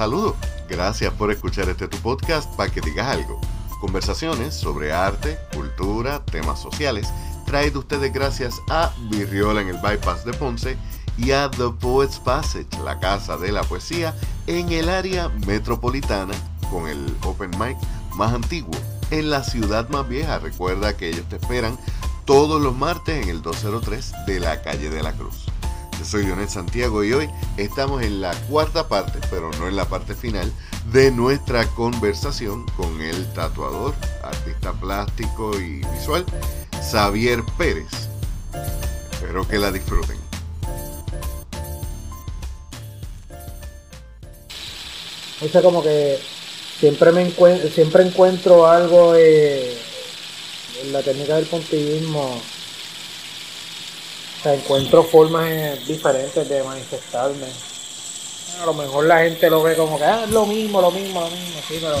Saludos, 0.00 0.34
gracias 0.66 1.12
por 1.12 1.30
escuchar 1.30 1.68
este 1.68 1.86
tu 1.86 1.98
podcast 1.98 2.50
para 2.56 2.72
que 2.72 2.80
digas 2.80 3.06
algo. 3.06 3.38
Conversaciones 3.82 4.54
sobre 4.54 4.94
arte, 4.94 5.38
cultura, 5.54 6.24
temas 6.24 6.58
sociales, 6.58 7.06
traído 7.44 7.80
ustedes 7.80 8.10
gracias 8.10 8.62
a 8.70 8.94
Virriola 9.10 9.60
en 9.60 9.68
el 9.68 9.76
Bypass 9.76 10.24
de 10.24 10.32
Ponce 10.32 10.78
y 11.18 11.32
a 11.32 11.50
The 11.50 11.68
Poets 11.78 12.18
Passage, 12.18 12.66
la 12.82 12.98
casa 12.98 13.36
de 13.36 13.52
la 13.52 13.62
poesía 13.62 14.14
en 14.46 14.72
el 14.72 14.88
área 14.88 15.28
metropolitana 15.46 16.32
con 16.70 16.88
el 16.88 17.14
open 17.24 17.50
mic 17.58 17.76
más 18.14 18.32
antiguo 18.32 18.72
en 19.10 19.28
la 19.28 19.44
ciudad 19.44 19.86
más 19.90 20.08
vieja. 20.08 20.38
Recuerda 20.38 20.96
que 20.96 21.10
ellos 21.10 21.28
te 21.28 21.36
esperan 21.36 21.78
todos 22.24 22.58
los 22.58 22.74
martes 22.74 23.22
en 23.22 23.28
el 23.28 23.42
203 23.42 24.12
de 24.26 24.40
la 24.40 24.62
calle 24.62 24.88
de 24.88 25.02
la 25.02 25.12
Cruz. 25.12 25.44
Soy 26.04 26.24
Leonel 26.24 26.48
Santiago 26.48 27.04
y 27.04 27.12
hoy 27.12 27.30
estamos 27.56 28.02
en 28.02 28.20
la 28.20 28.34
cuarta 28.48 28.88
parte, 28.88 29.18
pero 29.30 29.50
no 29.58 29.68
en 29.68 29.76
la 29.76 29.84
parte 29.84 30.14
final, 30.14 30.50
de 30.92 31.10
nuestra 31.10 31.66
conversación 31.66 32.66
con 32.76 33.00
el 33.00 33.32
tatuador, 33.32 33.94
artista 34.22 34.72
plástico 34.72 35.58
y 35.58 35.82
visual, 35.94 36.24
Xavier 36.90 37.42
Pérez. 37.58 37.86
Espero 39.12 39.46
que 39.46 39.58
la 39.58 39.70
disfruten. 39.70 40.16
O 45.42 45.62
como 45.62 45.82
que 45.82 46.18
siempre 46.78 47.12
me 47.12 47.22
encuentro, 47.22 47.70
siempre 47.70 48.06
encuentro 48.06 48.66
algo 48.66 49.14
eh, 49.14 49.78
en 50.82 50.92
la 50.92 51.02
técnica 51.02 51.36
del 51.36 51.46
puntillismo. 51.46 52.40
O 54.44 54.48
encuentro 54.48 55.02
formas 55.02 55.48
eh, 55.50 55.78
diferentes 55.86 56.48
de 56.48 56.62
manifestarme. 56.62 57.46
A 58.62 58.66
lo 58.66 58.74
mejor 58.74 59.04
la 59.04 59.20
gente 59.20 59.50
lo 59.50 59.62
ve 59.62 59.76
como 59.76 59.98
que 59.98 60.04
ah, 60.04 60.24
es 60.24 60.30
lo 60.30 60.46
mismo, 60.46 60.80
lo 60.80 60.90
mismo, 60.90 61.20
lo 61.20 61.30
mismo, 61.30 61.60
pero 61.68 61.94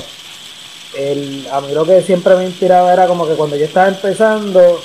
el, 0.96 1.46
a 1.50 1.60
mí 1.60 1.72
lo 1.72 1.84
que 1.84 2.02
siempre 2.02 2.34
me 2.36 2.44
inspiraba 2.44 2.92
era 2.92 3.06
como 3.06 3.26
que 3.26 3.34
cuando 3.34 3.56
yo 3.56 3.64
estaba 3.64 3.88
empezando, 3.88 4.82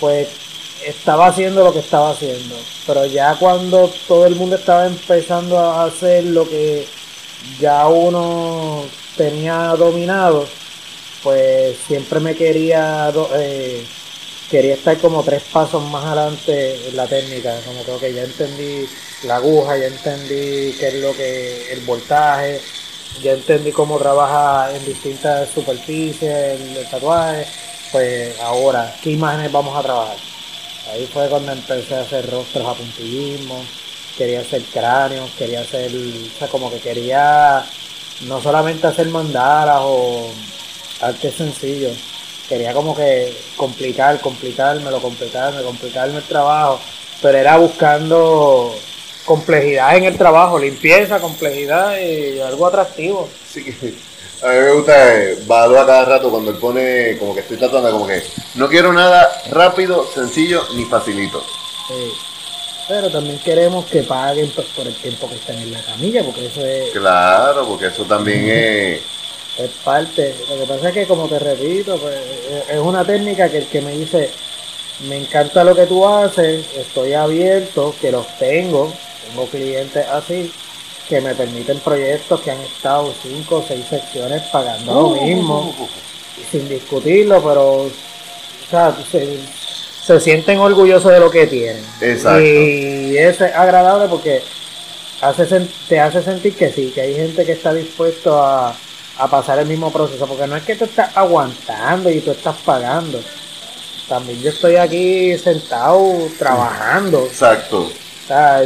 pues 0.00 0.28
estaba 0.84 1.26
haciendo 1.26 1.64
lo 1.64 1.72
que 1.72 1.80
estaba 1.80 2.10
haciendo. 2.10 2.56
Pero 2.86 3.06
ya 3.06 3.36
cuando 3.36 3.90
todo 4.06 4.26
el 4.26 4.36
mundo 4.36 4.56
estaba 4.56 4.86
empezando 4.86 5.58
a 5.58 5.84
hacer 5.84 6.24
lo 6.24 6.48
que 6.48 6.86
ya 7.60 7.86
uno 7.88 8.84
tenía 9.16 9.74
dominado, 9.76 10.46
pues 11.22 11.76
siempre 11.86 12.20
me 12.20 12.34
quería 12.34 13.12
eh, 13.34 13.84
quería 14.50 14.74
estar 14.74 14.96
como 14.98 15.22
tres 15.22 15.42
pasos 15.52 15.82
más 15.90 16.04
adelante 16.04 16.88
en 16.88 16.96
la 16.96 17.06
técnica, 17.06 17.54
como 17.66 17.98
que 17.98 18.14
ya 18.14 18.22
entendí 18.22 18.88
la 19.24 19.36
aguja, 19.36 19.76
ya 19.76 19.86
entendí 19.86 20.74
qué 20.78 20.88
es 20.88 20.94
lo 20.94 21.12
que 21.14 21.72
el 21.72 21.80
voltaje, 21.80 22.60
ya 23.22 23.32
entendí 23.32 23.72
cómo 23.72 23.98
trabaja 23.98 24.74
en 24.74 24.84
distintas 24.84 25.50
superficies 25.50 26.60
el, 26.60 26.88
tatuaje, 26.90 27.46
pues 27.92 28.38
ahora, 28.40 28.94
¿qué 29.02 29.10
imágenes 29.10 29.52
vamos 29.52 29.76
a 29.76 29.82
trabajar? 29.82 30.16
Ahí 30.92 31.06
fue 31.12 31.28
cuando 31.28 31.52
empecé 31.52 31.96
a 31.96 32.00
hacer 32.00 32.30
rostros 32.30 32.66
a 32.66 32.74
puntillismo, 32.74 33.62
quería 34.16 34.40
hacer 34.40 34.62
cráneos, 34.72 35.30
quería 35.36 35.60
hacer, 35.60 35.90
o 35.94 36.38
sea, 36.38 36.48
como 36.48 36.70
que 36.70 36.78
quería 36.78 37.64
no 38.22 38.40
solamente 38.40 38.86
hacer 38.86 39.08
mandalas 39.08 39.80
o 39.82 40.30
arte 41.00 41.30
sencillo, 41.30 41.90
quería 42.48 42.72
como 42.72 42.96
que 42.96 43.36
complicar, 43.56 44.20
complicármelo, 44.20 45.00
complicarme, 45.00 45.62
complicarme 45.62 46.18
el 46.18 46.24
trabajo, 46.24 46.80
pero 47.20 47.38
era 47.38 47.56
buscando 47.58 48.74
complejidad 49.24 49.96
en 49.96 50.04
el 50.04 50.16
trabajo, 50.16 50.58
limpieza, 50.58 51.20
complejidad 51.20 51.98
y 51.98 52.40
algo 52.40 52.66
atractivo. 52.66 53.28
Sí, 53.52 53.60
a 54.42 54.48
mí 54.48 54.54
me 54.56 54.72
gusta 54.72 55.14
eh, 55.14 55.38
Bado 55.46 55.78
a 55.78 55.86
cada 55.86 56.04
rato 56.06 56.30
cuando 56.30 56.50
él 56.50 56.56
pone 56.56 57.18
como 57.18 57.34
que 57.34 57.40
estoy 57.40 57.58
tratando 57.58 57.90
como 57.90 58.06
que 58.06 58.22
no 58.54 58.68
quiero 58.68 58.92
nada 58.92 59.30
rápido, 59.50 60.06
sencillo 60.12 60.62
ni 60.74 60.84
facilito. 60.86 61.44
Sí. 61.88 62.12
Pero 62.88 63.10
también 63.10 63.38
queremos 63.40 63.84
que 63.84 64.02
paguen 64.02 64.50
pues, 64.54 64.66
por 64.68 64.86
el 64.86 64.94
tiempo 64.94 65.28
que 65.28 65.34
estén 65.34 65.58
en 65.58 65.72
la 65.72 65.82
camilla, 65.82 66.24
porque 66.24 66.46
eso 66.46 66.64
es... 66.64 66.90
Claro, 66.92 67.68
porque 67.68 67.88
eso 67.88 68.04
también 68.04 68.44
es... 68.48 69.17
Es 69.58 69.70
parte. 69.84 70.34
Lo 70.48 70.60
que 70.60 70.66
pasa 70.66 70.88
es 70.88 70.94
que, 70.94 71.06
como 71.06 71.26
te 71.28 71.38
repito, 71.38 71.96
pues, 71.98 72.16
es 72.70 72.78
una 72.78 73.04
técnica 73.04 73.48
que 73.48 73.58
el 73.58 73.66
que 73.66 73.80
me 73.80 73.90
dice, 73.92 74.30
me 75.08 75.16
encanta 75.16 75.64
lo 75.64 75.74
que 75.74 75.86
tú 75.86 76.06
haces, 76.06 76.64
estoy 76.76 77.14
abierto, 77.14 77.94
que 78.00 78.12
los 78.12 78.26
tengo, 78.38 78.92
tengo 79.26 79.46
clientes 79.46 80.06
así, 80.08 80.52
que 81.08 81.20
me 81.20 81.34
permiten 81.34 81.80
proyectos 81.80 82.40
que 82.40 82.52
han 82.52 82.60
estado 82.60 83.12
cinco 83.22 83.56
o 83.56 83.64
seis 83.66 83.84
secciones 83.88 84.42
pagando 84.52 84.92
lo 84.92 85.10
mismo, 85.22 85.74
sin 86.50 86.68
discutirlo, 86.68 87.42
pero, 87.42 87.82
o 87.82 87.90
sea, 88.70 88.96
se 89.10 90.20
sienten 90.20 90.58
orgullosos 90.58 91.12
de 91.12 91.20
lo 91.20 91.30
que 91.30 91.46
tienen. 91.48 91.84
Exacto. 92.00 92.40
Y 92.40 93.16
es 93.18 93.40
agradable 93.40 94.08
porque 94.08 94.40
hace, 95.20 95.66
te 95.88 95.98
hace 95.98 96.22
sentir 96.22 96.54
que 96.54 96.70
sí, 96.70 96.92
que 96.94 97.00
hay 97.00 97.14
gente 97.14 97.44
que 97.44 97.52
está 97.52 97.74
dispuesto 97.74 98.40
a, 98.40 98.76
pasar 99.26 99.58
el 99.58 99.66
mismo 99.66 99.90
proceso, 99.92 100.26
porque 100.26 100.46
no 100.46 100.54
es 100.54 100.62
que 100.62 100.76
tú 100.76 100.84
estás 100.84 101.16
aguantando 101.16 102.10
y 102.10 102.20
tú 102.20 102.30
estás 102.30 102.56
pagando. 102.64 103.20
También 104.08 104.40
yo 104.40 104.50
estoy 104.50 104.76
aquí 104.76 105.36
sentado 105.36 106.28
trabajando. 106.38 107.24
Exacto. 107.26 107.86
O 107.86 108.26
sea, 108.26 108.62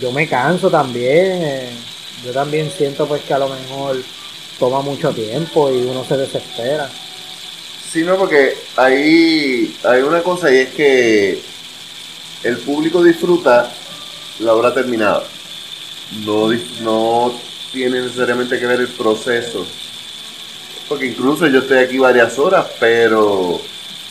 yo 0.00 0.10
me 0.10 0.26
canso 0.26 0.70
también. 0.70 1.42
Eh, 1.42 1.70
yo 2.24 2.32
también 2.32 2.70
siento 2.70 3.06
pues 3.06 3.22
que 3.22 3.34
a 3.34 3.38
lo 3.38 3.48
mejor 3.48 4.02
toma 4.58 4.80
mucho 4.80 5.10
tiempo 5.10 5.70
y 5.70 5.82
uno 5.82 6.04
se 6.04 6.16
desespera. 6.16 6.88
Sí, 7.92 8.02
no, 8.02 8.16
porque 8.16 8.56
hay, 8.76 9.76
hay 9.84 10.02
una 10.02 10.22
cosa 10.22 10.50
y 10.50 10.58
es 10.58 10.70
que 10.70 11.42
el 12.42 12.56
público 12.58 13.02
disfruta 13.02 13.70
la 14.40 14.54
obra 14.54 14.72
terminada. 14.72 15.24
No, 16.24 16.48
no 16.80 17.34
tiene 17.74 18.00
necesariamente 18.00 18.58
que 18.58 18.66
ver 18.66 18.80
el 18.80 18.88
proceso. 18.88 19.66
Porque 20.88 21.06
incluso 21.06 21.46
yo 21.48 21.58
estoy 21.58 21.78
aquí 21.78 21.98
varias 21.98 22.38
horas, 22.38 22.66
pero 22.78 23.60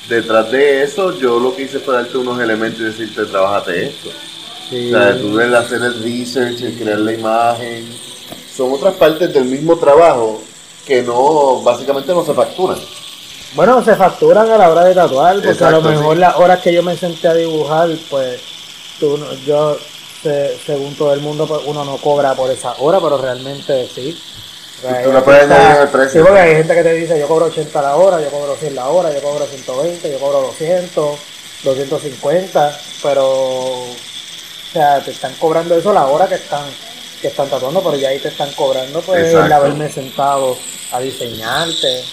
detrás 0.08 0.52
de 0.52 0.84
eso 0.84 1.18
yo 1.18 1.40
lo 1.40 1.56
que 1.56 1.64
hice 1.64 1.80
fue 1.80 1.96
darte 1.96 2.18
unos 2.18 2.40
elementos 2.40 2.82
y 2.82 2.84
decirte, 2.84 3.26
trabajate 3.26 3.88
esto. 3.88 4.10
O 4.10 4.90
sea, 4.90 5.18
tú 5.18 5.40
el 5.40 5.56
hacer 5.56 5.82
el 5.82 6.04
research, 6.04 6.62
el 6.62 6.78
crear 6.78 7.00
la 7.00 7.14
imagen, 7.14 7.88
son 8.56 8.74
otras 8.74 8.96
partes 8.96 9.34
del 9.34 9.46
mismo 9.46 9.78
trabajo 9.78 10.42
que 10.86 11.02
no, 11.02 11.62
básicamente 11.62 12.14
no 12.14 12.26
se 12.26 12.34
facturan. 12.34 12.80
Bueno, 13.56 13.84
se 13.84 13.96
facturan 13.96 14.50
a 14.50 14.58
la 14.58 14.70
hora 14.70 14.84
de 14.84 14.96
tatuar, 14.96 15.42
porque 15.42 15.64
a 15.64 15.72
lo 15.72 15.82
mejor 15.82 16.18
las 16.18 16.36
horas 16.36 16.60
que 16.60 16.74
yo 16.74 16.82
me 16.82 16.98
senté 16.98 17.28
a 17.28 17.34
dibujar, 17.36 17.90
pues 18.10 18.42
tú, 19.00 19.20
yo, 19.46 19.78
según 20.66 20.96
todo 20.96 21.14
el 21.14 21.22
mundo, 21.22 21.48
pues 21.48 21.62
uno 21.66 21.84
no 21.84 21.98
cobra 21.98 22.34
por 22.34 22.50
esa 22.50 22.76
hora, 22.80 23.00
pero 23.00 23.18
realmente 23.18 23.88
sí. 23.94 24.20
tú 25.04 25.12
no 25.12 25.24
puedes 25.24 25.50
el 25.50 25.88
precio. 25.90 26.22
Sí, 26.22 26.28
porque 26.28 26.40
hay 26.40 26.56
gente 26.56 26.74
que 26.76 26.84
te 26.84 26.94
dice, 26.94 27.20
yo 27.20 27.28
cobro 27.28 27.46
80 27.46 27.82
la 27.82 27.96
hora, 27.96 28.22
yo 28.22 28.30
cobro 28.30 28.56
100 28.56 28.76
la 28.76 28.88
hora, 28.88 29.14
yo 29.14 29.22
cobro 29.22 29.46
120, 29.46 30.12
yo 30.12 30.20
cobro 30.20 30.42
200, 30.42 31.20
250, 31.64 32.80
pero, 33.02 33.26
o 33.26 33.96
sea, 34.72 35.00
te 35.02 35.12
están 35.12 35.34
cobrando 35.36 35.76
eso 35.78 35.94
la 35.94 36.08
hora 36.08 36.28
que 36.28 36.36
están 36.36 36.66
que 37.24 37.30
están 37.30 37.50
tatuando, 37.50 37.82
pero 37.82 37.96
ya 37.96 38.10
ahí 38.10 38.20
te 38.20 38.28
están 38.28 38.52
cobrando 38.52 39.00
pues 39.00 39.34
el 39.34 39.52
haberme 39.52 39.90
sentado 39.90 40.58
a 40.92 41.00
diseñarte. 41.00 42.04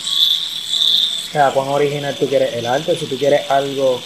O 1.28 1.32
sea, 1.32 1.50
cuán 1.50 1.68
original 1.68 2.14
tú 2.14 2.28
quieres 2.28 2.54
el 2.54 2.64
arte, 2.64 2.96
si 2.96 3.06
tú 3.06 3.18
quieres 3.18 3.50
algo, 3.50 4.00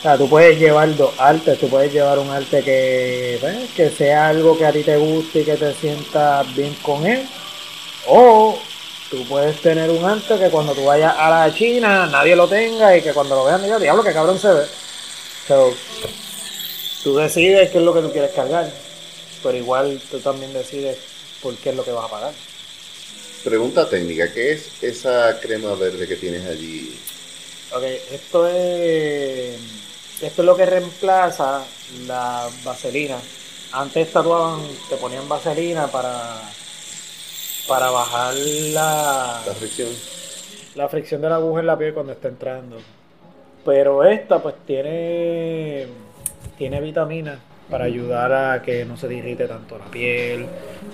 o 0.00 0.02
sea, 0.02 0.16
tú 0.16 0.30
puedes 0.30 0.58
llevar 0.58 0.96
dos 0.96 1.12
artes, 1.18 1.58
tú 1.58 1.68
puedes 1.68 1.92
llevar 1.92 2.18
un 2.18 2.30
arte 2.30 2.62
que, 2.62 3.36
pues, 3.38 3.70
que 3.76 3.90
sea 3.90 4.28
algo 4.28 4.56
que 4.56 4.64
a 4.64 4.72
ti 4.72 4.82
te 4.82 4.96
guste 4.96 5.40
y 5.40 5.44
que 5.44 5.56
te 5.56 5.74
sientas 5.74 6.56
bien 6.56 6.74
con 6.76 7.06
él, 7.06 7.28
o 8.06 8.58
tú 9.10 9.22
puedes 9.28 9.60
tener 9.60 9.90
un 9.90 10.02
arte 10.02 10.38
que 10.38 10.48
cuando 10.48 10.72
tú 10.72 10.86
vayas 10.86 11.14
a 11.18 11.28
la 11.28 11.54
China 11.54 12.06
nadie 12.06 12.34
lo 12.34 12.48
tenga 12.48 12.96
y 12.96 13.02
que 13.02 13.12
cuando 13.12 13.36
lo 13.36 13.44
vean 13.44 13.62
diga, 13.62 13.78
diablo, 13.78 14.02
que 14.02 14.14
cabrón 14.14 14.38
se 14.38 14.48
ve. 14.48 14.64
So, 15.46 15.74
tú 17.04 17.18
decides 17.18 17.68
qué 17.70 17.76
es 17.76 17.84
lo 17.84 17.92
que 17.92 18.00
tú 18.00 18.10
quieres 18.10 18.30
cargar, 18.30 18.72
pero 19.42 19.58
igual 19.58 20.00
tú 20.10 20.18
también 20.20 20.54
decides 20.54 20.96
por 21.42 21.54
qué 21.56 21.70
es 21.70 21.76
lo 21.76 21.84
que 21.84 21.92
vas 21.92 22.06
a 22.06 22.10
pagar. 22.10 22.32
Pregunta 23.44 23.86
técnica, 23.86 24.32
¿qué 24.32 24.52
es 24.52 24.82
esa 24.82 25.38
crema 25.40 25.74
verde 25.74 26.08
que 26.08 26.16
tienes 26.16 26.46
allí? 26.46 26.98
Ok, 27.72 27.84
esto 28.10 28.48
es, 28.48 29.56
esto 30.22 30.42
es 30.42 30.46
lo 30.46 30.56
que 30.56 30.66
reemplaza 30.66 31.64
la 32.06 32.46
vaselina. 32.64 33.16
Antes 33.72 34.12
tatuaban, 34.12 34.60
te 34.88 34.96
ponían 34.96 35.28
vaselina 35.28 35.86
para, 35.86 36.40
para 37.68 37.90
bajar 37.90 38.34
la, 38.34 39.42
la 39.46 39.54
fricción. 39.54 39.88
La 40.74 40.88
fricción 40.88 41.20
de 41.20 41.28
la 41.28 41.36
aguja 41.36 41.60
en 41.60 41.66
la 41.66 41.78
piel 41.78 41.94
cuando 41.94 42.12
está 42.12 42.28
entrando. 42.28 42.78
Pero 43.64 44.04
esta 44.04 44.42
pues 44.42 44.54
tiene, 44.66 45.86
tiene 46.58 46.80
vitamina 46.80 47.38
para 47.70 47.84
ayudar 47.84 48.32
a 48.32 48.62
que 48.62 48.84
no 48.84 48.96
se 48.96 49.06
te 49.06 49.14
irrite 49.14 49.46
tanto 49.46 49.78
la 49.78 49.84
piel, 49.84 50.46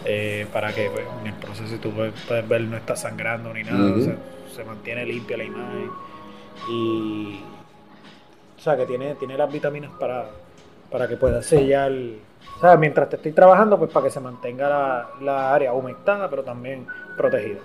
eh, 0.04 0.46
para 0.52 0.74
que 0.74 0.90
pues, 0.90 1.06
en 1.22 1.28
el 1.28 1.34
proceso 1.34 1.76
tú 1.80 1.90
puedes, 1.90 2.12
puedes 2.28 2.46
ver 2.46 2.60
no 2.62 2.76
está 2.76 2.94
sangrando 2.94 3.52
ni 3.54 3.64
nada, 3.64 3.94
se, 3.98 4.14
se 4.54 4.64
mantiene 4.64 5.06
limpia 5.06 5.38
la 5.38 5.44
imagen 5.44 5.90
y 6.70 7.40
sea 8.66 8.76
que 8.76 8.86
tiene, 8.86 9.14
tiene 9.14 9.38
las 9.38 9.50
vitaminas 9.50 9.92
para, 9.98 10.26
para 10.90 11.06
que 11.06 11.16
puedas 11.16 11.46
sellar, 11.46 11.92
o 11.92 12.60
sea, 12.60 12.76
mientras 12.76 13.08
te 13.08 13.16
estoy 13.16 13.32
trabajando 13.32 13.78
pues 13.78 13.90
para 13.92 14.06
que 14.06 14.12
se 14.12 14.18
mantenga 14.20 14.68
la, 14.68 15.10
la 15.20 15.54
área 15.54 15.72
humectada 15.72 16.28
pero 16.28 16.42
también 16.42 16.86
protegida. 17.16 17.60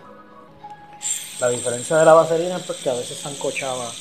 La 1.39 1.49
diferencia 1.49 1.97
de 1.97 2.05
la 2.05 2.13
vaselina 2.13 2.57
es 2.57 2.63
pues, 2.63 2.77
que 2.79 2.89
a 2.91 2.93
veces 2.93 3.17
sancochaba, 3.17 3.91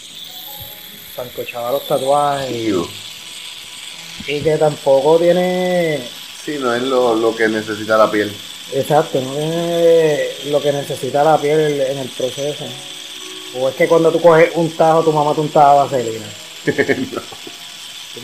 sancochaba 1.16 1.72
los 1.72 1.86
tatuajes 1.88 2.50
y, 2.50 4.40
que 4.42 4.58
tampoco 4.58 5.18
tiene 5.18 6.06
Sí, 6.44 6.58
no 6.60 6.74
es 6.74 6.82
lo, 6.82 7.14
lo 7.14 7.34
que 7.34 7.48
necesita 7.48 7.96
la 7.96 8.10
piel. 8.10 8.30
Exacto, 8.72 9.20
no 9.22 9.32
es 9.38 10.46
lo 10.46 10.60
que 10.60 10.72
necesita 10.72 11.24
la 11.24 11.38
piel 11.38 11.80
en 11.80 11.98
el 11.98 12.08
proceso. 12.08 12.64
O 13.58 13.68
es 13.68 13.74
que 13.74 13.88
cuando 13.88 14.12
tú 14.12 14.20
coges 14.20 14.50
un 14.54 14.70
tajo, 14.76 15.02
tu 15.02 15.12
mamá 15.12 15.34
te 15.34 15.40
untaba 15.40 15.84
vaselina. 15.84 16.26
no. 17.12 17.20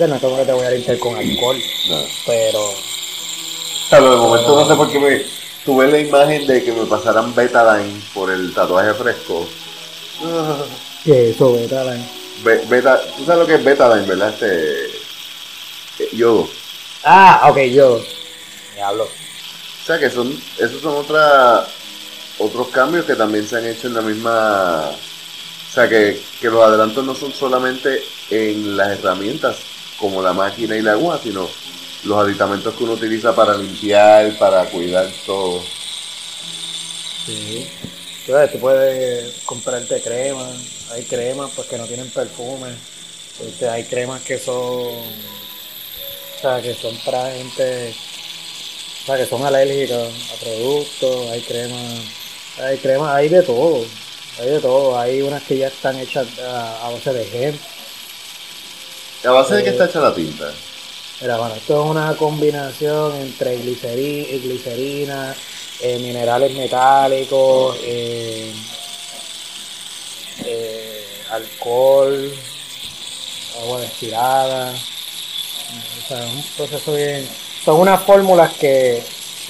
No 0.06 0.14
es 0.16 0.20
como 0.20 0.36
que 0.36 0.44
te 0.44 0.52
voy 0.52 0.66
a 0.66 0.70
limpiar 0.70 0.98
con 0.98 1.16
alcohol, 1.16 1.56
no. 1.88 1.96
pero 2.26 2.60
Claro, 3.88 4.10
de 4.10 4.16
momento 4.16 4.56
no 4.56 4.68
sé 4.68 4.74
por 4.74 4.90
qué 4.90 4.98
me 4.98 5.24
tuve 5.64 5.86
la 5.88 5.98
imagen 5.98 6.46
de 6.46 6.64
que 6.64 6.72
me 6.72 6.84
pasaran 6.86 7.34
Betadine 7.34 8.00
por 8.12 8.30
el 8.30 8.52
tatuaje 8.52 8.92
fresco. 8.94 9.46
Ah. 10.24 10.64
que 11.04 11.30
eso, 11.30 11.52
beta, 11.52 11.84
la- 11.84 11.96
Be- 12.42 12.64
beta, 12.68 13.00
tú 13.16 13.24
sabes 13.24 13.40
lo 13.40 13.46
que 13.46 13.54
es 13.54 13.64
Betadine, 13.64 14.06
¿verdad? 14.06 14.30
Este 14.30 14.86
eh, 16.00 16.08
yodo. 16.12 16.48
Ah, 17.04 17.46
ok, 17.50 17.58
yo. 17.72 18.02
Me 18.74 18.82
hablo. 18.82 19.04
O 19.04 19.86
sea 19.86 19.98
que 20.00 20.10
son, 20.10 20.36
esos 20.58 20.82
son 20.82 20.96
otra, 20.96 21.64
otros 22.38 22.68
cambios 22.68 23.04
que 23.06 23.14
también 23.14 23.46
se 23.48 23.56
han 23.56 23.66
hecho 23.66 23.86
en 23.86 23.94
la 23.94 24.00
misma. 24.02 24.90
O 24.90 25.72
sea 25.72 25.88
que, 25.88 26.20
que 26.40 26.48
los 26.48 26.62
adelantos 26.64 27.04
no 27.04 27.14
son 27.14 27.32
solamente 27.32 28.02
en 28.30 28.76
las 28.76 28.98
herramientas 28.98 29.56
como 29.98 30.22
la 30.22 30.32
máquina 30.32 30.76
y 30.76 30.82
la 30.82 30.92
aguja, 30.92 31.18
sino 31.22 31.48
los 32.04 32.18
aditamentos 32.18 32.74
que 32.74 32.84
uno 32.84 32.92
utiliza 32.94 33.34
para 33.34 33.56
limpiar, 33.56 34.36
para 34.38 34.64
cuidar 34.66 35.08
todo. 35.24 35.62
Sí. 37.26 37.66
Entonces, 38.26 38.52
tú 38.52 38.58
puedes 38.58 39.34
comprarte 39.44 40.00
crema. 40.00 40.48
Hay 40.92 41.04
cremas 41.04 41.50
pues 41.54 41.68
que 41.68 41.78
no 41.78 41.86
tienen 41.86 42.10
perfume. 42.10 42.68
Este, 43.40 43.68
hay 43.68 43.84
cremas 43.84 44.22
que 44.22 44.38
son. 44.38 44.56
O 44.56 46.40
sea, 46.40 46.60
que 46.60 46.74
son 46.74 46.96
para 47.04 47.30
gente. 47.32 47.94
O 49.02 49.06
sea, 49.06 49.16
que 49.16 49.26
son 49.26 49.44
alérgicas 49.44 50.08
a 50.32 50.40
productos. 50.40 51.30
Hay 51.30 51.40
cremas. 51.42 52.00
Hay 52.58 52.78
cremas, 52.78 53.14
hay 53.14 53.28
de 53.28 53.42
todo. 53.42 53.84
Hay 54.40 54.50
de 54.50 54.60
todo. 54.60 54.98
Hay 54.98 55.22
unas 55.22 55.42
que 55.42 55.58
ya 55.58 55.68
están 55.68 55.98
hechas 55.98 56.26
a, 56.40 56.86
a 56.86 56.90
base 56.90 57.12
de 57.12 57.24
gel. 57.26 57.60
¿A 59.26 59.32
base 59.32 59.56
de 59.56 59.64
qué 59.64 59.70
está 59.70 59.86
hecha 59.86 60.00
la 60.00 60.14
tinta? 60.14 60.52
Mira, 61.20 61.36
bueno, 61.38 61.54
esto 61.54 61.82
es 61.82 61.90
una 61.90 62.14
combinación 62.14 63.16
entre 63.16 63.56
glicerina, 63.56 64.28
glicerina 64.38 65.36
eh, 65.80 65.98
minerales 65.98 66.54
metálicos, 66.54 67.76
eh, 67.82 68.52
eh, 70.44 71.06
alcohol, 71.30 72.32
agua 73.62 73.80
destilada. 73.80 74.72
O 74.72 76.08
sea, 76.08 76.24
es 76.24 76.32
un 76.32 76.44
proceso 76.56 76.94
bien. 76.94 77.28
Son 77.64 77.80
unas 77.80 78.02
fórmulas 78.02 78.52
que 78.54 79.02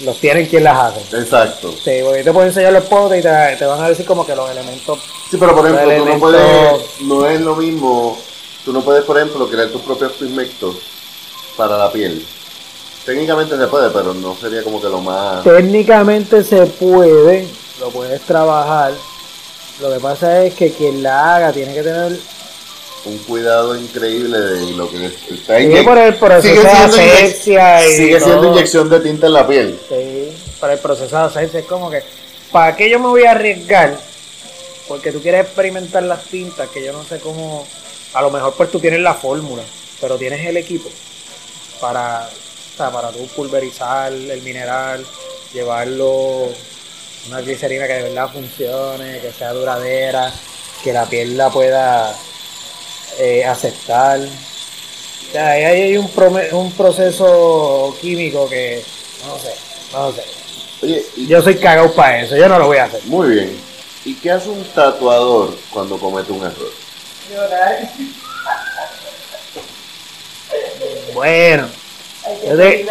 los 0.05 0.19
tienen 0.19 0.46
quien 0.46 0.64
las 0.64 0.78
hace. 0.78 1.19
Exacto. 1.19 1.73
Sí, 1.73 2.00
porque 2.02 2.25
te 2.25 2.32
puedo 2.32 2.46
enseñar 2.46 2.73
los 2.73 2.84
potes 2.84 3.20
y 3.20 3.23
te, 3.23 3.56
te 3.58 3.67
van 3.67 3.82
a 3.82 3.88
decir 3.88 4.06
como 4.06 4.25
que 4.25 4.34
los 4.34 4.50
elementos. 4.50 5.00
Sí, 5.31 5.37
pero 5.38 5.55
por 5.55 5.67
ejemplo, 5.67 5.96
tú 5.96 6.05
no 6.06 6.19
puedes, 6.19 7.00
no 7.02 7.26
es 7.26 7.40
lo 7.40 7.56
mismo, 7.56 8.19
tú 8.67 8.73
no 8.73 8.83
puedes, 8.83 9.05
por 9.05 9.17
ejemplo, 9.17 9.49
crear 9.49 9.69
tus 9.69 9.81
propios 9.81 10.13
pigmentos 10.13 10.77
para 11.57 11.79
la 11.79 11.91
piel. 11.91 12.23
Técnicamente 13.07 13.57
se 13.57 13.67
puede, 13.69 13.91
pero 13.91 14.13
no 14.13 14.37
sería 14.37 14.63
como 14.65 14.83
que 14.83 14.89
lo 14.89 15.01
más... 15.01 15.45
Técnicamente 15.45 16.43
se 16.43 16.67
puede, 16.67 17.47
lo 17.81 17.91
puedes 17.91 18.21
trabajar. 18.23 18.93
Lo 19.81 19.93
que 19.93 20.01
pasa 20.01 20.43
es 20.45 20.55
que 20.55 20.73
quien 20.73 21.03
la 21.05 21.37
haga 21.37 21.53
tiene 21.53 21.73
que 21.73 21.83
tener 21.85 22.19
un 23.05 23.19
cuidado 23.19 23.77
increíble 23.79 24.37
de 24.41 24.73
lo 24.73 24.91
que 24.91 25.07
está 25.07 25.59
Sigue 25.59 25.85
por 25.85 25.97
el 25.97 26.15
proceso 26.17 26.61
sigue 26.61 26.65
de 26.65 26.71
siendo, 26.75 26.97
inye- 26.97 27.12
asepsia 27.12 27.87
y 27.89 27.93
sigue 27.95 28.19
siendo 28.21 28.41
todo. 28.41 28.51
inyección 28.53 28.91
de 28.91 29.01
tinta 29.01 29.27
en 29.29 29.33
la 29.33 29.47
piel. 29.47 29.79
Sí, 29.89 30.33
para 30.59 30.73
el 30.73 30.81
proceso 30.81 31.17
de 31.17 31.23
asepsia 31.23 31.61
es 31.61 31.67
como 31.67 31.89
que, 31.89 32.03
¿para 32.51 32.75
qué 32.75 32.91
yo 32.91 32.99
me 32.99 33.07
voy 33.07 33.23
a 33.23 33.31
arriesgar? 33.31 33.97
Porque 34.89 35.12
tú 35.12 35.21
quieres 35.23 35.43
experimentar 35.43 36.03
las 36.03 36.25
tintas, 36.25 36.69
que 36.71 36.85
yo 36.85 36.93
no 36.93 37.05
sé 37.05 37.21
cómo, 37.21 37.65
a 38.17 38.23
lo 38.23 38.31
mejor 38.31 38.55
pues 38.55 38.71
tú 38.71 38.81
tienes 38.81 39.01
la 39.01 39.13
fórmula, 39.13 39.63
pero 40.01 40.17
tienes 40.17 40.45
el 40.47 40.57
equipo 40.57 40.89
para, 41.83 42.27
o 42.27 42.77
sea, 42.77 42.91
para 42.91 43.11
tú 43.11 43.27
pulverizar 43.29 44.11
el 44.11 44.41
mineral, 44.41 45.05
llevarlo, 45.53 46.49
una 47.29 47.43
glicerina 47.43 47.87
que 47.87 47.93
de 47.93 48.03
verdad 48.05 48.31
funcione, 48.33 49.21
que 49.21 49.33
sea 49.33 49.53
duradera, 49.53 50.33
que 50.83 50.95
la 50.95 51.05
piel 51.05 51.37
la 51.37 51.51
pueda 51.51 52.17
eh, 53.19 53.45
aceptar. 53.45 54.21
O 54.21 55.33
sea, 55.33 55.51
ahí 55.51 55.65
hay 55.65 55.97
un, 55.99 56.09
proceso 56.73 57.95
químico 58.01 58.49
que, 58.49 58.83
no 59.27 59.39
sé, 59.39 59.55
no 59.93 60.12
sé. 60.12 60.23
Oye, 60.83 61.05
y- 61.17 61.27
Yo 61.27 61.43
soy 61.43 61.57
cagado 61.57 61.93
para 61.93 62.23
eso, 62.23 62.35
yo 62.35 62.49
no 62.49 62.59
lo 62.59 62.67
voy 62.67 62.79
a 62.79 62.85
hacer. 62.85 63.03
muy 63.05 63.29
bien. 63.29 63.61
¿Y 64.07 64.15
qué 64.15 64.31
hace 64.31 64.49
un 64.49 64.65
tatuador 64.73 65.55
cuando 65.71 65.99
comete 65.99 66.33
un 66.33 66.45
error? 66.47 66.86
Bueno, 71.14 71.69
yo, 72.46 72.56
te- 72.56 72.87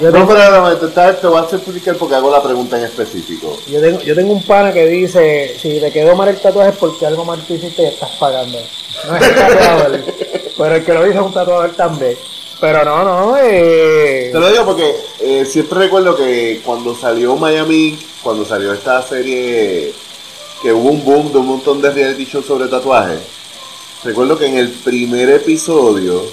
yo 0.00 0.10
No, 0.10 0.12
tengo, 0.12 0.28
pero 0.28 0.50
no, 0.50 0.76
te, 0.78 0.86
te- 0.88 1.12
te 1.14 1.26
voy 1.26 1.38
a 1.42 1.54
explicar 1.56 1.96
porque 1.96 2.14
hago 2.14 2.30
la 2.30 2.42
pregunta 2.42 2.78
en 2.78 2.84
específico. 2.84 3.58
yo, 3.68 3.80
tengo, 3.80 4.00
yo 4.02 4.14
tengo 4.14 4.32
un 4.32 4.42
pana 4.46 4.72
que 4.72 4.86
dice, 4.86 5.56
si 5.60 5.80
te 5.80 5.92
quedó 5.92 6.14
mal 6.16 6.28
el 6.28 6.40
tatuaje 6.40 6.70
es 6.70 6.76
porque 6.76 7.06
algo 7.06 7.24
mal 7.24 7.40
tú 7.46 7.54
hiciste 7.54 7.82
y 7.82 7.86
estás 7.86 8.10
pagando. 8.18 8.58
No 9.06 9.16
es 9.16 9.22
el 9.28 9.34
tatuador, 9.34 10.00
pero 10.56 10.74
el 10.76 10.84
que 10.84 10.92
lo 10.94 11.06
hizo 11.06 11.20
es 11.20 11.26
un 11.26 11.34
tatuador 11.34 11.74
también. 11.76 12.16
Pero 12.60 12.84
no, 12.84 13.04
no, 13.04 13.36
eh, 13.36 14.30
Te 14.32 14.38
lo 14.38 14.48
digo 14.50 14.64
porque 14.64 14.94
eh, 15.20 15.44
siempre 15.44 15.80
recuerdo 15.80 16.16
que 16.16 16.62
cuando 16.64 16.94
salió 16.96 17.36
Miami, 17.36 17.98
cuando 18.22 18.44
salió 18.46 18.72
esta 18.72 19.02
serie, 19.02 19.92
que 20.64 20.72
hubo 20.72 20.88
un 20.88 21.04
boom 21.04 21.30
de 21.30 21.38
un 21.38 21.46
montón 21.46 21.82
de 21.82 21.90
reality 21.90 22.24
shows 22.24 22.46
sobre 22.46 22.68
tatuajes, 22.68 23.20
recuerdo 24.02 24.38
que 24.38 24.46
en 24.46 24.56
el 24.56 24.70
primer 24.70 25.28
episodio 25.28 26.24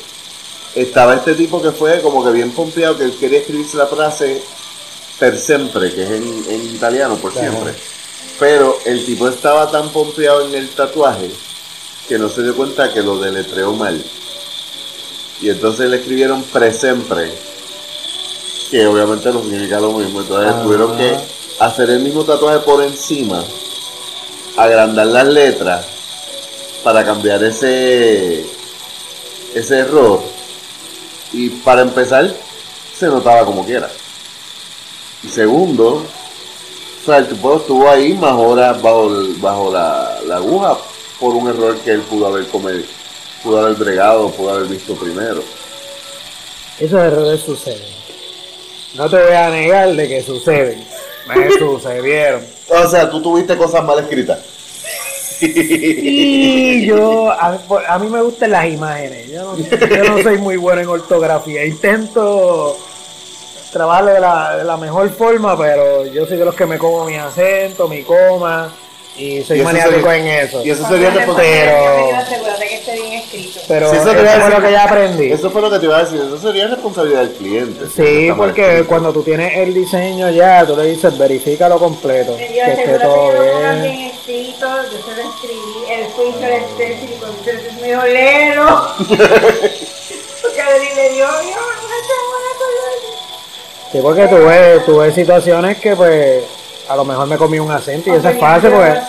estaba 0.73 1.15
este 1.15 1.35
tipo 1.35 1.61
que 1.61 1.71
fue 1.71 2.01
como 2.01 2.23
que 2.23 2.31
bien 2.31 2.51
pompeado, 2.51 2.97
que 2.97 3.03
él 3.03 3.17
quería 3.19 3.39
escribirse 3.39 3.75
la 3.75 3.87
frase 3.87 4.41
per 5.19 5.37
sempre, 5.37 5.93
que 5.93 6.03
es 6.03 6.11
en, 6.11 6.45
en 6.49 6.75
italiano, 6.75 7.17
por 7.17 7.33
siempre. 7.33 7.73
Pero 8.39 8.79
el 8.85 9.05
tipo 9.05 9.27
estaba 9.27 9.69
tan 9.69 9.89
pompeado 9.89 10.47
en 10.47 10.55
el 10.55 10.69
tatuaje 10.69 11.29
que 12.07 12.17
no 12.17 12.29
se 12.29 12.41
dio 12.41 12.55
cuenta 12.55 12.93
que 12.93 13.01
lo 13.03 13.19
deletreó 13.19 13.73
mal. 13.73 14.01
Y 15.41 15.49
entonces 15.49 15.89
le 15.89 15.97
escribieron 15.97 16.41
presempre, 16.43 17.33
que 18.71 18.87
obviamente 18.87 19.29
no 19.33 19.41
significa 19.41 19.81
lo 19.81 19.91
mismo. 19.91 20.21
Entonces 20.21 20.53
Ah. 20.55 20.61
tuvieron 20.63 20.95
que 20.97 21.17
hacer 21.59 21.89
el 21.89 21.99
mismo 21.99 22.23
tatuaje 22.23 22.59
por 22.59 22.81
encima, 22.81 23.43
agrandar 24.57 25.07
las 25.07 25.27
letras 25.27 25.85
para 26.83 27.03
cambiar 27.05 27.43
ese, 27.43 28.45
ese 29.53 29.79
error. 29.79 30.21
Y 31.33 31.49
para 31.49 31.81
empezar, 31.81 32.33
se 32.97 33.07
notaba 33.07 33.45
como 33.45 33.65
quiera. 33.65 33.89
Y 35.23 35.27
segundo, 35.29 36.03
o 37.01 37.05
sea, 37.05 37.17
el 37.19 37.27
tipo 37.27 37.57
estuvo 37.57 37.89
ahí 37.89 38.13
más 38.13 38.33
horas 38.33 38.81
bajo, 38.81 39.09
bajo 39.37 39.71
la, 39.71 40.19
la 40.25 40.35
aguja 40.37 40.77
por 41.19 41.35
un 41.35 41.47
error 41.49 41.77
que 41.79 41.91
él 41.91 42.01
pudo 42.01 42.27
haber 42.27 42.47
cometido, 42.47 42.85
pudo 43.43 43.59
haber 43.61 43.75
bregado, 43.75 44.29
pudo 44.31 44.49
haber 44.51 44.67
visto 44.67 44.95
primero. 44.95 45.43
esos 46.79 46.99
errores 46.99 47.41
suceden. 47.41 48.01
No 48.95 49.09
te 49.09 49.15
voy 49.15 49.33
a 49.33 49.49
negar 49.49 49.95
de 49.95 50.07
que 50.07 50.23
suceden. 50.23 50.83
Me 51.27 51.51
sucedieron. 51.51 52.43
O 52.69 52.87
sea, 52.87 53.09
tú 53.09 53.21
tuviste 53.21 53.57
cosas 53.57 53.83
mal 53.83 53.99
escritas. 53.99 54.39
Y 55.41 56.85
yo, 56.85 57.31
a, 57.31 57.59
a 57.87 57.99
mí 57.99 58.07
me 58.07 58.21
gustan 58.21 58.51
las 58.51 58.65
imágenes. 58.67 59.29
Yo 59.31 59.43
no, 59.43 59.57
yo 59.57 60.03
no 60.03 60.21
soy 60.21 60.37
muy 60.37 60.57
bueno 60.57 60.81
en 60.81 60.87
ortografía. 60.87 61.65
Intento 61.65 62.77
trabajar 63.71 64.05
de 64.05 64.19
la, 64.19 64.57
de 64.57 64.63
la 64.63 64.77
mejor 64.77 65.09
forma, 65.09 65.57
pero 65.57 66.05
yo 66.05 66.25
soy 66.25 66.37
de 66.37 66.45
los 66.45 66.55
que 66.55 66.65
me 66.65 66.77
como 66.77 67.05
mi 67.05 67.15
acento, 67.15 67.87
mi 67.87 68.03
coma. 68.03 68.71
Y 69.21 69.43
soy 69.43 69.57
Y 69.57 69.61
eso 69.61 69.69
maniático 69.69 70.09
sería- 70.09 70.15
en 70.17 70.27
eso. 70.47 70.65
Y 70.65 70.69
eso 70.71 70.79
Cuando 70.81 70.97
sería 70.97 71.11
te 71.11 71.17
responsabilidad. 71.17 71.79
pongas 71.79 71.93
Pero- 71.95 72.09
el 72.09 72.15
asegúrate 72.15 72.67
que 72.67 72.75
esté 72.75 72.93
bien 72.93 73.13
escrito. 73.13 73.59
Pero 73.67 73.89
Sí, 73.89 73.95
eso, 73.97 74.03
fue 74.13 74.49
lo 74.49 74.61
que 74.61 74.71
ya 74.71 74.83
aprendí. 74.83 75.31
Eso 75.31 75.51
fue 75.51 75.61
lo 75.61 75.69
que 75.69 75.79
te 75.79 75.85
iba 75.85 75.97
a 75.97 76.03
decir. 76.03 76.21
Eso 76.21 76.37
sería 76.41 76.67
responsabilidad 76.67 77.19
del 77.21 77.33
cliente. 77.33 77.85
Sí, 77.95 78.29
porque 78.35 78.85
cuando 78.87 79.13
tú 79.13 79.23
tienes 79.23 79.55
el 79.57 79.73
diseño 79.73 80.29
ya, 80.31 80.65
tú 80.65 80.75
le 80.75 80.87
dices 80.87 81.17
verifícalo 81.17 81.77
completo, 81.79 82.35
Me 82.37 82.47
que 82.47 82.59
esté 82.59 82.99
todo 82.99 83.31
bien. 83.31 83.81
bien 83.83 84.11
escrito, 84.11 84.67
yo 84.91 84.97
se 85.05 85.21
lo 85.21 85.29
escribí, 85.29 85.91
el 85.91 86.05
juicio 86.11 86.47
del 86.47 86.63
texto 86.77 87.05
y 87.05 87.17
cuando 87.19 87.37
usted 87.39 87.65
es 87.67 87.81
medio 87.81 88.03
lero. 88.03 88.87
Porque 90.41 90.61
le 90.95 91.09
dio, 91.11 91.25
yo, 91.25 91.57
Sí, 93.91 93.99
porque 94.01 94.25
tú 94.27 94.35
ves, 94.37 94.85
tú 94.85 94.97
ves 94.99 95.13
situaciones 95.13 95.77
que 95.79 95.95
pues 95.97 96.43
a 96.91 96.95
lo 96.95 97.05
mejor 97.05 97.27
me 97.27 97.37
comí 97.37 97.59
un 97.59 97.71
acento 97.71 98.09
y 98.09 98.13
eso 98.17 98.29
es 98.29 98.39
fácil 98.39 98.71
porque, 98.71 98.99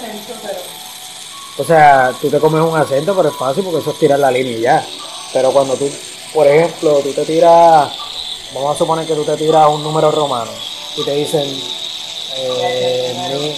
o 1.58 1.64
sea, 1.64 2.12
tú 2.20 2.28
te 2.30 2.38
comes 2.38 2.62
un 2.62 2.76
acento 2.76 3.14
pero 3.16 3.28
es 3.28 3.36
fácil 3.36 3.64
porque 3.64 3.80
eso 3.80 3.90
es 3.90 3.98
tirar 3.98 4.18
la 4.18 4.30
línea 4.30 4.52
y 4.56 4.60
ya. 4.60 4.86
Pero 5.32 5.50
cuando 5.52 5.74
tú, 5.74 5.90
por 6.34 6.46
ejemplo, 6.46 7.00
tú 7.02 7.12
te 7.12 7.24
tiras, 7.24 7.90
vamos 8.54 8.74
a 8.74 8.78
suponer 8.78 9.06
que 9.06 9.14
tú 9.14 9.24
te 9.24 9.36
tiras 9.36 9.68
un 9.68 9.82
número 9.82 10.10
romano 10.10 10.50
y 10.96 11.04
te 11.04 11.14
dicen 11.14 11.42
eh, 12.36 13.14
mil- 13.38 13.56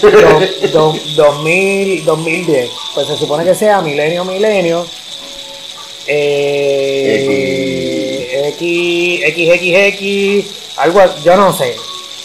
dos- 0.00 0.72
dos- 0.72 1.16
2000, 1.16 2.04
2010, 2.04 2.70
pues 2.94 3.06
se 3.08 3.16
supone 3.16 3.44
que 3.44 3.54
sea 3.54 3.80
milenio, 3.82 4.24
milenio, 4.24 4.86
eh, 6.06 7.26
X, 8.56 9.22
X, 9.24 9.50
X, 9.54 9.74
X, 9.76 10.46
algo, 10.76 11.00
yo 11.24 11.36
no 11.36 11.52
sé. 11.52 11.76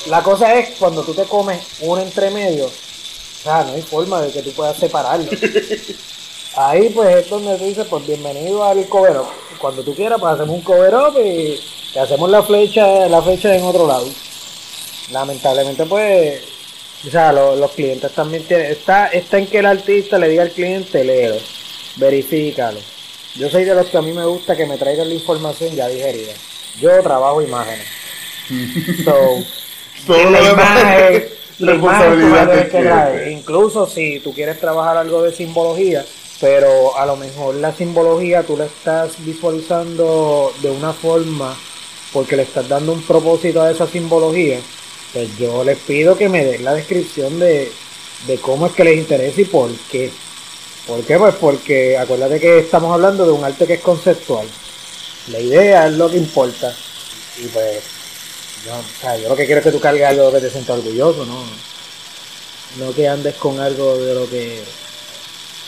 La 0.08 0.22
cosa 0.22 0.54
es 0.60 0.76
cuando 0.78 1.04
tú 1.04 1.14
te 1.14 1.24
comes 1.24 1.60
un 1.82 2.00
entre 2.00 2.30
medio, 2.30 2.66
o 2.68 3.44
sea, 3.44 3.64
no 3.64 3.74
hay 3.74 3.82
forma 3.82 4.22
de 4.22 4.32
que 4.32 4.42
tú 4.44 4.52
puedas 4.52 4.78
separarlo. 4.78 5.30
Ahí 6.56 6.90
pues 6.90 7.16
es 7.18 7.30
donde 7.30 7.58
tú 7.58 7.66
dices, 7.66 7.88
pues 7.90 8.06
bienvenido 8.06 8.64
al 8.64 8.88
cover 8.88 9.18
up. 9.18 9.28
Cuando 9.60 9.84
tú 9.84 9.96
quieras, 9.96 10.20
pues 10.20 10.34
hacemos 10.34 10.56
un 10.56 10.62
cover 10.62 10.94
up 10.94 11.18
y 11.20 11.60
te 11.94 12.00
hacemos 12.00 12.30
la 12.30 12.44
flecha, 12.44 13.08
la 13.10 13.22
flecha 13.22 13.56
en 13.56 13.64
otro 13.64 13.88
lado. 13.88 14.08
Lamentablemente 15.12 15.86
pues, 15.86 16.42
o 17.08 17.10
sea, 17.12 17.32
lo- 17.32 17.56
los 17.56 17.72
clientes 17.72 18.12
también 18.14 18.44
tienen, 18.44 18.72
está, 18.72 19.08
está 19.08 19.38
en 19.40 19.48
que 19.48 19.60
el 19.60 19.66
artista 19.66 20.18
le 20.18 20.30
diga 20.30 20.44
al 20.44 20.52
cliente, 20.52 21.04
léelo, 21.04 21.38
verifícalo. 21.98 22.80
Yo 23.36 23.50
soy 23.50 23.66
de 23.66 23.76
los 23.76 23.88
que 23.88 23.98
a 23.98 24.02
mí 24.02 24.14
me 24.14 24.26
gusta 24.26 24.56
que 24.56 24.66
me 24.66 24.78
traigan 24.78 25.10
la 25.10 25.16
información 25.16 25.76
ya 25.76 25.88
digerida. 25.88 26.34
Yo 26.80 26.90
trabajo 27.02 27.42
imágenes. 27.42 27.88
So, 29.04 29.44
Todo 30.06 30.30
lo 30.30 30.44
demás 30.44 31.00
es 31.12 31.24
responsabilidad 31.60 32.52
que 32.52 32.70
cliente. 32.70 33.32
Incluso 33.32 33.88
si 33.88 34.20
tú 34.20 34.34
quieres 34.34 34.60
trabajar 34.60 34.98
algo 34.98 35.22
de 35.24 35.34
simbología, 35.34 36.06
pero 36.40 36.98
a 36.98 37.06
lo 37.06 37.16
mejor 37.16 37.56
la 37.56 37.74
simbología 37.74 38.44
tú 38.44 38.58
la 38.58 38.66
estás 38.66 39.14
visualizando 39.20 40.54
de 40.62 40.70
una 40.70 40.94
forma 40.94 41.56
porque 42.12 42.36
le 42.36 42.44
estás 42.44 42.68
dando 42.68 42.94
un 42.94 43.02
propósito 43.02 43.62
a 43.62 43.72
esa 43.72 43.88
simbología, 43.88 44.60
pues 45.14 45.38
yo 45.38 45.64
les 45.64 45.78
pido 45.80 46.18
que 46.18 46.30
me 46.30 46.46
den 46.46 46.64
la 46.64 46.74
descripción 46.74 47.40
de, 47.40 47.72
de 48.28 48.38
cómo 48.38 48.68
es 48.68 48.74
que 48.74 48.84
les 48.84 48.98
interesa 48.98 49.42
y 49.42 49.46
por 49.46 49.70
qué. 49.92 50.12
¿Por 50.88 51.04
qué? 51.04 51.18
Pues 51.18 51.36
porque 51.36 51.98
acuérdate 51.98 52.40
que 52.40 52.60
estamos 52.60 52.94
hablando 52.94 53.26
de 53.26 53.32
un 53.32 53.44
arte 53.44 53.66
que 53.66 53.74
es 53.74 53.82
conceptual. 53.82 54.48
La 55.32 55.40
idea 55.40 55.88
es 55.88 55.94
lo 55.94 56.10
que 56.10 56.18
importa. 56.18 56.74
Y 57.38 57.48
pues, 57.48 57.84
yo, 58.66 58.74
o 58.74 59.02
sea, 59.02 59.18
yo 59.18 59.30
lo 59.30 59.36
que 59.36 59.46
quiero 59.46 59.60
es 59.60 59.66
que 59.66 59.72
tú 59.72 59.80
cargues 59.80 60.08
algo 60.08 60.32
que 60.32 60.42
te 60.42 60.50
sientas 60.50 60.78
orgulloso, 60.78 61.26
¿no? 61.26 61.44
No 62.78 62.94
que 62.94 63.08
andes 63.08 63.36
con 63.36 63.60
algo 63.60 63.98
de 63.98 64.16
lo 64.16 64.30
que... 64.30 64.64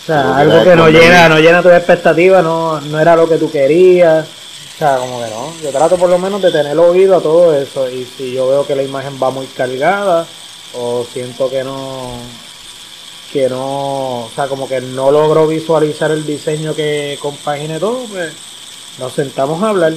O 0.03 0.05
sea, 0.05 0.37
algo 0.37 0.63
que 0.63 0.75
no 0.75 0.89
llena, 0.89 1.27
no 1.29 1.39
llena 1.39 1.61
tus 1.61 1.73
expectativas, 1.73 2.43
no, 2.43 2.79
no 2.81 2.99
era 2.99 3.15
lo 3.15 3.27
que 3.27 3.37
tú 3.37 3.51
querías. 3.51 4.25
O 4.25 4.77
sea, 4.77 4.97
como 4.97 5.21
que 5.21 5.29
no. 5.29 5.53
Yo 5.61 5.69
trato 5.71 5.97
por 5.97 6.09
lo 6.09 6.17
menos 6.17 6.41
de 6.41 6.51
tener 6.51 6.77
oído 6.77 7.17
a 7.17 7.21
todo 7.21 7.53
eso. 7.53 7.89
Y 7.89 8.05
si 8.05 8.31
yo 8.31 8.47
veo 8.47 8.65
que 8.65 8.75
la 8.75 8.83
imagen 8.83 9.19
va 9.21 9.31
muy 9.31 9.47
cargada, 9.47 10.25
o 10.73 11.05
siento 11.11 11.49
que 11.49 11.63
no, 11.63 12.11
que 13.31 13.49
no, 13.49 14.25
o 14.25 14.31
sea, 14.33 14.47
como 14.47 14.67
que 14.67 14.79
no 14.79 15.11
logro 15.11 15.47
visualizar 15.47 16.11
el 16.11 16.25
diseño 16.25 16.75
que 16.75 17.17
compagine 17.21 17.79
todo, 17.79 18.05
pues 18.05 18.33
nos 18.99 19.13
sentamos 19.13 19.61
a 19.63 19.69
hablar. 19.69 19.93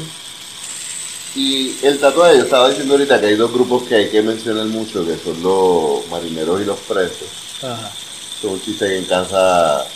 Y 1.35 1.77
el 1.83 1.99
tatuaje, 2.01 2.39
yo 2.39 2.45
estaba 2.45 2.69
diciendo 2.69 2.95
ahorita 2.95 3.21
que 3.21 3.27
hay 3.27 3.37
dos 3.37 3.53
grupos 3.53 3.85
que 3.85 3.95
hay 3.95 4.11
que 4.11 4.23
mencionar 4.23 4.67
mucho, 4.67 5.07
que 5.07 5.17
son 5.17 5.41
los 5.43 6.07
marineros 6.09 6.61
y 6.61 6.65
los 6.65 6.79
presos. 6.81 7.29
Ajá. 7.63 7.93
Son 8.41 8.51
un 8.51 8.61
chiste 8.61 8.87
que 8.87 8.99
en 8.99 9.05
casa, 9.05 9.87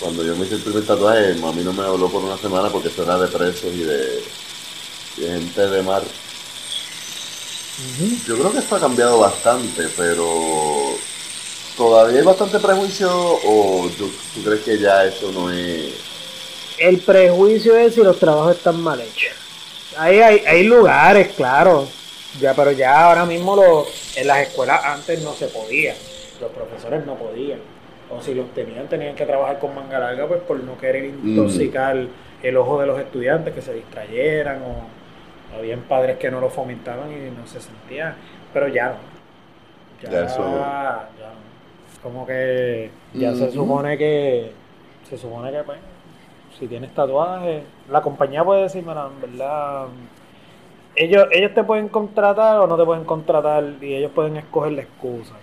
cuando 0.00 0.24
yo 0.24 0.34
me 0.34 0.46
hice 0.46 0.56
el 0.56 0.62
primer 0.62 0.84
tatuaje, 0.84 1.34
mami 1.34 1.62
no 1.62 1.72
me 1.72 1.84
habló 1.84 2.08
por 2.08 2.24
una 2.24 2.36
semana 2.38 2.70
porque 2.70 2.88
eso 2.88 3.04
era 3.04 3.18
de 3.18 3.28
presos 3.28 3.72
y 3.72 3.84
de, 3.84 4.22
y 5.18 5.20
de 5.20 5.28
gente 5.28 5.68
de 5.68 5.82
mar. 5.82 6.02
Yo 8.26 8.36
creo 8.36 8.52
que 8.52 8.58
esto 8.58 8.76
ha 8.76 8.80
cambiado 8.80 9.18
bastante, 9.18 9.88
pero 9.96 10.26
todavía 11.76 12.20
hay 12.20 12.24
bastante 12.24 12.58
prejuicio 12.58 13.10
o 13.12 13.88
tú, 13.96 14.10
tú 14.34 14.42
crees 14.44 14.60
que 14.62 14.78
ya 14.78 15.04
eso 15.04 15.30
no 15.32 15.50
es... 15.50 15.92
El 16.78 16.98
prejuicio 16.98 17.76
es 17.76 17.94
si 17.94 18.02
los 18.02 18.18
trabajos 18.18 18.56
están 18.56 18.80
mal 18.80 19.00
hechos. 19.00 19.43
Hay, 19.98 20.18
hay, 20.20 20.38
hay 20.46 20.64
lugares, 20.64 21.28
claro, 21.36 21.86
ya, 22.40 22.54
pero 22.54 22.72
ya 22.72 23.06
ahora 23.06 23.24
mismo 23.24 23.54
lo, 23.56 23.86
en 24.16 24.26
las 24.26 24.38
escuelas 24.48 24.84
antes 24.84 25.22
no 25.22 25.32
se 25.32 25.46
podía, 25.48 25.94
los 26.40 26.50
profesores 26.50 27.04
no 27.06 27.14
podían. 27.14 27.58
O 28.10 28.20
si 28.20 28.34
los 28.34 28.52
tenían, 28.54 28.86
tenían 28.88 29.14
que 29.16 29.24
trabajar 29.24 29.58
con 29.58 29.74
manga 29.74 29.98
larga 29.98 30.26
pues 30.28 30.40
por 30.42 30.60
no 30.60 30.76
querer 30.78 31.06
intoxicar 31.06 31.96
el 32.42 32.56
ojo 32.56 32.80
de 32.80 32.86
los 32.86 32.98
estudiantes, 33.00 33.54
que 33.54 33.62
se 33.62 33.72
distrayeran 33.72 34.62
o 34.62 35.56
habían 35.58 35.80
padres 35.82 36.18
que 36.18 36.30
no 36.30 36.40
lo 36.40 36.50
fomentaban 36.50 37.10
y 37.10 37.30
no 37.30 37.46
se 37.46 37.60
sentían, 37.60 38.14
pero 38.52 38.68
ya 38.68 38.88
no. 38.90 38.96
Ya, 40.02 40.10
Ya 40.10 40.26
eso- 40.26 40.42
ya 41.18 41.26
no. 41.28 41.44
Como 42.02 42.26
que 42.26 42.90
ya 43.14 43.34
se 43.34 43.50
supone 43.50 43.96
que 43.96 44.52
se 45.08 45.16
supone 45.16 45.50
que 45.50 45.62
pues 45.62 45.78
si 46.64 46.68
tienes 46.68 46.94
tatuajes, 46.94 47.62
la 47.90 48.00
compañía 48.00 48.42
puede 48.42 48.62
decir, 48.62 48.82
verdad, 48.84 49.86
ellos, 50.96 51.26
ellos 51.30 51.52
te 51.52 51.62
pueden 51.62 51.88
contratar 51.88 52.58
o 52.58 52.66
no 52.66 52.78
te 52.78 52.84
pueden 52.86 53.04
contratar 53.04 53.64
y 53.82 53.94
ellos 53.94 54.10
pueden 54.14 54.38
escoger 54.38 54.72
la 54.72 54.80
excusa. 54.80 55.34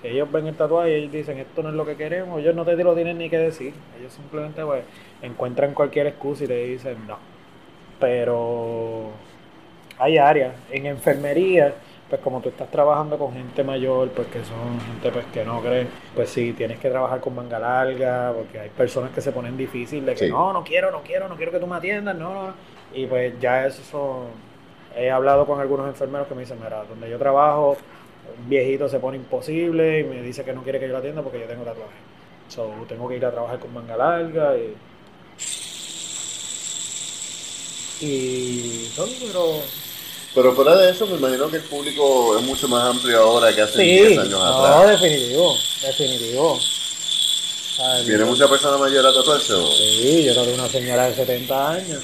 Si 0.00 0.08
ellos 0.08 0.30
ven 0.30 0.46
el 0.46 0.54
tatuaje 0.54 0.92
y 0.92 0.94
ellos 0.94 1.12
dicen 1.12 1.38
esto 1.38 1.64
no 1.64 1.70
es 1.70 1.74
lo 1.74 1.84
que 1.84 1.96
queremos, 1.96 2.38
ellos 2.38 2.54
no 2.54 2.64
te 2.64 2.76
lo 2.76 2.94
tienen 2.94 3.18
ni 3.18 3.28
que 3.28 3.38
decir. 3.38 3.74
Ellos 3.98 4.12
simplemente 4.12 4.64
pues 4.64 4.84
encuentran 5.22 5.74
cualquier 5.74 6.06
excusa 6.06 6.44
y 6.44 6.46
te 6.46 6.64
dicen 6.66 6.98
no. 7.08 7.18
Pero 7.98 9.08
hay 9.98 10.18
áreas. 10.18 10.54
En 10.70 10.86
enfermería, 10.86 11.74
pues 12.10 12.20
como 12.20 12.40
tú 12.40 12.48
estás 12.50 12.70
trabajando 12.70 13.16
con 13.16 13.32
gente 13.32 13.64
mayor, 13.64 14.10
pues 14.10 14.26
que 14.28 14.44
son 14.44 14.80
gente 14.80 15.10
pues 15.10 15.24
que 15.32 15.44
no 15.44 15.60
creen, 15.62 15.88
pues 16.14 16.28
sí, 16.28 16.52
tienes 16.52 16.78
que 16.78 16.90
trabajar 16.90 17.20
con 17.20 17.34
manga 17.34 17.58
larga, 17.58 18.32
porque 18.36 18.58
hay 18.58 18.68
personas 18.70 19.12
que 19.12 19.20
se 19.20 19.32
ponen 19.32 19.56
difícil 19.56 20.04
de 20.04 20.12
que 20.14 20.26
Sí. 20.26 20.30
no, 20.30 20.52
no 20.52 20.62
quiero, 20.64 20.90
no 20.90 21.00
quiero, 21.02 21.28
no 21.28 21.36
quiero 21.36 21.52
que 21.52 21.60
tú 21.60 21.66
me 21.66 21.76
atiendas, 21.76 22.16
no, 22.16 22.34
no. 22.34 22.54
Y 22.92 23.06
pues 23.06 23.38
ya 23.40 23.66
eso, 23.66 24.24
he 24.96 25.10
hablado 25.10 25.46
con 25.46 25.60
algunos 25.60 25.86
enfermeros 25.86 26.26
que 26.26 26.34
me 26.34 26.40
dicen, 26.42 26.58
mira, 26.62 26.82
donde 26.88 27.08
yo 27.08 27.18
trabajo, 27.18 27.76
un 28.42 28.48
viejito 28.50 28.88
se 28.88 28.98
pone 28.98 29.16
imposible 29.16 30.00
y 30.00 30.04
me 30.04 30.22
dice 30.22 30.44
que 30.44 30.52
no 30.52 30.62
quiere 30.62 30.80
que 30.80 30.86
yo 30.86 30.92
lo 30.92 30.98
atienda 30.98 31.22
porque 31.22 31.40
yo 31.40 31.46
tengo 31.46 31.62
tatuaje. 31.64 31.94
So, 32.48 32.68
tengo 32.88 33.08
que 33.08 33.16
ir 33.16 33.24
a 33.24 33.30
trabajar 33.30 33.60
con 33.60 33.72
manga 33.72 33.96
larga 33.96 34.56
y... 34.56 34.74
Y... 38.00 38.90
no, 38.96 39.04
pero 39.20 39.42
Pero 40.34 40.54
fuera 40.54 40.76
de 40.76 40.90
eso, 40.92 41.06
me 41.06 41.16
imagino 41.16 41.50
que 41.50 41.56
el 41.56 41.64
público 41.64 42.38
es 42.38 42.44
mucho 42.44 42.68
más 42.68 42.84
amplio 42.94 43.18
ahora 43.20 43.52
que 43.54 43.62
hace 43.62 43.78
Sí, 43.78 43.82
10 43.84 44.18
años 44.18 44.30
no, 44.30 44.44
atrás. 44.66 45.00
definitivo, 45.00 45.56
definitivo. 45.82 46.52
O 46.52 46.60
sea, 47.76 47.98
el- 47.98 48.06
¿Viene 48.06 48.24
mucha 48.26 48.48
persona 48.48 48.76
mayor 48.76 49.04
a 49.06 49.12
tatuarse? 49.12 49.52
o? 49.54 49.66
Sí, 49.72 50.24
yo 50.24 50.34
tengo 50.34 50.54
una 50.54 50.68
señora 50.68 51.08
de 51.08 51.16
70 51.16 51.70
años, 51.72 52.02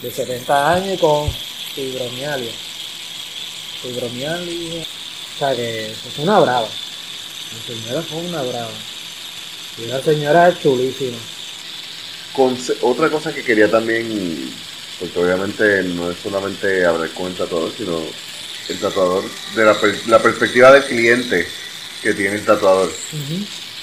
de 0.00 0.10
70 0.10 0.72
años 0.72 0.94
y 0.94 0.98
con 0.98 1.30
fibromialgia. 1.74 2.52
Fibromialgia. 3.82 4.82
O 4.82 5.38
sea 5.38 5.54
que 5.54 5.86
es 5.90 6.18
una 6.18 6.40
brava. 6.40 6.68
Mi 7.52 7.74
señora 7.74 8.02
fue 8.02 8.18
una 8.20 8.42
brava. 8.42 8.70
Y 9.78 9.84
una 9.84 10.00
señora 10.02 10.58
chulísima. 10.62 11.18
Conse- 12.34 12.76
otra 12.82 13.10
cosa 13.10 13.32
que 13.34 13.42
quería 13.44 13.70
también, 13.70 14.54
porque 15.00 15.18
obviamente 15.18 15.82
no 15.84 16.10
es 16.10 16.18
solamente 16.22 16.84
hablar 16.84 17.08
con 17.10 17.26
el 17.28 17.34
tatuador, 17.34 17.72
sino 17.76 18.00
el 18.68 18.78
tatuador, 18.78 19.24
de 19.56 19.64
la, 19.64 19.74
per- 19.80 20.06
la 20.06 20.18
perspectiva 20.22 20.70
del 20.72 20.84
cliente 20.84 21.46
que 22.02 22.14
tiene 22.14 22.36
el 22.36 22.44
tatuador. 22.44 22.92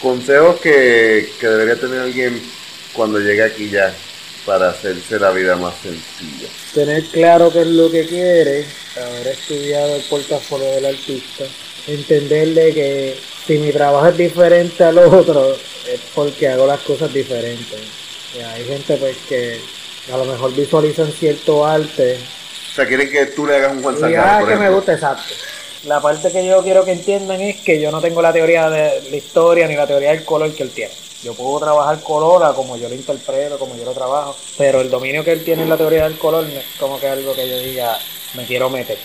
Consejos 0.02 0.62
que, 0.62 1.30
que 1.40 1.48
debería 1.48 1.76
tener 1.76 2.00
alguien 2.00 2.42
cuando 2.94 3.20
llegue 3.20 3.44
aquí 3.44 3.70
ya 3.70 3.94
para 4.46 4.70
hacerse 4.70 5.20
la 5.20 5.32
vida 5.32 5.56
más 5.56 5.74
sencilla. 5.82 6.48
Tener 6.74 7.04
claro 7.06 7.52
qué 7.52 7.62
es 7.62 7.68
lo 7.68 7.92
que 7.92 8.06
quiere, 8.06 8.66
haber 8.96 9.28
estudiado 9.28 9.96
el 9.96 10.04
portafolio 10.04 10.68
del 10.72 10.86
artista, 10.86 11.46
entenderle 11.88 12.74
que 12.74 13.18
si 13.46 13.58
mi 13.58 13.72
trabajo 13.72 14.08
es 14.08 14.18
diferente 14.18 14.84
al 14.84 15.00
otro, 15.00 15.54
es 15.54 16.00
porque 16.14 16.48
hago 16.48 16.68
las 16.68 16.80
cosas 16.82 17.14
diferentes. 17.14 17.80
Y 18.38 18.42
hay 18.42 18.64
gente 18.66 18.96
pues 18.98 19.18
que 19.28 19.60
a 20.12 20.18
lo 20.18 20.26
mejor 20.26 20.54
visualizan 20.54 21.12
cierto 21.12 21.66
arte 21.66 22.18
O 22.72 22.76
sea, 22.76 22.86
quieren 22.86 23.10
que 23.10 23.26
tú 23.28 23.46
le 23.46 23.56
hagas 23.56 23.74
un 23.74 23.84
Juan 23.84 23.96
y 23.96 24.00
Sangano, 24.00 24.46
ah, 24.46 24.48
que 24.48 24.56
me 24.56 24.70
gusta, 24.70 24.94
exacto. 24.94 25.34
La 25.86 26.02
parte 26.02 26.32
que 26.32 26.46
yo 26.46 26.64
quiero 26.64 26.84
que 26.84 26.92
entiendan 26.92 27.40
es 27.40 27.58
que 27.58 27.80
yo 27.80 27.92
no 27.92 28.02
tengo 28.02 28.22
la 28.22 28.34
teoría 28.34 28.70
de 28.70 29.10
la 29.10 29.16
historia 29.16 29.68
ni 29.68 29.76
la 29.76 29.88
teoría 29.88 30.12
del 30.12 30.26
color 30.26 30.54
que 30.54 30.64
él 30.64 30.72
tiene. 30.72 30.94
Yo 31.24 31.34
puedo 31.34 31.60
trabajar 31.60 32.00
color 32.02 32.44
a 32.44 32.54
como 32.54 32.78
yo 32.78 32.90
lo 32.90 32.96
interpreto, 32.96 33.58
como 33.58 33.76
yo 33.76 33.86
lo 33.86 33.94
trabajo, 33.94 34.36
pero 34.58 34.82
el 34.82 34.90
dominio 34.90 35.24
que 35.24 35.32
él 35.32 35.44
tiene 35.44 35.64
en 35.64 35.70
la 35.70 35.78
teoría 35.78 36.04
del 36.04 36.18
color 36.18 36.44
no 36.44 36.60
es 36.60 36.66
como 36.80 37.00
que 37.00 37.08
algo 37.08 37.34
que 37.34 37.50
yo 37.50 37.58
diga, 37.60 37.98
me 38.36 38.46
quiero 38.46 38.70
meter. 38.70 38.98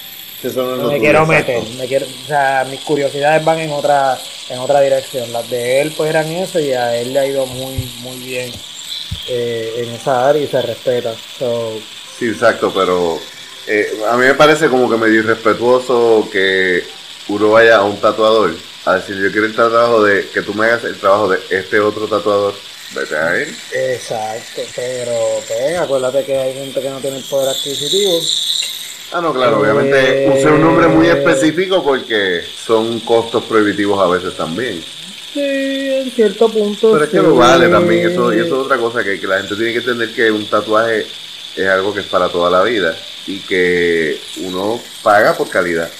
Eso 0.43 0.63
no 0.63 0.75
es 0.75 0.83
lo 0.83 0.89
me 0.89 0.99
quiero 0.99 1.25
meter, 1.25 1.63
me 1.79 1.87
quiero, 1.87 2.07
o 2.07 2.27
sea, 2.27 2.67
mis 2.69 2.81
curiosidades 2.81 3.45
van 3.45 3.61
en 3.61 3.71
otra, 3.71 4.19
en 4.49 4.59
otra 4.59 4.81
dirección. 4.81 5.33
Las 5.33 5.49
de 5.49 5.81
él 5.81 5.95
pues 5.97 6.11
eran 6.11 6.27
eso 6.27 6.59
y 6.59 6.73
a 6.73 6.97
él 6.97 7.13
le 7.13 7.21
ha 7.21 7.27
ido 7.27 7.47
muy, 7.47 7.77
muy 8.03 8.17
bien 8.19 8.51
eh, 9.29 9.75
en 9.87 9.95
esa 9.95 10.29
área 10.29 10.43
y 10.43 10.47
se 10.47 10.63
respeta. 10.63 11.15
So, 11.39 11.79
Sí, 12.19 12.29
exacto, 12.29 12.73
pero 12.75 13.19
eh, 13.67 13.91
a 14.11 14.17
mí 14.17 14.27
me 14.27 14.35
parece 14.35 14.69
como 14.69 14.89
que 14.91 14.97
medio 14.97 15.21
irrespetuoso 15.21 16.29
que 16.31 16.85
uno 17.29 17.51
vaya 17.51 17.77
a 17.77 17.85
un 17.85 17.97
tatuador 18.01 18.55
a 18.85 18.95
decir 18.97 19.17
yo 19.17 19.31
quiero 19.31 19.47
el 19.47 19.55
trabajo 19.55 20.03
de 20.05 20.29
que 20.29 20.43
tú 20.43 20.55
me 20.55 20.67
hagas 20.67 20.85
el 20.85 20.99
trabajo 20.99 21.29
de 21.29 21.39
este 21.51 21.81
otro 21.81 22.07
tatuador. 22.07 22.55
Vete 22.95 23.17
a 23.17 23.37
él. 23.37 23.57
exacto, 23.73 24.61
pero 24.77 25.13
pues 25.49 25.79
acuérdate 25.79 26.25
que 26.25 26.37
hay 26.37 26.53
gente 26.53 26.79
que 26.81 26.91
no 26.91 26.99
tiene 27.01 27.17
el 27.17 27.25
poder 27.25 27.49
adquisitivo. 27.49 28.21
Ah, 29.13 29.21
no, 29.23 29.33
claro, 29.33 29.61
obviamente 29.61 30.25
Eh, 30.27 30.31
usé 30.31 30.47
un 30.49 30.61
nombre 30.63 30.89
muy 30.89 31.09
específico 31.09 31.83
porque 31.83 32.43
son 32.67 33.01
costos 33.01 33.45
prohibitivos 33.45 33.99
a 33.99 34.09
veces 34.11 34.37
también. 34.37 34.85
Sí, 35.33 35.41
en 35.41 36.11
cierto 36.11 36.49
punto. 36.51 36.93
Pero 36.93 37.05
es 37.05 37.11
que 37.11 37.17
sí. 37.19 37.23
lo 37.23 37.35
vale 37.37 37.69
también, 37.69 38.11
eso, 38.11 38.33
y 38.33 38.37
eso 38.37 38.47
es 38.47 38.53
otra 38.53 38.77
cosa, 38.79 39.03
que, 39.03 39.19
que 39.19 39.27
la 39.27 39.39
gente 39.39 39.55
tiene 39.57 39.73
que 39.73 39.79
entender 39.79 40.13
que 40.13 40.31
un 40.31 40.47
tatuaje 40.47 41.07
es 41.57 41.67
algo 41.69 41.95
que 41.95 42.01
es 42.01 42.07
para 42.07 42.29
toda 42.29 42.51
la 42.51 42.63
vida 42.63 42.95
y 43.27 43.39
que 43.41 44.21
uno 44.43 44.81
paga 45.03 45.35
por 45.37 45.49
calidad. 45.49 45.91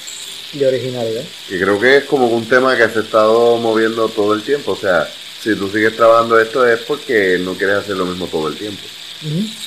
De 0.53 0.67
originalidad. 0.67 1.23
Y 1.49 1.59
creo 1.59 1.81
que 1.81 1.97
es 1.99 2.05
como 2.05 2.27
un 2.27 2.47
tema 2.47 2.77
que 2.77 2.87
se 2.91 2.99
ha 2.99 3.03
estado 3.03 3.57
moviendo 3.57 4.09
todo 4.11 4.35
el 4.35 4.43
tiempo. 4.43 4.73
O 4.73 4.77
sea, 4.77 5.09
si 5.41 5.55
tú 5.57 5.71
sigues 5.71 5.97
trabajando 5.97 6.39
esto 6.39 6.67
es 6.67 6.81
porque 6.81 7.39
no 7.41 7.55
quieres 7.55 7.77
hacer 7.77 7.97
lo 7.97 8.05
mismo 8.05 8.27
todo 8.27 8.49
el 8.49 8.57
tiempo. 8.57 8.83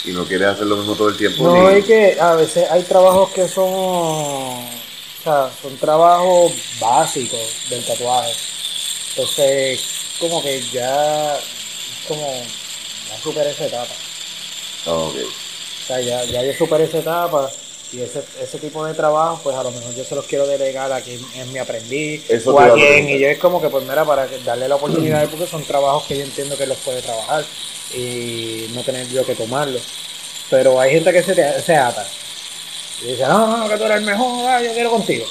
Y 0.04 0.12
no 0.12 0.26
quieres 0.26 0.50
hacer 0.50 0.68
lo 0.68 0.76
mismo 0.78 0.96
todo 0.96 1.10
el 1.10 1.18
tiempo. 1.18 1.44
No, 1.44 1.72
ni- 1.72 1.78
es 1.80 1.86
que 1.86 2.18
a 2.20 2.36
veces 2.36 2.70
hay 2.70 2.84
trabajos 2.84 3.32
que 3.32 3.48
son, 3.48 3.64
o 3.66 4.70
sea, 5.24 5.50
son 5.62 5.76
trabajos 5.78 6.52
básicos 6.80 7.40
del 7.70 7.84
tatuaje. 7.84 8.32
Entonces, 9.16 9.80
como 10.20 10.44
que 10.44 10.62
ya, 10.74 11.40
como, 12.08 12.28
ya 13.10 13.18
superé 13.24 13.52
esa 13.52 13.66
etapa. 13.66 13.94
Ok. 14.86 15.16
O 15.16 15.88
sea, 15.88 16.02
ya, 16.02 16.24
ya 16.26 16.44
yo 16.44 16.54
superé 16.54 16.84
esa 16.86 16.98
etapa 17.00 17.50
y 17.94 18.02
ese, 18.02 18.24
ese 18.42 18.58
tipo 18.58 18.84
de 18.86 18.94
trabajo, 18.94 19.40
pues 19.44 19.56
a 19.56 19.64
lo 19.64 19.72
mejor 19.72 19.96
yo 19.96 20.04
se 20.04 20.16
los 20.16 20.26
quiero 20.26 20.46
delegar 20.48 20.92
a 20.92 21.00
quien 21.02 21.24
es 21.36 21.48
mi 21.48 21.60
aprendiz 21.60 22.30
Eso 22.30 22.52
o 22.54 22.60
a 22.60 22.74
quien. 22.74 23.08
Y 23.10 23.20
yo 23.20 23.28
es 23.28 23.40
como 23.40 23.62
que, 23.62 23.70
pues 23.70 23.84
mira, 23.86 24.04
para 24.04 24.28
darle 24.44 24.68
la 24.68 24.76
oportunidad, 24.76 25.28
porque 25.30 25.48
son 25.48 25.64
trabajos 25.64 26.04
que 26.08 26.18
yo 26.18 26.24
entiendo 26.24 26.58
que 26.58 26.66
los 26.68 26.78
puede 26.80 27.02
trabajar 27.02 27.46
y 27.94 28.68
no 28.74 28.82
tener 28.84 29.08
yo 29.10 29.26
que 29.26 29.36
tomarlos. 29.36 29.82
Pero 30.50 30.80
hay 30.80 30.92
gente 30.92 31.14
que 31.14 31.24
se, 31.24 31.34
te- 31.36 31.62
se 31.62 31.76
ata 31.76 32.06
y 33.02 33.08
dice, 33.12 33.24
no, 33.28 33.58
no, 33.58 33.70
que 33.70 33.78
tú 33.78 33.84
eres 33.86 33.98
el 33.98 34.04
mejor, 34.06 34.46
ah, 34.50 34.62
yo 34.62 34.74
quiero 34.74 34.90
contigo. 34.92 35.26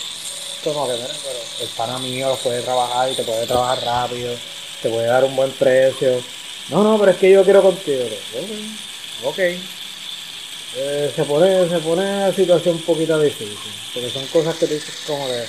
Como 0.65 0.87
que, 0.87 0.95
pero 0.95 1.39
el 1.61 1.69
pana 1.77 1.99
mío 1.99 2.29
los 2.29 2.41
puede 2.41 2.63
trabajar 2.63 3.13
y 3.13 3.15
te 3.15 3.23
puede 3.23 3.47
trabajar 3.47 3.85
rápido, 3.85 4.35
te 4.83 4.89
puede 4.89 5.07
dar 5.07 5.25
un 5.25 5.37
buen 5.37 5.51
precio. 5.53 6.23
No, 6.71 6.83
no, 6.83 6.99
pero 6.99 7.13
es 7.13 7.19
que 7.19 7.31
yo 7.31 7.45
quiero 7.45 7.63
contigo. 7.63 8.05
Ok, 9.23 9.25
ok. 9.25 9.39
Eh, 10.77 11.13
se 11.15 11.25
pone 11.25 11.69
se 11.69 11.79
pone 11.79 12.21
la 12.21 12.33
situación 12.33 12.77
un 12.77 12.83
poquito 12.83 13.21
difícil, 13.21 13.57
porque 13.93 14.11
son 14.11 14.27
cosas 14.29 14.57
que 14.57 14.67
tú 14.67 14.75
dices 14.75 14.95
como 15.07 15.27
que... 15.27 15.45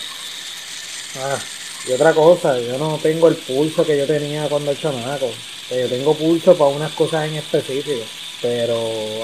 Ah, 1.18 1.40
y 1.88 1.94
otra 1.94 2.14
cosa, 2.14 2.60
yo 2.60 2.78
no 2.78 3.00
tengo 3.02 3.28
el 3.28 3.36
pulso 3.36 3.86
que 3.86 3.98
yo 3.98 4.06
tenía 4.06 4.48
cuando 4.50 4.72
el 4.72 4.80
chamaco. 4.80 5.32
Sea, 5.70 5.82
yo 5.82 5.90
tengo 5.90 6.14
pulso 6.14 6.56
para 6.56 6.70
unas 6.70 6.92
cosas 6.92 7.26
en 7.26 7.36
específico, 7.36 8.04
pero 8.42 8.76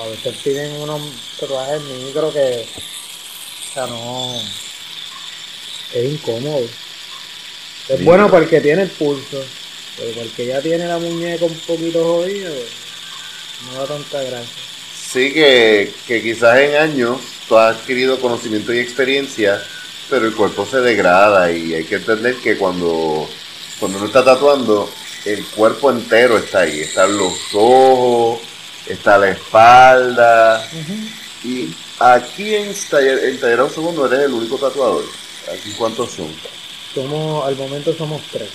a 0.01 0.07
veces 0.07 0.35
piden 0.37 0.71
unos 0.81 1.01
tatuajes 1.39 1.81
micro 1.81 2.31
que... 2.31 2.65
O 3.69 3.73
sea, 3.73 3.85
no... 3.87 4.33
Es 5.93 6.05
incómodo. 6.05 6.65
Es 7.89 7.97
Sí. 7.97 8.03
bueno 8.03 8.29
para 8.29 8.43
el 8.43 8.49
que 8.49 8.61
tiene 8.61 8.83
el 8.83 8.89
pulso, 8.89 9.43
pero 9.97 10.11
para 10.11 10.21
el 10.23 10.31
que 10.31 10.45
ya 10.45 10.61
tiene 10.61 10.85
la 10.87 10.97
muñeca 10.97 11.45
un 11.45 11.59
poquito 11.59 12.03
jodida, 12.03 12.49
pues, 12.49 12.69
no 13.73 13.79
da 13.79 13.85
tanta 13.87 14.23
gracia. 14.23 14.63
Sí, 15.11 15.33
que, 15.33 15.91
que 16.07 16.21
quizás 16.21 16.57
en 16.59 16.75
años 16.75 17.19
tú 17.47 17.57
has 17.57 17.75
adquirido 17.77 18.19
conocimiento 18.19 18.73
y 18.73 18.79
experiencia, 18.79 19.61
pero 20.09 20.25
el 20.25 20.33
cuerpo 20.35 20.65
se 20.65 20.77
degrada 20.77 21.51
y 21.51 21.73
hay 21.73 21.83
que 21.83 21.95
entender 21.95 22.35
que 22.37 22.57
cuando, 22.57 23.29
cuando 23.79 23.97
uno 23.97 24.07
está 24.07 24.23
tatuando, 24.23 24.89
el 25.25 25.43
cuerpo 25.47 25.91
entero 25.91 26.37
está 26.37 26.61
ahí. 26.61 26.79
Están 26.79 27.17
los 27.17 27.33
ojos, 27.53 28.39
está 28.87 29.17
la 29.17 29.31
espalda. 29.31 30.69
Y 31.43 31.73
aquí 31.99 32.55
en 32.55 32.73
Taller, 32.89 33.25
en 33.25 33.39
Taller 33.39 33.69
Segundo 33.69 34.05
eres 34.05 34.19
el 34.27 34.33
único 34.33 34.57
tatuador. 34.57 35.03
Aquí 35.47 35.71
cuántos 35.77 36.11
son. 36.11 36.27
Somos, 36.93 37.45
al 37.45 37.55
momento 37.55 37.93
somos 37.95 38.21
tres. 38.31 38.49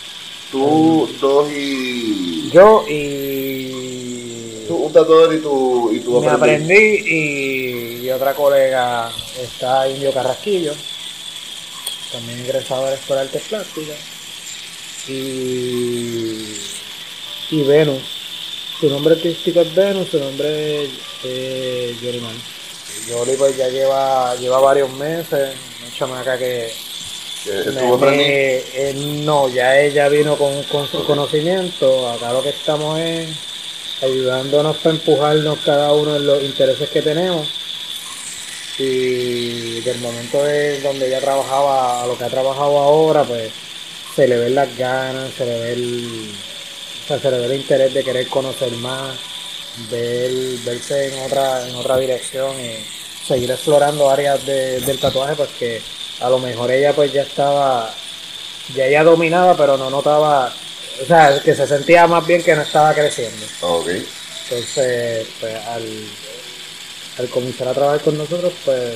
Tú, 0.50 1.08
dos 1.20 1.50
y... 1.50 2.50
Yo 2.50 2.84
y 2.88 4.64
Tú, 4.68 4.76
un 4.76 4.92
tatuador 4.92 5.32
y 5.34 5.38
tu, 5.40 5.92
y 5.92 6.00
tu 6.00 6.20
me 6.20 6.28
aprendiz. 6.28 6.66
aprendí 6.66 6.74
y, 7.06 8.04
y 8.04 8.10
otra 8.10 8.34
colega 8.34 9.12
está 9.40 9.88
Indio 9.88 10.12
Carrasquillo, 10.12 10.72
también 12.12 12.40
egresado 12.40 12.84
de 12.84 12.90
la 12.90 12.96
Escuela 12.96 13.22
de 13.22 13.28
Artes 13.28 13.42
Plásticas. 13.48 13.96
Y, 15.08 16.56
y 17.50 17.62
Venus. 17.62 18.02
Su 18.80 18.90
nombre 18.90 19.14
artístico 19.14 19.60
es 19.60 19.74
Venus, 19.74 20.08
su 20.10 20.18
nombre 20.18 20.84
es 20.84 20.90
eh, 21.24 21.96
Yoriman. 22.02 22.55
Yoli 23.08 23.32
pues 23.36 23.56
ya 23.56 23.68
lleva, 23.68 24.34
lleva 24.36 24.58
varios 24.60 24.90
meses, 24.94 25.54
una 25.82 25.94
chamaca 25.96 26.36
que 26.38 26.72
me- 27.46 27.60
estuvo 27.70 27.98
me- 28.16 28.56
eh, 28.74 28.94
no, 29.24 29.48
ya 29.48 29.78
ella 29.80 30.08
vino 30.08 30.36
con, 30.36 30.62
con 30.64 30.86
su 30.88 31.04
conocimiento. 31.04 32.08
Acá 32.10 32.32
lo 32.32 32.42
que 32.42 32.48
estamos 32.50 32.98
es 32.98 33.28
ayudándonos 34.02 34.76
para 34.78 34.94
empujarnos 34.96 35.58
cada 35.64 35.92
uno 35.92 36.16
en 36.16 36.26
los 36.26 36.42
intereses 36.42 36.88
que 36.90 37.02
tenemos. 37.02 37.48
Y 38.78 39.80
del 39.80 39.98
momento 40.00 40.42
de 40.42 40.80
donde 40.82 41.06
ella 41.06 41.20
trabajaba 41.20 42.02
a 42.02 42.06
lo 42.06 42.18
que 42.18 42.24
ha 42.24 42.28
trabajado 42.28 42.78
ahora, 42.78 43.24
pues 43.24 43.50
se 44.14 44.28
le 44.28 44.36
ven 44.36 44.54
las 44.54 44.76
ganas, 44.76 45.30
se 45.36 45.46
le 45.46 45.58
ve 45.60 45.72
el, 45.72 46.30
o 47.04 47.08
sea, 47.08 47.18
se 47.18 47.30
le 47.30 47.38
ve 47.38 47.46
el 47.46 47.54
interés 47.60 47.94
de 47.94 48.04
querer 48.04 48.26
conocer 48.28 48.70
más, 48.72 49.16
ver, 49.90 50.30
verse 50.64 51.08
en 51.12 51.18
otra, 51.24 51.68
en 51.68 51.74
otra 51.76 51.98
dirección 51.98 52.58
y 52.60 52.76
seguir 53.26 53.50
explorando 53.50 54.08
áreas 54.10 54.44
de- 54.46 54.80
del 54.80 54.98
tatuaje, 54.98 55.34
porque 55.36 55.82
a 56.20 56.28
lo 56.30 56.38
mejor 56.38 56.70
ella 56.70 56.92
pues 56.94 57.12
ya 57.12 57.22
estaba, 57.22 57.92
ya 58.74 58.86
ella 58.86 59.04
dominaba, 59.04 59.56
pero 59.56 59.76
no 59.76 59.90
notaba, 59.90 60.52
o 61.02 61.06
sea, 61.06 61.40
que 61.42 61.54
se 61.54 61.66
sentía 61.66 62.06
más 62.06 62.26
bien 62.26 62.42
que 62.42 62.54
no 62.54 62.62
estaba 62.62 62.94
creciendo. 62.94 63.44
Entonces, 64.48 65.26
pues 65.40 65.56
al, 65.66 65.84
al 67.18 67.28
comenzar 67.28 67.68
a 67.68 67.74
trabajar 67.74 68.00
con 68.00 68.16
nosotros, 68.18 68.52
pues 68.64 68.94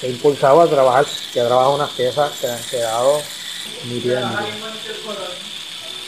se 0.00 0.08
impulsaba 0.08 0.64
a 0.64 0.68
trabajar, 0.68 1.06
que 1.32 1.40
trabaja 1.40 1.68
unas 1.70 1.90
piezas 1.90 2.30
que 2.40 2.46
han 2.46 2.62
quedado 2.70 3.20
nítidas. 3.86 4.24
bien. 4.38 4.60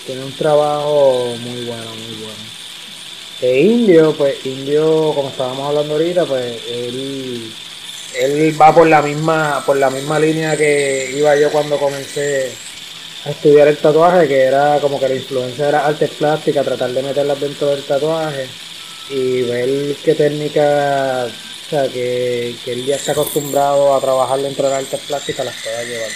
Tiene 0.06 0.24
un 0.24 0.32
trabajo 0.36 1.34
muy 1.40 1.64
bueno, 1.64 1.90
muy 1.94 2.16
bueno. 2.16 2.51
E 3.42 3.60
Indio, 3.60 4.14
pues 4.16 4.46
Indio, 4.46 5.12
como 5.16 5.28
estábamos 5.28 5.68
hablando 5.68 5.94
ahorita, 5.94 6.24
pues 6.26 6.62
él, 6.68 7.52
él 8.20 8.60
va 8.60 8.72
por 8.72 8.86
la 8.86 9.02
misma, 9.02 9.64
por 9.66 9.76
la 9.78 9.90
misma 9.90 10.20
línea 10.20 10.56
que 10.56 11.10
iba 11.12 11.34
yo 11.34 11.50
cuando 11.50 11.76
comencé 11.76 12.52
a 13.24 13.30
estudiar 13.30 13.66
el 13.66 13.78
tatuaje, 13.78 14.28
que 14.28 14.42
era 14.42 14.78
como 14.80 15.00
que 15.00 15.08
la 15.08 15.16
influencia 15.16 15.68
era 15.68 15.86
artes 15.86 16.10
plásticas, 16.10 16.64
tratar 16.64 16.92
de 16.92 17.02
meterlas 17.02 17.40
dentro 17.40 17.66
del 17.70 17.82
tatuaje 17.82 18.46
y 19.10 19.42
ver 19.42 19.96
qué 20.04 20.14
técnica, 20.14 21.26
o 21.26 21.68
sea, 21.68 21.88
que, 21.88 22.54
que 22.64 22.72
él 22.74 22.86
ya 22.86 22.94
está 22.94 23.10
acostumbrado 23.10 23.92
a 23.96 24.00
trabajar 24.00 24.40
dentro 24.40 24.66
de 24.68 24.70
las 24.70 24.84
artes 24.84 25.00
plásticas, 25.00 25.46
las 25.46 25.56
pueda 25.64 25.82
llevar. 25.82 26.10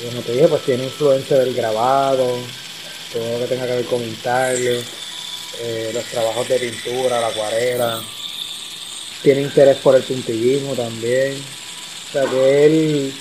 Y 0.00 0.06
como 0.06 0.22
te 0.22 0.32
dije, 0.34 0.46
pues 0.46 0.62
tiene 0.62 0.84
influencia 0.84 1.36
del 1.36 1.52
grabado, 1.52 2.38
todo 3.12 3.32
lo 3.32 3.38
que 3.40 3.46
tenga 3.46 3.66
que 3.66 3.74
ver 3.74 3.84
con 3.86 4.02
intaglio, 4.04 4.80
eh, 5.60 5.90
los 5.92 6.04
trabajos 6.04 6.48
de 6.48 6.58
pintura, 6.58 7.20
la 7.20 7.28
acuarela. 7.28 8.00
Tiene 9.22 9.42
interés 9.42 9.78
por 9.78 9.96
el 9.96 10.02
puntillismo 10.02 10.74
también. 10.74 11.42
O 12.08 12.12
sea 12.12 12.24
que 12.26 12.66
él, 12.66 13.14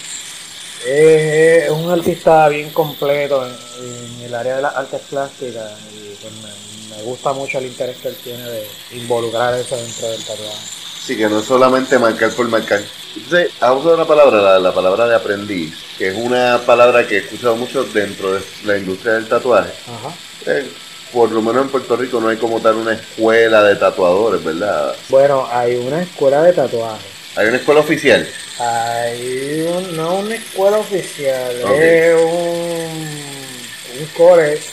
Es, 0.86 1.63
es 1.63 1.69
un 1.69 1.89
artista 1.89 2.50
bien 2.50 2.69
completo 2.72 3.46
en, 3.48 3.54
en 3.86 4.22
el 4.26 4.36
área 4.36 4.58
de 4.58 4.62
las 4.63 4.76
artes 4.76 5.00
plásticas 5.10 5.72
y 5.93 6.13
pues 6.22 6.34
me, 6.43 6.96
me 6.98 7.04
gusta 7.04 7.32
mucho 7.32 7.58
el 7.60 7.67
interés 7.67 7.96
que 8.02 8.10
él 8.10 8.17
tiene 8.22 8.43
de 8.43 8.67
involucrar 8.91 9.54
eso 9.54 9.78
dentro 9.78 10.10
del 10.10 10.22
tatuaje. 10.26 10.67
Sí, 11.06 11.15
que 11.15 11.30
no 11.30 11.39
es 11.39 11.46
solamente 11.46 11.98
marcar 11.98 12.32
por 12.32 12.48
marcar. 12.50 12.82
Entonces, 13.15 13.52
ha 13.62 13.72
usado 13.72 13.96
una 13.96 14.06
palabra, 14.06 14.41
la, 14.41 14.60
la 14.60 14.74
palabra 14.74 15.08
de 15.08 15.15
aprendiz, 15.15 15.74
que 15.98 16.10
es 16.10 16.15
una 16.17 16.62
palabra 16.65 17.08
que 17.08 17.15
he 17.15 17.19
escuchado 17.19 17.56
mucho 17.56 17.84
dentro 17.86 18.34
de 18.34 18.41
la 18.65 18.78
industria 18.78 19.13
del 19.13 19.28
tatuaje. 19.28 19.72
Ajá. 19.88 20.13
Eh, 20.48 20.69
por 21.13 21.32
lo 21.32 21.41
menos 21.41 21.63
en 21.63 21.69
Puerto 21.69 21.95
Rico 21.95 22.19
no 22.19 22.30
hay 22.30 22.38
como 22.38 22.60
tal 22.60 22.76
una 22.76 22.93
escuela 22.93 23.63
de 23.63 23.76
tatuadores, 23.76 24.43
¿verdad? 24.43 24.95
Bueno, 25.10 25.47
hay 25.52 25.76
una 25.76 26.02
escuela 26.02 26.41
de 26.41 26.54
tatuaje. 26.54 27.06
Hay 27.36 27.47
una 27.47 27.58
escuela 27.58 27.82
oficial. 27.82 28.28
Hay 28.60 29.62
un- 29.76 29.95
no 29.95 30.15
una 30.17 30.36
escuela 30.36 30.78
oficial, 30.78 31.62
Ok. 31.63 31.71
es 31.80 32.15
un, 32.15 34.02
un 34.02 34.06
college 34.17 34.63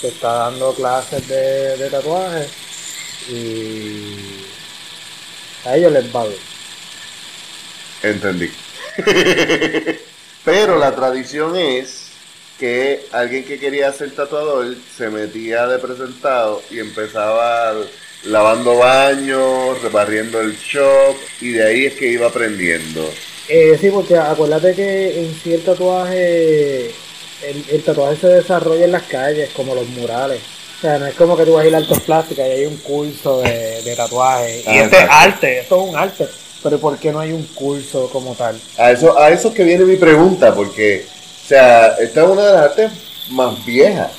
que 0.00 0.08
está 0.08 0.32
dando 0.32 0.72
clases 0.74 1.26
de, 1.28 1.76
de 1.76 1.90
tatuaje 1.90 2.46
y 3.28 4.44
a 5.64 5.76
ellos 5.76 5.92
les 5.92 6.14
va 6.14 6.24
bien. 6.24 6.38
Entendí. 8.02 8.50
Pero 10.44 10.78
la 10.78 10.94
tradición 10.94 11.56
es 11.56 12.07
que 12.58 13.06
alguien 13.12 13.44
que 13.44 13.58
quería 13.58 13.92
ser 13.92 14.10
tatuador 14.14 14.74
se 14.96 15.08
metía 15.08 15.66
de 15.66 15.78
presentado 15.78 16.62
y 16.70 16.80
empezaba 16.80 17.74
lavando 18.24 18.76
baños, 18.76 19.80
rebarriendo 19.82 20.40
el 20.40 20.56
shop 20.56 21.16
y 21.40 21.52
de 21.52 21.66
ahí 21.66 21.86
es 21.86 21.94
que 21.94 22.08
iba 22.08 22.26
aprendiendo. 22.26 23.08
Eh, 23.48 23.78
sí, 23.80 23.90
porque 23.90 24.16
acuérdate 24.16 24.74
que 24.74 25.20
en 25.20 25.34
sí 25.42 25.54
el 25.54 25.62
tatuaje, 25.62 26.86
el, 26.86 27.64
el 27.70 27.82
tatuaje 27.84 28.16
se 28.16 28.26
desarrolla 28.26 28.84
en 28.84 28.92
las 28.92 29.04
calles, 29.04 29.50
como 29.54 29.74
los 29.74 29.86
murales. 29.88 30.40
O 30.78 30.80
sea, 30.80 30.98
no 30.98 31.06
es 31.06 31.14
como 31.14 31.36
que 31.36 31.44
tú 31.44 31.54
vas 31.54 31.64
a 31.64 31.68
ir 31.68 31.74
a 31.74 31.78
artes 31.78 32.00
plásticas 32.00 32.46
y 32.46 32.50
hay 32.50 32.66
un 32.66 32.76
curso 32.76 33.40
de, 33.40 33.82
de 33.82 33.96
tatuaje. 33.96 34.62
Ah, 34.66 34.74
y 34.74 34.78
este 34.78 34.98
es 34.98 35.06
arte, 35.08 35.58
esto 35.60 35.82
es 35.82 35.90
un 35.90 35.96
arte. 35.96 36.28
Pero 36.62 36.78
¿por 36.78 36.98
qué 36.98 37.12
no 37.12 37.20
hay 37.20 37.32
un 37.32 37.44
curso 37.54 38.08
como 38.10 38.34
tal? 38.34 38.60
A 38.76 38.90
eso, 38.90 39.18
a 39.18 39.30
eso 39.30 39.48
es 39.48 39.54
que 39.54 39.64
viene 39.64 39.84
mi 39.84 39.96
pregunta, 39.96 40.54
porque, 40.54 41.06
sea, 41.48 41.86
esta 41.98 42.22
es 42.22 42.28
una 42.28 42.42
de 42.46 42.52
las 42.52 42.62
artes 42.62 42.90
más 43.30 43.64
viejas. 43.64 44.10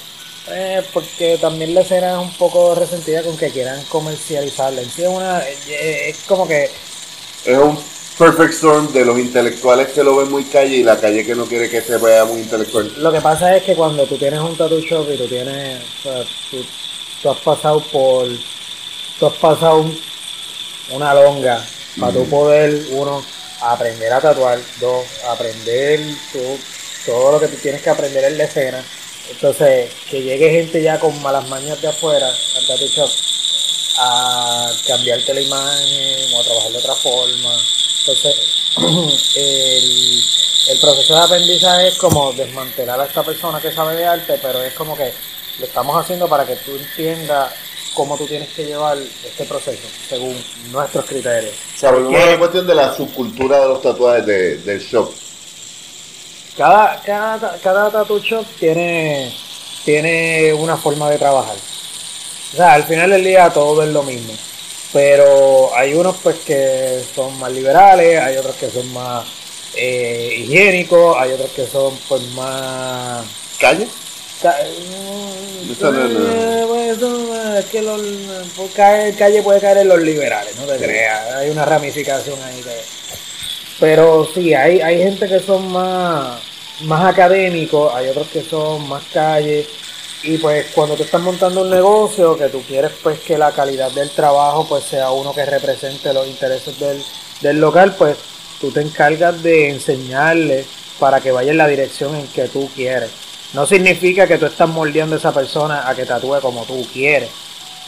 Eh, 0.51 0.81
porque 0.93 1.37
también 1.39 1.75
la 1.75 1.81
escena 1.81 2.13
es 2.13 2.17
un 2.17 2.33
poco 2.33 2.73
resentida 2.73 3.21
con 3.21 3.37
que 3.37 3.51
quieran 3.51 3.81
comercializarla. 3.89 4.81
Sí 4.83 5.03
es 5.03 5.07
una, 5.09 5.41
eh, 5.47 6.09
es 6.09 6.17
como 6.27 6.47
que 6.47 6.69
Es 7.45 7.57
un 7.57 7.79
perfect 8.17 8.53
storm 8.53 8.91
de 8.91 9.05
los 9.05 9.17
intelectuales 9.19 9.89
que 9.89 10.03
lo 10.03 10.17
ven 10.17 10.29
muy 10.31 10.43
calle 10.45 10.75
y 10.77 10.83
la 10.83 10.99
calle 10.99 11.25
que 11.25 11.35
no 11.35 11.45
quiere 11.45 11.69
que 11.69 11.81
se 11.81 11.97
vea 11.97 12.25
muy 12.25 12.39
intelectual. 12.41 12.91
Lo 12.97 13.11
que 13.13 13.21
pasa 13.21 13.55
es 13.55 13.63
que 13.63 13.75
cuando 13.75 14.05
tú 14.05 14.17
tienes 14.17 14.39
un 14.41 14.57
tattoo 14.57 14.79
shop 14.81 15.07
y 15.13 15.17
tú 15.17 15.27
tienes, 15.27 15.81
o 15.99 16.03
sea, 16.03 16.23
tú, 16.51 16.65
tú 17.21 17.29
has 17.29 17.39
pasado 17.39 17.79
por, 17.91 18.27
tú 19.19 19.27
has 19.27 19.35
pasado 19.35 19.77
un- 19.81 19.99
una 20.91 21.13
longa 21.13 21.63
para 21.99 22.11
tú 22.11 22.19
Ujú. 22.21 22.29
poder, 22.29 22.81
uno, 22.91 23.23
aprender 23.61 24.11
a 24.11 24.19
tatuar, 24.19 24.59
dos, 24.81 25.05
aprender 25.29 25.99
tú- 26.33 26.59
todo 27.09 27.31
lo 27.33 27.39
que 27.39 27.47
tú 27.47 27.57
tienes 27.57 27.81
que 27.81 27.89
aprender 27.89 28.23
en 28.25 28.37
la 28.37 28.43
escena. 28.45 28.83
Entonces, 29.31 29.91
que 30.09 30.21
llegue 30.21 30.49
gente 30.49 30.81
ya 30.81 30.99
con 30.99 31.19
malas 31.21 31.47
mañas 31.49 31.79
de 31.81 31.87
afuera 31.87 32.27
al 32.27 32.67
tattoo 32.67 32.87
shop 32.87 33.09
a 33.97 34.71
cambiarte 34.87 35.33
la 35.33 35.41
imagen 35.41 36.33
o 36.33 36.39
a 36.39 36.43
trabajar 36.43 36.71
de 36.71 36.77
otra 36.77 36.95
forma. 36.95 37.53
Entonces, 37.99 38.35
el, 39.35 40.23
el 40.69 40.79
proceso 40.79 41.15
de 41.15 41.21
aprendizaje 41.21 41.87
es 41.89 41.97
como 41.97 42.31
desmantelar 42.33 42.99
a 43.01 43.05
esta 43.05 43.23
persona 43.23 43.59
que 43.59 43.71
sabe 43.71 43.95
de 43.95 44.05
arte, 44.05 44.39
pero 44.41 44.63
es 44.63 44.73
como 44.73 44.95
que 44.95 45.11
lo 45.59 45.65
estamos 45.65 45.95
haciendo 46.03 46.27
para 46.27 46.45
que 46.45 46.55
tú 46.57 46.75
entiendas 46.75 47.53
cómo 47.93 48.17
tú 48.17 48.25
tienes 48.25 48.49
que 48.49 48.65
llevar 48.65 48.97
este 48.97 49.45
proceso 49.45 49.87
según 50.07 50.35
nuestros 50.71 51.05
criterios. 51.05 51.53
O 51.75 51.79
sea, 51.79 51.91
volvemos 51.91 52.13
a 52.13 52.17
Porque 52.19 52.31
la 52.31 52.39
cuestión 52.39 52.67
de 52.67 52.75
la 52.75 52.95
subcultura 52.95 53.59
de 53.61 53.67
los 53.67 53.81
tatuajes 53.81 54.25
de- 54.25 54.57
del 54.59 54.79
shop. 54.79 55.11
Cada, 56.59 57.01
cada, 57.01 57.57
cada 57.63 57.89
tattoo 57.89 58.19
shop 58.19 58.45
tiene, 58.59 59.33
tiene 59.85 60.53
una 60.53 60.75
forma 60.75 61.09
de 61.09 61.17
trabajar. 61.17 61.55
O 62.53 62.55
sea, 62.57 62.73
al 62.73 62.83
final 62.83 63.11
del 63.11 63.23
día 63.23 63.49
todo 63.49 63.81
es 63.81 63.89
lo 63.89 64.03
mismo. 64.03 64.33
Pero 64.91 65.71
hay 65.75 65.93
unos 65.93 66.17
pues 66.21 66.37
que 66.39 67.01
son 67.15 67.37
más 67.39 67.51
liberales, 67.53 68.19
hay 68.19 68.35
otros 68.37 68.55
que 68.55 68.69
son 68.69 68.91
más 68.91 69.25
eh, 69.75 70.35
higiénicos, 70.39 71.15
hay 71.17 71.31
otros 71.31 71.51
que 71.51 71.65
son 71.65 71.97
pues 72.09 72.21
más... 72.33 73.23
¿Calle? 73.59 73.87
ca- 74.41 74.57
Eso 75.71 75.91
no, 75.91 76.07
no. 76.07 76.19
eh, 76.31 76.65
pues, 76.67 76.97
es 77.59 77.65
que 77.71 77.81
los, 77.83 78.01
pues, 78.57 78.71
calle 78.73 79.43
puede 79.43 79.61
caer 79.61 79.77
en 79.79 79.87
los 79.89 79.99
liberales, 80.01 80.55
no 80.57 80.65
te 80.65 80.77
creas, 80.77 81.35
hay 81.35 81.49
una 81.51 81.63
ramificación 81.65 82.41
ahí 82.43 82.59
que... 82.61 82.81
Pero 83.79 84.27
sí, 84.33 84.53
hay, 84.53 84.81
hay 84.81 84.97
gente 84.97 85.27
que 85.27 85.39
son 85.39 85.71
más, 85.71 86.41
más 86.81 87.05
académicos, 87.05 87.93
hay 87.93 88.07
otros 88.07 88.27
que 88.27 88.41
son 88.41 88.87
más 88.87 89.03
calle. 89.13 89.67
Y 90.23 90.37
pues 90.37 90.67
cuando 90.73 90.95
tú 90.95 91.03
estás 91.03 91.21
montando 91.21 91.61
un 91.61 91.69
negocio, 91.69 92.37
que 92.37 92.49
tú 92.49 92.61
quieres 92.67 92.91
pues 93.01 93.19
que 93.19 93.37
la 93.37 93.51
calidad 93.51 93.91
del 93.91 94.09
trabajo 94.09 94.65
pues 94.67 94.83
sea 94.83 95.11
uno 95.11 95.33
que 95.33 95.45
represente 95.45 96.13
los 96.13 96.27
intereses 96.27 96.77
del, 96.79 97.01
del 97.41 97.59
local, 97.59 97.95
pues 97.97 98.17
tú 98.59 98.69
te 98.71 98.81
encargas 98.81 99.41
de 99.41 99.69
enseñarle 99.69 100.65
para 100.99 101.21
que 101.21 101.31
vaya 101.31 101.51
en 101.51 101.57
la 101.57 101.67
dirección 101.67 102.15
en 102.15 102.27
que 102.27 102.49
tú 102.49 102.69
quieres. 102.75 103.09
No 103.53 103.65
significa 103.65 104.27
que 104.27 104.37
tú 104.37 104.45
estás 104.45 104.69
moldeando 104.69 105.15
a 105.15 105.19
esa 105.19 105.33
persona 105.33 105.89
a 105.89 105.95
que 105.95 106.05
tatúe 106.05 106.39
como 106.41 106.65
tú 106.65 106.85
quieres. 106.91 107.29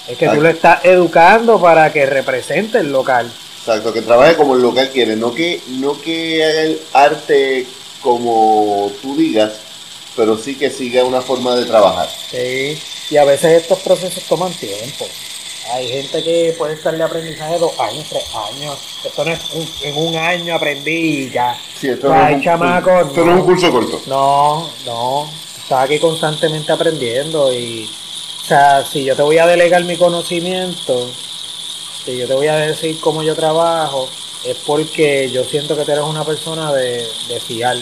Es 0.07 0.17
que 0.17 0.25
tú 0.25 0.35
Exacto. 0.35 0.41
le 0.41 0.49
estás 0.49 0.85
educando 0.85 1.61
para 1.61 1.91
que 1.91 2.05
represente 2.05 2.79
el 2.79 2.91
local. 2.91 3.29
Exacto, 3.59 3.93
que 3.93 4.01
trabaje 4.01 4.35
como 4.35 4.55
el 4.55 4.61
local 4.61 4.89
quiere, 4.89 5.15
no 5.15 5.35
que, 5.35 5.61
no 5.67 6.01
que 6.01 6.43
haga 6.43 6.61
el 6.61 6.81
arte 6.93 7.67
como 8.01 8.91
tú 9.01 9.15
digas, 9.15 9.53
pero 10.15 10.37
sí 10.37 10.55
que 10.55 10.69
siga 10.69 11.03
una 11.03 11.21
forma 11.21 11.55
de 11.55 11.65
trabajar. 11.65 12.09
Sí, 12.29 12.77
y 13.09 13.17
a 13.17 13.23
veces 13.25 13.61
estos 13.61 13.79
procesos 13.79 14.23
toman 14.25 14.53
tiempo. 14.53 15.05
Hay 15.73 15.87
gente 15.87 16.21
que 16.23 16.53
puede 16.57 16.73
estar 16.73 16.95
de 16.97 17.03
aprendizaje 17.03 17.57
dos 17.59 17.79
años, 17.79 18.05
tres 18.09 18.25
años. 18.35 18.77
Esto 19.05 19.23
no 19.23 19.31
es 19.31 19.39
un- 19.53 19.69
en 19.83 19.97
un 19.97 20.15
año 20.15 20.55
aprendí 20.55 20.91
y 21.25 21.29
ya. 21.29 21.55
Sí, 21.79 21.89
esto 21.89 22.09
no 22.09 22.27
es 22.27 22.35
un, 22.35 22.41
chamaco, 22.41 22.89
esto 22.99 23.19
no 23.21 23.25
no. 23.27 23.31
es 23.33 23.39
un 23.39 23.45
curso 23.45 23.71
corto. 23.71 24.01
No, 24.07 24.69
no. 24.85 25.29
Estás 25.61 25.85
aquí 25.85 25.99
constantemente 25.99 26.71
aprendiendo 26.73 27.53
y, 27.53 27.89
o 28.43 28.45
sea, 28.45 28.83
si 28.83 29.05
yo 29.05 29.15
te 29.15 29.21
voy 29.21 29.37
a 29.37 29.45
delegar 29.47 29.83
mi 29.85 29.95
conocimiento, 29.97 31.09
si 32.03 32.17
yo 32.17 32.27
te 32.27 32.33
voy 32.33 32.47
a 32.47 32.55
decir 32.57 32.99
cómo 32.99 33.23
yo 33.23 33.35
trabajo, 33.35 34.09
es 34.45 34.57
porque 34.65 35.29
yo 35.29 35.43
siento 35.43 35.75
que 35.75 35.83
eres 35.83 36.03
una 36.03 36.23
persona 36.25 36.73
de, 36.73 37.05
de 37.27 37.39
fiar. 37.39 37.77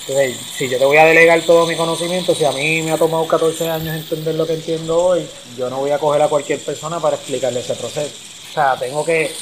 Entonces, 0.00 0.36
si 0.56 0.68
yo 0.68 0.78
te 0.78 0.84
voy 0.84 0.96
a 0.96 1.04
delegar 1.04 1.40
todo 1.42 1.66
mi 1.66 1.76
conocimiento, 1.76 2.34
si 2.34 2.44
a 2.44 2.52
mí 2.52 2.82
me 2.82 2.92
ha 2.92 2.96
tomado 2.96 3.26
14 3.26 3.68
años 3.68 3.94
entender 3.94 4.34
lo 4.34 4.46
que 4.46 4.54
entiendo 4.54 4.96
hoy, 4.96 5.26
yo 5.56 5.68
no 5.68 5.78
voy 5.78 5.90
a 5.90 5.98
coger 5.98 6.22
a 6.22 6.28
cualquier 6.28 6.60
persona 6.60 6.98
para 7.00 7.16
explicarle 7.16 7.60
ese 7.60 7.74
proceso. 7.74 8.10
O 8.50 8.52
sea, 8.52 8.76
tengo 8.76 9.04
que, 9.04 9.32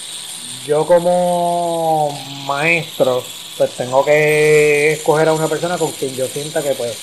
yo 0.67 0.87
como 0.87 2.11
maestro, 2.45 3.23
pues 3.57 3.71
tengo 3.73 4.05
que 4.05 4.93
escoger 4.93 5.29
a 5.29 5.33
una 5.33 5.49
persona 5.49 5.79
con 5.79 5.91
quien 5.93 6.15
yo 6.15 6.27
sienta 6.27 6.63
que 6.63 6.75
pues 6.75 6.97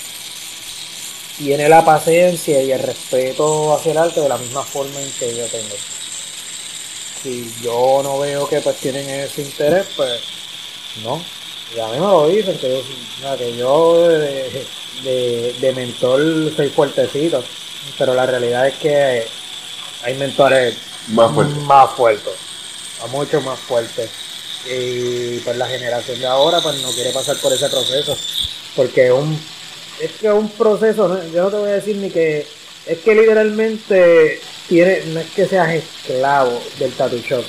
tiene 1.38 1.68
la 1.68 1.84
paciencia 1.84 2.62
y 2.62 2.72
el 2.72 2.82
respeto 2.82 3.74
hacia 3.74 3.92
el 3.92 3.98
arte 3.98 4.22
de 4.22 4.30
la 4.30 4.38
misma 4.38 4.64
forma 4.64 5.02
en 5.02 5.12
que 5.12 5.36
yo 5.36 5.46
tengo. 5.48 5.76
Si 7.26 7.52
yo 7.64 8.02
no 8.04 8.20
veo 8.20 8.48
que 8.48 8.62
pues 8.62 8.76
tienen 8.78 9.10
ese 9.10 9.42
interés, 9.42 9.88
pues 9.96 10.22
no. 11.04 11.20
Y 11.76 11.80
a 11.80 11.88
mí 11.88 11.94
me 11.94 12.00
lo 12.06 12.28
dicen, 12.28 12.56
que 12.60 12.84
yo, 13.20 13.36
que 13.36 13.46
de, 14.14 14.66
de- 15.04 15.56
de 15.60 15.74
mentor 15.74 16.22
soy 16.56 16.70
fuertecito, 16.70 17.44
pero 17.98 18.14
la 18.14 18.28
realidad 18.28 18.68
es 18.68 18.76
que 18.76 19.26
hay 20.04 20.14
mentores 20.20 20.76
Más 21.08 21.34
fuerte. 21.34 21.60
más 21.62 21.92
fuertes, 21.96 22.34
mucho 23.10 23.42
más 23.42 23.60
fuertes. 23.60 24.12
Y 24.72 25.40
pues 25.40 25.58
la 25.58 25.68
generación 25.68 26.20
de 26.20 26.28
ahora 26.28 26.62
pues 26.62 26.80
no 26.84 26.92
quiere 26.92 27.10
pasar 27.12 27.38
por 27.38 27.52
ese 27.54 27.68
proceso, 27.70 28.16
porque 28.76 29.08
es 29.08 29.12
un, 29.14 29.40
es 30.00 30.12
que 30.12 30.30
un 30.32 30.50
proceso, 30.50 31.08
yo 31.34 31.44
no 31.46 31.50
te 31.50 31.58
voy 31.58 31.70
a 31.70 31.74
decir 31.74 31.96
ni 31.96 32.12
que, 32.12 32.46
es 32.86 32.98
que 33.00 33.16
literalmente 33.16 34.42
tiene, 34.68 35.02
no 35.08 35.20
es 35.20 35.30
que 35.32 35.48
seas 35.48 35.74
esclavo 35.74 36.62
del 36.80 36.94
tattoo 36.94 37.20
shop, 37.20 37.46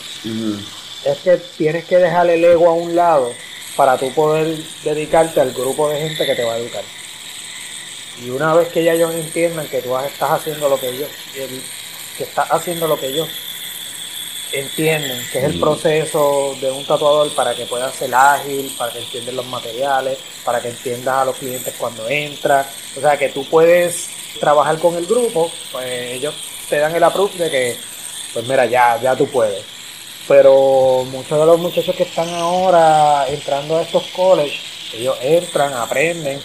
es 1.05 1.19
que 1.19 1.37
tienes 1.57 1.85
que 1.85 1.99
dejar 1.99 2.29
el 2.31 2.45
ego 2.45 2.69
a 2.69 2.75
un 2.75 2.95
lado 2.95 3.33
para 3.77 3.97
tú 3.97 4.13
poder 4.13 4.57
dedicarte 4.85 5.41
al 5.41 5.53
grupo 5.53 5.89
de 5.89 6.01
gente 6.01 6.27
que 6.27 6.35
te 6.35 6.45
va 6.45 6.55
a 6.55 6.59
educar. 6.59 6.85
Y 8.25 8.31
una 8.31 8.55
vez 8.55 8.69
que 8.69 8.83
ya 8.83 8.95
ellos 8.95 9.15
entiendan 9.15 9.67
que 9.69 9.83
tú 9.83 9.97
estás 9.99 10.31
haciendo 10.31 10.69
lo 10.69 10.81
que 10.81 10.89
ellos, 10.89 11.09
que 12.17 12.25
estás 12.25 12.51
haciendo 12.51 12.89
lo 12.89 12.99
que 12.99 13.09
ellos 13.09 13.29
entienden 14.53 15.21
que 15.33 15.39
es 15.39 15.45
el 15.45 15.61
proceso 15.61 16.57
de 16.61 16.71
un 16.71 16.87
tatuador 16.87 17.35
para 17.35 17.55
que 17.55 17.67
pueda 17.67 17.93
ser 17.93 18.15
ágil, 18.15 18.75
para 18.79 18.93
que 18.93 19.01
entiendan 19.01 19.37
los 19.37 19.47
materiales, 19.47 20.19
para 20.45 20.61
que 20.61 20.69
entiendas 20.69 21.15
a 21.15 21.25
los 21.27 21.37
clientes 21.37 21.75
cuando 21.77 22.09
entra. 22.09 22.67
O 22.97 23.01
sea, 23.01 23.19
que 23.19 23.29
tú 23.29 23.47
puedes 23.49 24.09
trabajar 24.41 24.79
con 24.79 24.95
el 24.97 25.07
grupo, 25.07 25.51
pues 25.73 25.87
ellos 26.13 26.35
te 26.69 26.79
dan 26.79 26.95
el 26.95 27.05
approve 27.05 27.37
de 27.37 27.51
que, 27.51 27.77
pues 28.33 28.47
mira, 28.47 28.67
ya, 28.67 29.01
ya 29.01 29.17
tú 29.17 29.27
puedes. 29.29 29.65
Pero 30.29 31.05
muchos 31.11 31.39
de 31.39 31.47
los 31.47 31.59
muchachos 31.59 31.95
que 31.95 32.03
están 32.03 32.29
ahora 32.31 33.29
entrando 33.29 33.77
a 33.79 33.83
estos 33.83 34.05
colleges, 34.09 34.61
ellos 34.95 35.17
entran, 35.23 35.73
aprenden, 35.75 36.41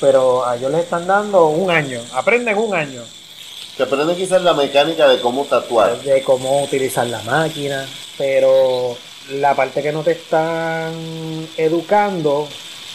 pero 0.00 0.46
a 0.46 0.56
ellos 0.56 0.70
les 0.70 0.82
están 0.82 1.06
dando 1.06 1.46
un 1.46 1.70
año, 1.70 2.00
aprenden 2.14 2.58
un 2.58 2.74
año 2.74 3.02
Se 3.76 3.82
aprende 3.84 4.16
quizás 4.16 4.42
la 4.42 4.54
mecánica 4.54 5.08
de 5.08 5.20
cómo 5.20 5.44
tatuar. 5.44 6.00
de 6.00 6.22
cómo 6.22 6.62
utilizar 6.64 7.06
la 7.06 7.22
máquina, 7.22 7.86
pero 8.16 8.96
la 9.30 9.54
parte 9.54 9.82
que 9.82 9.92
no 9.92 10.02
te 10.02 10.12
están 10.12 10.92
educando, 11.56 12.48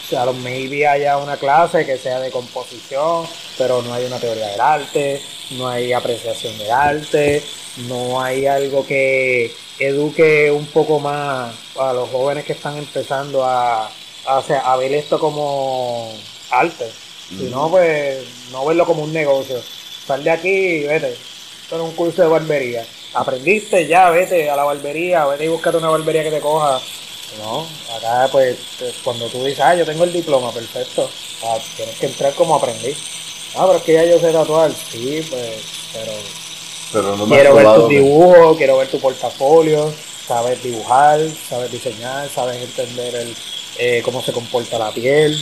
o 0.08 0.10
sea, 0.10 0.22
a 0.22 0.24
lo 0.24 0.32
maybe 0.32 0.88
haya 0.88 1.18
una 1.18 1.36
clase 1.36 1.84
que 1.84 1.98
sea 1.98 2.18
de 2.18 2.30
composición, 2.30 3.26
pero 3.58 3.82
no 3.82 3.92
hay 3.92 4.06
una 4.06 4.18
teoría 4.18 4.46
del 4.48 4.60
arte, 4.60 5.20
no 5.50 5.68
hay 5.68 5.92
apreciación 5.92 6.56
del 6.56 6.70
arte, 6.70 7.42
no 7.88 8.18
hay 8.18 8.46
algo 8.46 8.86
que 8.86 9.54
eduque 9.78 10.50
un 10.50 10.64
poco 10.68 10.98
más 10.98 11.54
a 11.78 11.92
los 11.92 12.08
jóvenes 12.08 12.46
que 12.46 12.54
están 12.54 12.78
empezando 12.78 13.44
a, 13.44 13.84
a, 13.84 14.38
a 14.64 14.76
ver 14.78 14.94
esto 14.94 15.18
como 15.18 16.10
arte. 16.52 16.90
Si 17.28 17.44
no, 17.50 17.68
pues 17.68 18.26
no 18.50 18.64
verlo 18.64 18.86
como 18.86 19.02
un 19.02 19.12
negocio. 19.12 19.60
Sal 20.06 20.24
de 20.24 20.30
aquí 20.30 20.48
y 20.48 20.82
vete. 20.84 21.12
Esto 21.12 21.76
es 21.76 21.82
un 21.82 21.92
curso 21.92 22.22
de 22.22 22.28
barbería. 22.28 22.86
Aprendiste, 23.12 23.86
ya 23.86 24.08
vete 24.08 24.48
a 24.48 24.56
la 24.56 24.64
barbería, 24.64 25.26
vete 25.26 25.44
y 25.44 25.48
búscate 25.48 25.76
una 25.76 25.90
barbería 25.90 26.22
que 26.24 26.30
te 26.30 26.40
coja. 26.40 26.80
No, 27.36 27.66
acá 27.96 28.28
pues 28.32 28.56
cuando 29.04 29.26
tú 29.28 29.44
dices, 29.44 29.60
ah, 29.60 29.74
yo 29.74 29.84
tengo 29.84 30.04
el 30.04 30.12
diploma, 30.12 30.52
perfecto. 30.52 31.10
Ah, 31.44 31.58
tienes 31.76 31.96
que 31.96 32.06
entrar 32.06 32.34
como 32.34 32.54
aprendiz. 32.56 32.96
Ah, 33.54 33.64
pero 33.66 33.78
es 33.78 33.84
que 33.84 33.92
ya 33.94 34.04
yo 34.04 34.18
sé 34.18 34.32
tatuar. 34.32 34.72
Sí, 34.90 35.24
pues, 35.28 35.56
pero 35.92 36.12
Pero 36.92 37.16
no 37.16 37.26
me 37.26 37.36
quiero 37.36 37.54
ver 37.54 37.66
tus 37.74 37.88
que- 37.88 37.94
dibujos, 37.94 38.56
quiero 38.56 38.78
ver 38.78 38.88
tu 38.88 38.98
portafolio, 39.00 39.92
sabes 40.26 40.62
dibujar, 40.62 41.20
sabes 41.48 41.70
diseñar, 41.70 42.28
sabes 42.30 42.56
entender 42.62 43.14
el, 43.14 43.36
eh, 43.78 44.02
cómo 44.04 44.22
se 44.22 44.32
comporta 44.32 44.78
la 44.78 44.90
piel. 44.92 45.38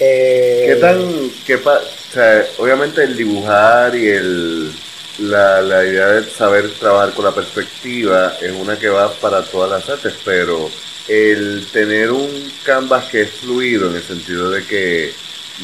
Eh, 0.00 0.64
¿Qué 0.68 0.76
tan, 0.76 1.30
qué 1.46 1.58
pa- 1.58 1.78
o 1.80 2.12
sea, 2.12 2.46
obviamente 2.58 3.02
el 3.04 3.16
dibujar 3.16 3.94
y 3.94 4.08
el, 4.08 4.72
la, 5.18 5.60
la 5.62 5.84
idea 5.84 6.06
de 6.08 6.30
saber 6.30 6.70
trabajar 6.78 7.12
con 7.14 7.24
la 7.24 7.34
perspectiva 7.34 8.36
es 8.40 8.52
una 8.52 8.78
que 8.78 8.88
va 8.88 9.12
para 9.14 9.42
todas 9.44 9.70
las 9.70 9.88
artes, 9.88 10.14
pero 10.24 10.70
el 11.08 11.66
tener 11.72 12.10
un 12.12 12.52
canvas 12.64 13.06
que 13.10 13.22
es 13.22 13.30
fluido 13.30 13.90
en 13.90 13.96
el 13.96 14.02
sentido 14.02 14.50
de 14.50 14.64
que 14.64 15.12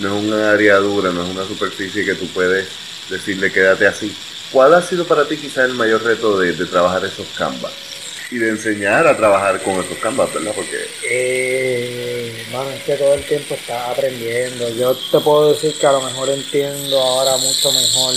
no 0.01 0.17
es 0.19 0.25
una 0.25 0.51
área 0.53 0.77
dura, 0.77 1.11
no 1.13 1.25
es 1.25 1.31
una 1.31 1.47
superficie 1.47 2.05
que 2.05 2.15
tú 2.15 2.27
puedes 2.29 2.67
decirle 3.09 3.53
quédate 3.53 3.87
así. 3.87 4.15
¿Cuál 4.53 4.75
ha 4.75 4.83
sido 4.83 5.05
para 5.07 5.27
ti 5.27 5.37
quizás 5.37 5.67
el 5.69 5.75
mayor 5.75 6.03
reto 6.03 6.39
de, 6.39 6.53
de 6.53 6.67
trabajar 6.67 7.05
esos 7.05 7.27
canvas? 7.37 7.73
Y 8.31 8.37
de 8.37 8.51
enseñar 8.51 9.07
a 9.07 9.17
trabajar 9.17 9.63
con 9.63 9.75
esos 9.83 9.97
canvas, 9.99 10.33
¿verdad? 10.35 10.53
Porque 10.55 10.87
Eh, 11.03 12.45
es 12.77 12.83
que 12.85 12.95
todo 12.97 13.15
el 13.15 13.25
tiempo 13.25 13.55
estás 13.55 13.91
aprendiendo. 13.91 14.69
Yo 14.71 14.95
te 15.11 15.19
puedo 15.21 15.53
decir 15.53 15.75
que 15.79 15.87
a 15.87 15.93
lo 15.93 16.03
mejor 16.03 16.29
entiendo 16.31 16.99
ahora 17.01 17.37
mucho 17.39 17.73
mejor, 17.73 18.15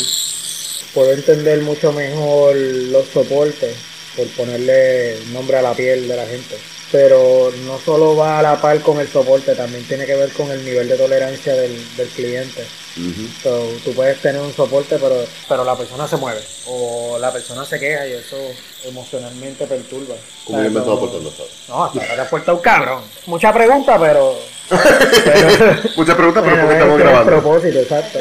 puedo 0.93 1.11
entender 1.11 1.61
mucho 1.61 1.91
mejor 1.93 2.55
los 2.55 3.07
soportes, 3.07 3.75
por 4.15 4.27
ponerle 4.29 5.17
nombre 5.31 5.57
a 5.57 5.61
la 5.61 5.73
piel 5.73 6.07
de 6.07 6.15
la 6.15 6.25
gente. 6.25 6.57
Pero 6.91 7.53
no 7.65 7.79
solo 7.79 8.17
va 8.17 8.39
a 8.39 8.41
la 8.41 8.59
par 8.59 8.81
con 8.81 8.99
el 8.99 9.07
soporte, 9.07 9.55
también 9.55 9.85
tiene 9.87 10.05
que 10.05 10.13
ver 10.17 10.29
con 10.33 10.51
el 10.51 10.65
nivel 10.65 10.89
de 10.89 10.97
tolerancia 10.97 11.53
del, 11.55 11.73
del 11.95 12.07
cliente. 12.09 12.65
ujú, 12.97 13.27
So, 13.41 13.65
tú 13.85 13.93
puedes 13.93 14.19
tener 14.21 14.41
un 14.41 14.53
soporte, 14.53 14.97
pero, 14.99 15.23
pero 15.47 15.63
la 15.63 15.77
persona 15.77 16.05
se 16.05 16.17
mueve 16.17 16.41
o 16.67 17.17
la 17.17 17.31
persona 17.31 17.63
se 17.65 17.79
queja 17.79 18.05
y 18.07 18.11
eso 18.11 18.35
emocionalmente 18.83 19.65
perturba. 19.67 20.15
¿cómo 20.45 20.57
O 20.57 20.61
sea, 20.61 20.67
yo 20.69 20.73
me 20.73 20.79
estaba 20.79 20.99
portando? 20.99 21.33
no, 21.69 21.85
hasta 21.85 22.01
ahora 22.01 22.15
te 22.15 22.21
has 22.23 22.27
portado 22.27 22.57
un 22.57 22.63
cabrón. 22.63 23.03
Mucha 23.27 23.53
pregunta, 23.53 23.97
pero. 23.97 24.35
pero 25.23 25.77
Muchas 25.95 26.15
preguntas, 26.15 26.43
pero 26.43 26.55
pero 26.55 26.61
porque 26.61 26.73
es 26.73 26.73
estamos 26.81 26.99
grabando. 26.99 27.31
propósito, 27.31 27.79
exacto. 27.79 28.19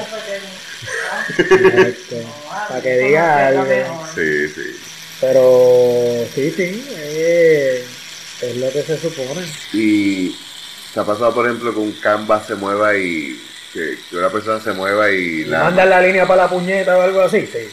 Exacto. 1.38 2.16
Para 2.68 2.81
que 2.81 2.99
diga 2.99 3.49
algo. 3.49 4.07
Sí, 4.14 4.49
sí. 4.49 4.81
Pero 5.20 6.27
sí, 6.35 6.51
sí, 6.51 6.85
eh, 6.96 7.85
es 8.40 8.57
lo 8.57 8.70
que 8.73 8.83
se 8.83 8.99
supone. 8.99 9.46
Y 9.73 10.37
te 10.94 11.01
ha 11.01 11.05
pasado, 11.05 11.35
por 11.35 11.46
ejemplo, 11.46 11.73
que 11.75 11.79
un 11.79 11.92
canvas 11.92 12.46
se 12.46 12.55
mueva 12.55 12.96
y 12.96 13.38
que, 13.73 13.99
que 14.09 14.16
una 14.16 14.31
persona 14.31 14.61
se 14.61 14.73
mueva 14.73 15.11
y 15.11 15.44
la... 15.44 15.64
¿Mandan 15.64 15.90
la 15.90 16.01
línea 16.01 16.27
para 16.27 16.44
la 16.44 16.49
puñeta 16.49 16.96
o 16.96 17.03
algo 17.03 17.20
así? 17.20 17.46
Sí. 17.46 17.68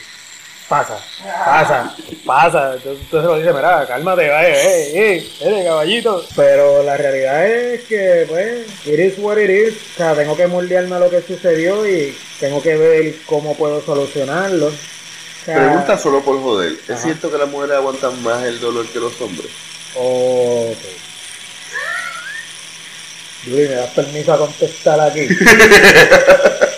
Pasa, 0.69 0.99
pasa, 1.45 1.95
pasa. 2.25 2.73
Entonces 2.73 3.01
entonces 3.05 3.29
lo 3.29 3.37
dice, 3.37 3.53
mira, 3.53 3.85
cálmate, 3.87 4.25
eh, 4.25 4.31
eh, 4.33 5.17
eh, 5.17 5.31
eh, 5.39 5.63
caballito. 5.65 6.25
Pero 6.35 6.83
la 6.83 6.97
realidad 6.97 7.47
es 7.47 7.83
que, 7.83 8.25
pues, 8.27 8.65
it 8.85 8.99
is 8.99 9.13
what 9.17 9.37
it 9.37 9.49
is. 9.49 9.75
O 9.93 9.97
sea, 9.97 10.13
tengo 10.13 10.35
que 10.35 10.45
moldearme 10.47 10.97
a 10.97 10.99
lo 10.99 11.09
que 11.09 11.21
sucedió 11.21 11.87
y 11.87 12.13
tengo 12.41 12.61
que 12.61 12.75
ver 12.75 13.15
cómo 13.25 13.55
puedo 13.55 13.81
solucionarlo. 13.81 14.67
O 14.67 15.45
sea, 15.45 15.55
Pregunta 15.55 15.97
solo 15.97 16.21
por 16.21 16.41
joder. 16.41 16.73
¿Es 16.83 16.89
Ajá. 16.89 17.01
cierto 17.03 17.31
que 17.31 17.37
las 17.37 17.47
mujeres 17.47 17.77
aguantan 17.77 18.21
más 18.21 18.43
el 18.43 18.59
dolor 18.59 18.85
que 18.87 18.99
los 18.99 19.19
hombres? 19.21 19.49
Ok. 19.95 20.77
Yuri, 23.45 23.69
¿me 23.69 23.75
das 23.75 23.89
permiso 23.91 24.33
a 24.33 24.37
contestar 24.37 24.99
aquí? 24.99 25.27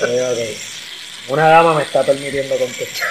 Eh, 0.01 0.57
ok. 1.27 1.31
Una 1.33 1.49
dama 1.49 1.73
me 1.75 1.83
está 1.83 2.03
permitiendo 2.03 2.55
contestar. 2.55 3.07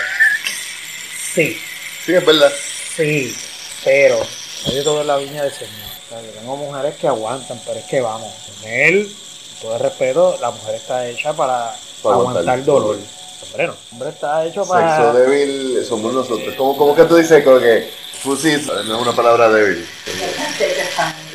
Sí, 1.38 1.56
Sí, 2.04 2.14
es 2.14 2.26
verdad. 2.26 2.50
sí, 2.96 3.36
pero 3.84 4.18
hay 4.66 4.74
de 4.74 4.82
todo 4.82 5.02
en 5.02 5.06
la 5.06 5.18
viña 5.18 5.44
del 5.44 5.52
Señor. 5.52 5.72
O 6.06 6.08
sea, 6.08 6.20
yo 6.20 6.30
tengo 6.32 6.56
mujeres 6.56 6.96
que 6.96 7.06
aguantan, 7.06 7.60
pero 7.64 7.78
es 7.78 7.84
que 7.84 8.00
vamos, 8.00 8.32
con 8.32 8.68
él, 8.68 9.04
con 9.04 9.60
todo 9.60 9.76
el 9.76 9.82
respeto, 9.82 10.36
la 10.40 10.50
mujer 10.50 10.74
está 10.74 11.06
hecha 11.06 11.32
para, 11.34 11.76
Para 12.02 12.16
aguantar 12.16 12.42
aguantar 12.42 12.58
el 12.58 12.64
dolor. 12.64 12.98
Hombre, 13.44 13.66
no. 13.68 13.76
Hombre 13.92 14.08
está 14.08 14.44
hecho 14.46 14.66
para. 14.66 14.96
Sexo 14.96 15.12
débil 15.12 15.84
somos 15.88 16.12
nosotros. 16.12 16.54
¿Cómo, 16.56 16.76
cómo 16.76 16.96
que 16.96 17.04
tú 17.04 17.14
dices 17.16 17.44
como 17.44 17.60
que 17.60 17.88
pussy 18.24 18.56
no 18.66 18.96
es 18.96 19.02
una 19.02 19.12
palabra 19.14 19.48
débil? 19.48 19.86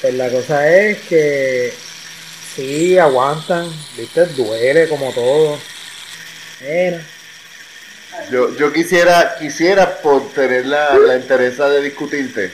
Pues 0.00 0.14
la 0.14 0.30
cosa 0.30 0.68
es 0.76 0.98
que 1.08 1.74
sí 2.54 2.96
aguantan, 2.98 3.68
viste, 3.96 4.26
duele 4.26 4.88
como 4.88 5.12
todo. 5.12 5.58
Bueno, 6.60 6.98
Yo, 8.30 8.56
yo 8.56 8.72
quisiera, 8.72 9.36
quisiera 9.38 9.98
por 9.98 10.32
tener 10.32 10.66
la, 10.66 10.98
la 10.98 11.14
de 11.68 11.82
discutirte, 11.82 12.52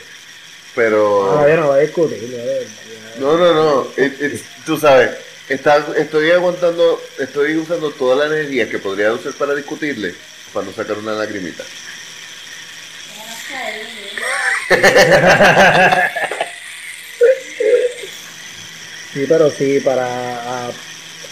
pero... 0.74 1.40
no, 1.40 1.48
yo 1.48 1.56
no 1.56 1.72
a 1.72 1.78
discutir. 1.78 2.28
No, 3.18 3.36
no, 3.36 3.54
no. 3.54 3.88
It- 3.96 4.20
tú 4.66 4.76
sabes, 4.78 5.10
está- 5.48 5.86
estoy 5.96 6.30
aguantando, 6.32 7.02
estoy 7.18 7.56
usando 7.56 7.90
toda 7.92 8.16
la 8.26 8.34
energía 8.34 8.68
que 8.68 8.78
podría 8.78 9.12
usar 9.12 9.32
para 9.34 9.54
discutirle 9.54 10.14
para 10.52 10.66
no 10.66 10.72
sacar 10.72 10.98
una 10.98 11.12
lagrimita. 11.12 11.64
Sí, 19.12 19.26
pero 19.28 19.50
sí, 19.50 19.80
para 19.80 20.06
a, 20.06 20.70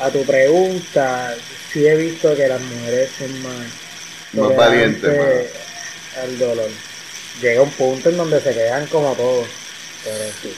a 0.01 0.11
tu 0.11 0.25
pregunta, 0.25 1.35
sí 1.73 1.87
he 1.87 1.97
visto 1.97 2.35
que 2.37 2.49
las 2.49 2.61
mujeres 2.61 3.11
son 3.19 3.43
más, 3.43 3.67
Más 4.33 4.57
valientes, 4.57 5.51
al 6.23 6.39
dolor. 6.39 6.69
Llega 7.41 7.63
un 7.63 7.71
punto 7.71 8.09
en 8.11 8.17
donde 8.17 8.41
se 8.41 8.53
quedan 8.53 8.87
como 8.87 9.15
todos. 9.15 9.47
Pero 10.05 10.17
sí. 10.43 10.55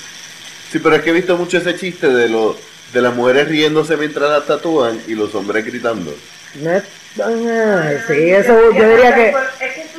Sí, 0.73 0.79
pero 0.81 0.97
es 0.97 1.03
que 1.03 1.11
he 1.11 1.15
visto 1.15 1.37
mucho 1.37 1.59
ese 1.59 1.77
chiste 1.77 2.09
de 2.09 2.29
los 2.29 2.57
de 2.93 3.03
las 3.03 3.15
mujeres 3.15 3.49
riéndose 3.49 3.97
mientras 3.97 4.31
las 4.31 4.47
tatúan 4.47 5.01
y 5.09 5.15
los 5.15 5.35
hombres 5.35 5.65
gritando. 5.65 6.15
No 6.61 6.73
es 6.73 6.83
tan- 7.17 8.05
sí, 8.07 8.31
eso 8.31 8.73
yo 8.73 8.89
diría 8.89 9.15
que 9.15 9.35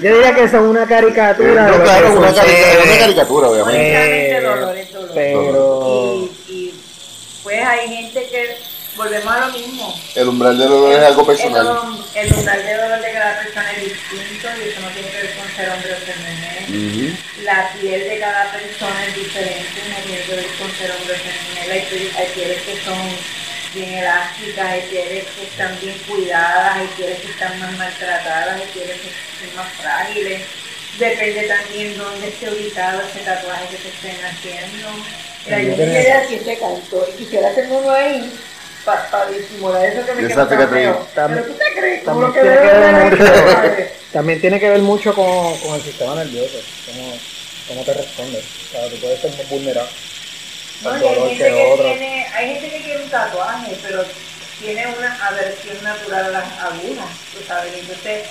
yo 0.01 0.13
diría 0.15 0.34
que 0.36 0.43
eso 0.43 0.58
es 0.58 0.63
una 0.63 0.86
caricatura. 0.86 1.67
no, 1.67 1.84
claro, 1.84 2.17
una 2.17 2.34
caricatura, 2.34 2.84
una 2.86 2.97
caricatura, 2.99 3.47
obviamente. 3.49 4.38
Eh, 4.38 4.41
dolor 4.41 4.78
es 4.78 4.93
dolor. 4.93 5.12
pero 5.13 6.30
Y, 6.47 6.51
y 6.54 6.73
pues 7.43 7.62
hay 7.65 7.88
gente 7.89 8.28
que 8.30 8.56
volvemos 8.95 9.34
a 9.36 9.39
lo 9.47 9.53
mismo. 9.53 10.01
El 10.15 10.27
umbral 10.29 10.58
del 10.58 10.69
dolor 10.69 10.93
es 10.93 10.99
algo 11.05 11.25
personal. 11.25 11.67
El, 12.15 12.25
el 12.27 12.34
umbral 12.34 12.65
de 12.65 12.73
dolor 12.77 13.01
de 13.01 13.12
cada 13.12 13.39
persona 13.43 13.71
es 13.71 13.84
distinto 13.84 14.47
y 14.58 14.69
eso 14.69 14.79
no 14.81 14.88
tiene 14.89 15.10
que 15.10 15.17
ver 15.21 15.36
con 15.36 15.47
ser 15.55 15.69
hombre 15.69 15.93
o 15.93 16.05
ser 16.05 16.17
mujer. 16.17 16.65
La 17.43 17.71
piel 17.79 18.01
de 18.10 18.19
cada 18.19 18.51
persona 18.51 19.05
es 19.08 19.15
diferente, 19.15 19.81
no 19.89 19.95
tiene 20.05 20.21
que 20.23 20.36
ver 20.36 20.45
con 20.58 20.71
ser 20.71 20.91
hombre 20.91 21.13
o 21.13 21.17
ser 21.17 21.36
mujer. 21.49 21.71
Hay, 21.71 21.81
piel- 21.91 22.12
hay 22.17 22.27
pieles 22.34 22.62
que 22.63 22.81
son 22.84 22.99
bien 23.73 23.93
elásticas, 23.93 24.65
hay 24.71 24.81
pieles 24.89 25.25
que 25.36 25.43
están 25.43 25.77
bien 25.81 25.97
cuidadas, 26.08 26.77
hay 26.77 26.88
pieles 26.95 27.19
que 27.19 27.31
están 27.31 27.60
más 27.60 27.71
maltratadas, 27.77 28.55
hay 28.62 28.67
pieles 28.73 28.97
que 29.01 29.10
son 29.47 29.55
más 29.58 29.71
frágiles. 29.73 30.41
Depende 30.97 31.43
también 31.43 31.97
dónde 31.97 32.29
esté 32.29 32.49
ubicado 32.49 33.01
ese 33.01 33.19
tatuaje 33.19 33.67
que 33.69 33.77
se 33.77 33.89
estén 33.89 34.25
haciendo. 34.25 34.88
Mira, 35.45 35.62
yo 35.62 35.75
quedé 35.75 36.12
aquí 36.13 36.36
este 36.36 36.58
canto 36.58 37.08
y 37.13 37.17
quisiera 37.23 37.49
hacer 37.49 37.67
uno 37.69 37.91
ahí 37.91 38.31
para 38.85 39.25
disimular 39.31 39.85
eso 39.85 40.05
que 40.05 40.13
me 40.13 40.27
queda 40.27 40.47
tan 40.47 40.69
feo. 40.69 41.07
También- 41.15 41.43
¿Pero 41.43 41.53
tú 41.53 41.59
te 41.59 41.79
crees? 41.79 42.03
También 42.05 42.33
que 42.33 42.41
tiene 42.41 42.55
veo 42.55 42.61
que 42.61 42.79
ver 42.79 42.93
mucho- 43.11 43.23
el. 43.25 43.89
También 44.13 44.41
tiene 44.41 44.59
que 44.59 44.69
ver 44.69 44.81
mucho 44.81 45.13
con, 45.13 45.57
con 45.59 45.75
el 45.75 45.81
sistema 45.81 46.15
nervioso, 46.15 46.57
cómo, 46.85 47.17
cómo 47.67 47.83
te 47.83 47.93
responde. 47.93 48.37
O 48.39 48.71
sea, 48.71 48.89
tú 48.89 48.95
puedes 48.97 49.19
ser 49.19 49.31
más 49.31 49.49
vulnerable 49.49 49.91
No, 50.81 50.89
hay 50.91 50.99
gente 50.99 51.43
que 51.43 51.49
que 51.55 51.65
otro. 51.73 51.85
tiene, 51.85 52.27
hay 52.33 52.53
gente 52.53 52.69
que 52.69 52.83
quiere 52.83 53.03
un 53.03 53.09
tatuaje, 53.09 53.75
pero 53.83 54.05
tiene 54.59 54.87
una 54.97 55.27
aversión 55.27 55.83
natural 55.83 56.25
a 56.25 56.29
las 56.29 56.45
agujas, 56.59 57.09
tú 57.33 57.43
sabes, 57.45 57.73
entonces 57.77 58.23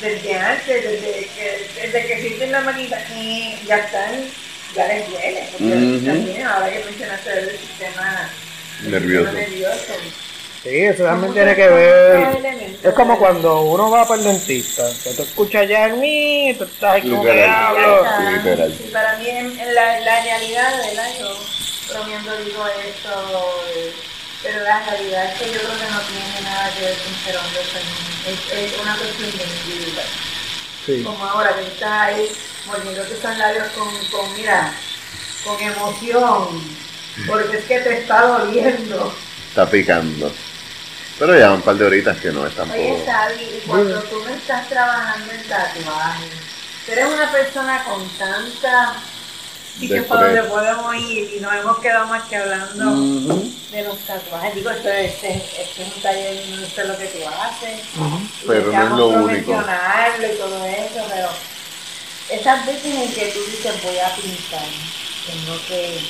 desde 0.00 0.34
antes, 0.38 0.82
desde 0.82 1.28
que, 1.28 1.68
desde 1.82 2.06
que 2.06 2.20
sienten 2.20 2.52
la 2.52 2.60
manita 2.62 2.98
y 3.14 3.58
ya 3.66 3.78
están, 3.78 4.24
ya 4.74 4.86
les 4.88 5.08
duele, 5.10 5.44
porque 5.52 5.74
Ujú. 5.74 6.06
también 6.06 6.46
ahora 6.46 6.70
que 6.70 6.84
mencionaste 6.84 7.30
del 7.30 7.50
sistema 7.58 8.28
Nervioso. 8.82 9.32
Sí, 10.62 10.76
eso 10.76 11.04
también 11.04 11.32
tiene 11.32 11.54
que 11.54 11.68
ver. 11.68 12.78
Es 12.82 12.92
como 12.94 13.18
cuando 13.18 13.62
uno 13.62 13.90
va 13.90 14.06
para 14.06 14.20
el 14.20 14.26
dentista, 14.26 14.84
que 15.04 15.14
tú 15.14 15.22
escuchas 15.22 15.68
ya 15.68 15.88
mí, 15.88 16.54
tú 16.58 16.64
estás 16.64 16.94
ahí 16.94 17.02
como 17.02 17.22
que 17.22 17.44
hablo. 17.44 18.04
Literal. 18.30 18.74
Y 18.78 18.90
para 18.90 19.16
mí, 19.18 19.28
en, 19.28 19.58
en 19.58 19.74
la, 19.74 20.00
la 20.00 20.22
realidad, 20.22 20.72
¿verdad? 20.84 21.08
Yo 21.20 21.36
bromeando 21.88 22.36
digo 22.38 22.66
esto, 22.66 23.44
pero 24.42 24.62
la 24.64 24.84
realidad 24.84 25.32
es 25.32 25.38
que 25.38 25.46
yo 25.46 25.60
creo 25.60 25.78
que 25.78 25.92
no 25.92 26.00
tiene 26.00 26.40
nada 26.42 26.70
que 26.74 26.84
ver 26.86 26.94
con 26.98 27.14
ser 27.24 27.36
hombre 27.36 27.60
o. 27.60 28.30
Es, 28.30 28.72
es 28.72 28.80
una 28.80 28.96
cuestión 28.96 29.30
de 29.30 29.44
individual. 29.70 30.06
Sí. 30.84 31.02
Como 31.02 31.24
ahora 31.24 31.54
que 31.54 31.62
estás 31.62 32.00
ahí 32.02 32.30
mordiéndote 32.66 33.14
esos 33.14 33.38
labios 33.38 33.68
con, 33.68 33.88
con, 34.10 34.34
mira, 34.34 34.72
con 35.44 35.60
emoción, 35.60 36.77
porque 37.26 37.58
es 37.58 37.64
que 37.64 37.80
te 37.80 38.00
está 38.00 38.22
doliendo. 38.22 39.14
Está 39.48 39.68
picando. 39.68 40.32
Pero 41.18 41.36
ya 41.36 41.52
un 41.52 41.62
par 41.62 41.76
de 41.76 41.84
horitas 41.84 42.16
que 42.18 42.30
no 42.30 42.46
es 42.46 42.54
tampoco. 42.54 42.80
Oye, 42.80 43.04
Sabi, 43.04 43.62
cuando 43.66 44.00
tú 44.04 44.22
no 44.24 44.34
estás 44.34 44.68
trabajando 44.68 45.32
en 45.32 45.42
tatuajes, 45.42 46.30
tú 46.86 46.92
eres 46.92 47.06
una 47.06 47.32
persona 47.32 47.84
con 47.84 48.08
tanta 48.10 48.94
sitios 49.78 50.06
para 50.06 50.26
donde 50.26 50.42
podemos 50.44 50.94
ir 50.96 51.34
y 51.36 51.40
nos 51.40 51.54
hemos 51.54 51.78
quedado 51.78 52.06
más 52.06 52.24
que 52.24 52.36
hablando 52.36 53.42
de 53.70 53.82
los 53.82 53.98
tatuajes. 53.98 54.54
Digo, 54.54 54.70
esto 54.70 54.88
es, 54.88 55.12
este, 55.14 55.34
este 55.34 55.82
es 55.82 55.96
un 55.96 56.02
taller 56.02 56.46
no 56.48 56.66
sé 56.66 56.84
lo 56.84 56.98
que 56.98 57.06
tú 57.06 57.18
haces. 57.28 57.80
Pero 58.46 58.72
no 58.72 58.82
es 58.82 58.90
lo 58.90 59.08
único. 59.08 59.52
y 59.52 60.36
todo 60.36 60.64
eso, 60.66 61.06
pero 61.08 61.28
esas 62.30 62.66
veces 62.66 62.94
en 62.94 63.12
que 63.12 63.26
tú 63.32 63.38
dices 63.50 63.82
voy 63.82 63.98
a 63.98 64.14
pintar, 64.14 64.66
tengo 65.26 65.58
que, 65.66 66.00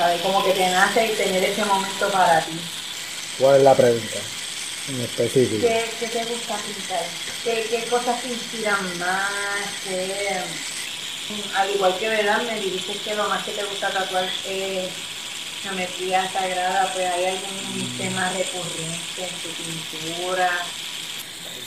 ¿sabes? 0.00 0.22
Como 0.22 0.42
que 0.42 0.52
te 0.52 0.66
nace 0.70 1.12
y 1.12 1.14
tener 1.14 1.44
ese 1.44 1.62
momento 1.62 2.10
para 2.10 2.40
ti. 2.40 2.58
¿Cuál 3.38 3.56
es 3.56 3.62
la 3.62 3.74
pregunta 3.74 4.18
en 4.88 5.00
específico? 5.02 5.60
¿Qué, 5.60 5.90
qué 6.00 6.06
te 6.06 6.24
gusta 6.24 6.56
pintar? 6.56 7.04
¿Qué, 7.44 7.66
qué 7.68 7.84
cosas 7.84 8.22
te 8.22 8.28
inspiran 8.28 8.98
más? 8.98 9.28
¿Qué, 9.84 10.40
mm, 11.28 11.54
al 11.54 11.70
igual 11.74 11.98
que 11.98 12.08
verdad 12.08 12.42
me 12.44 12.58
dijiste 12.58 12.94
que 13.04 13.14
lo 13.14 13.28
más 13.28 13.44
que 13.44 13.52
te 13.52 13.62
gusta 13.64 13.90
tatuar 13.90 14.24
es 14.48 14.88
geometría 15.62 16.32
sagrada, 16.32 16.90
pues 16.94 17.06
hay 17.06 17.26
algún 17.26 17.98
tema 17.98 18.30
recurrente 18.30 19.18
en 19.18 19.28
tu 19.42 19.48
pintura. 19.50 20.50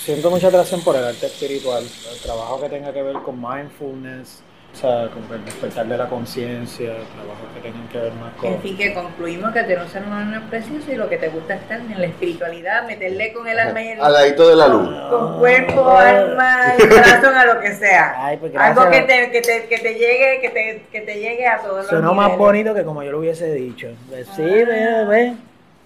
Siento 0.04 0.32
mucha 0.32 0.48
atracción 0.48 0.82
por 0.82 0.96
el 0.96 1.06
arte 1.06 1.28
espiritual, 1.28 1.88
el 2.12 2.20
trabajo 2.20 2.60
que 2.60 2.70
tenga 2.70 2.92
que 2.92 3.04
ver 3.04 3.16
con 3.22 3.40
mindfulness, 3.40 4.40
o 4.74 4.76
sea, 4.76 5.08
con 5.10 5.24
el 5.38 5.46
despertar 5.46 5.86
de 5.86 5.96
la 5.98 6.10
conciencia, 6.10 6.88
trabajos 6.94 7.46
que 7.54 7.60
tengan 7.62 7.88
que 7.90 8.00
ver 8.00 8.12
más 8.14 8.34
con... 8.34 8.54
En 8.54 8.60
fin, 8.60 8.76
que 8.76 8.92
concluimos 8.92 9.52
que 9.54 9.62
tener 9.62 9.80
un 9.80 9.88
ser 9.88 10.02
humano 10.04 10.36
es 10.38 10.44
precioso 10.50 10.92
y 10.92 10.96
lo 10.96 11.08
que 11.08 11.18
te 11.18 11.30
gusta 11.30 11.54
es 11.54 11.62
estar 11.62 11.80
en 11.80 12.02
la 12.02 12.08
espiritualidad, 12.08 12.88
meterle 12.88 13.34
con 13.34 13.48
el 13.48 13.60
alma 13.60 13.82
y 13.84 13.88
el 13.90 14.02
Al 14.02 14.12
ladito 14.14 14.48
de 14.50 14.56
la 14.56 14.68
luz. 14.68 14.90
con 15.12 15.38
cuerpo, 15.38 15.90
alma 15.96 16.58
y 16.80 16.88
corazón 16.90 17.36
a 17.36 17.46
lo 17.46 17.60
que 17.62 17.74
sea. 17.74 18.16
Ay, 18.26 18.38
pues 18.38 18.52
Algo 18.56 18.90
que 18.90 19.02
te, 19.02 19.30
que 19.32 19.42
te, 19.42 19.66
que 19.68 19.78
te 19.78 19.94
llegue, 19.94 20.40
que 20.42 20.50
te, 20.50 20.86
que 20.92 21.02
te 21.02 21.20
llegue 21.20 21.48
a 21.48 21.60
todos 21.62 21.78
los 21.78 21.88
Sonó 21.88 22.16
más 22.16 22.30
niveles. 22.32 22.40
bonito 22.40 22.74
que 22.74 22.84
como 22.84 23.04
yo 23.04 23.12
lo 23.12 23.20
hubiese 23.20 23.54
dicho. 23.54 23.90
Pues 24.10 24.28
sí, 24.36 24.42
ve, 24.42 25.06
ve. 25.08 25.34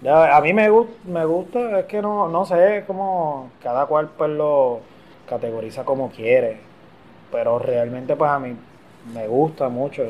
Ya, 0.00 0.34
A 0.34 0.40
mí 0.40 0.54
me, 0.54 0.70
gu- 0.70 0.88
me 1.04 1.26
gusta, 1.26 1.80
es 1.80 1.84
que 1.86 2.00
no, 2.00 2.26
no 2.28 2.46
sé, 2.46 2.78
es 2.78 2.84
como 2.84 3.50
cada 3.62 3.84
cual 3.84 4.08
pues 4.16 4.30
lo 4.30 4.80
categoriza 5.28 5.84
como 5.84 6.08
quiere, 6.10 6.56
pero 7.30 7.58
realmente 7.58 8.16
pues 8.16 8.30
a 8.30 8.38
mí 8.38 8.56
me 9.14 9.26
gusta 9.26 9.68
mucho, 9.68 10.02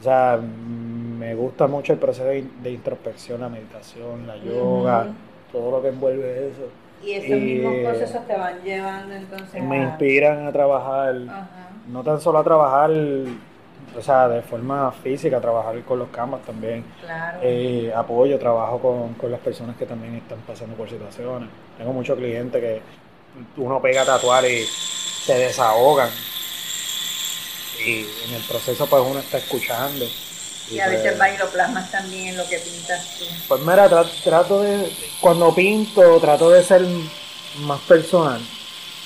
o 0.00 0.02
sea, 0.02 0.38
me 0.38 1.34
gusta 1.34 1.66
mucho 1.66 1.92
el 1.92 1.98
proceso 1.98 2.24
de, 2.26 2.44
de 2.62 2.70
introspección, 2.72 3.40
la 3.40 3.48
meditación, 3.48 4.26
la 4.26 4.36
yoga, 4.36 5.06
todo 5.52 5.70
lo 5.70 5.82
que 5.82 5.88
envuelve 5.88 6.48
eso. 6.48 6.62
Y 7.02 7.12
esos 7.12 7.28
Y, 7.30 7.34
mismos 7.54 7.74
eh, 7.74 7.84
procesos 7.84 8.26
te 8.26 8.36
van 8.36 8.62
llevando 8.62 9.14
entonces 9.14 9.62
Me 9.62 9.76
a- 9.80 9.82
inspiran 9.84 10.46
a 10.46 10.52
trabajar 10.52 11.14
Ajá. 11.28 11.46
no 11.90 12.02
tan 12.02 12.20
solo 12.20 12.38
a 12.38 12.44
trabajar, 12.44 12.90
o 12.90 14.00
sea, 14.02 14.28
de 14.28 14.40
forma 14.42 14.90
física, 14.90 15.40
trabajar 15.40 15.78
con 15.82 15.98
los 15.98 16.08
camas 16.08 16.40
también. 16.42 16.82
Claro. 17.04 17.38
Eh, 17.42 17.92
apoyo, 17.94 18.38
trabajo 18.38 18.78
con, 18.78 19.14
con 19.14 19.30
las 19.30 19.40
personas 19.40 19.76
que 19.76 19.84
también 19.86 20.14
están 20.14 20.38
pasando 20.46 20.74
por 20.76 20.88
situaciones. 20.88 21.48
Tengo 21.78 21.92
muchos 21.92 22.16
clientes 22.16 22.60
que 22.60 22.80
uno 23.60 23.80
pega 23.82 24.02
a 24.02 24.06
tatuar 24.06 24.44
y 24.44 24.62
se 24.62 25.34
desahogan. 25.34 26.08
Y 27.78 28.00
en 28.28 28.34
el 28.34 28.42
proceso 28.42 28.86
pues 28.86 29.02
uno 29.06 29.20
está 29.20 29.38
escuchando. 29.38 30.06
y 30.70 30.78
a 30.78 30.88
veces 30.88 31.12
pues, 31.12 31.20
va 31.20 31.30
y 31.30 31.36
lo 31.38 31.50
plasmas 31.50 31.90
también 31.90 32.28
en 32.28 32.36
lo 32.36 32.48
que 32.48 32.58
pintas 32.58 33.16
tú. 33.18 33.24
Pues 33.48 33.60
mira, 33.60 33.88
tra- 33.90 34.10
trato 34.22 34.60
de, 34.62 34.90
cuando 35.20 35.54
pinto, 35.54 36.18
trato 36.20 36.50
de 36.50 36.62
ser 36.64 36.82
más 37.54 37.80
personal. 37.82 38.40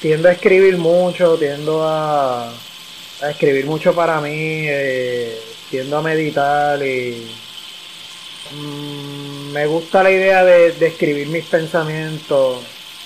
Tiendo 0.00 0.28
a 0.28 0.32
escribir 0.32 0.76
mucho, 0.78 1.36
tiendo 1.38 1.82
a, 1.84 2.50
a 2.50 3.30
escribir 3.30 3.66
mucho 3.66 3.94
para 3.94 4.20
mí, 4.20 4.30
eh, 4.68 5.40
tiendo 5.70 5.98
a 5.98 6.02
meditar 6.02 6.80
y 6.86 7.36
mm, 8.50 9.52
me 9.52 9.66
gusta 9.66 10.02
la 10.02 10.10
idea 10.10 10.44
de, 10.44 10.72
de 10.72 10.86
escribir 10.88 11.28
mis 11.28 11.44
pensamientos 11.46 12.64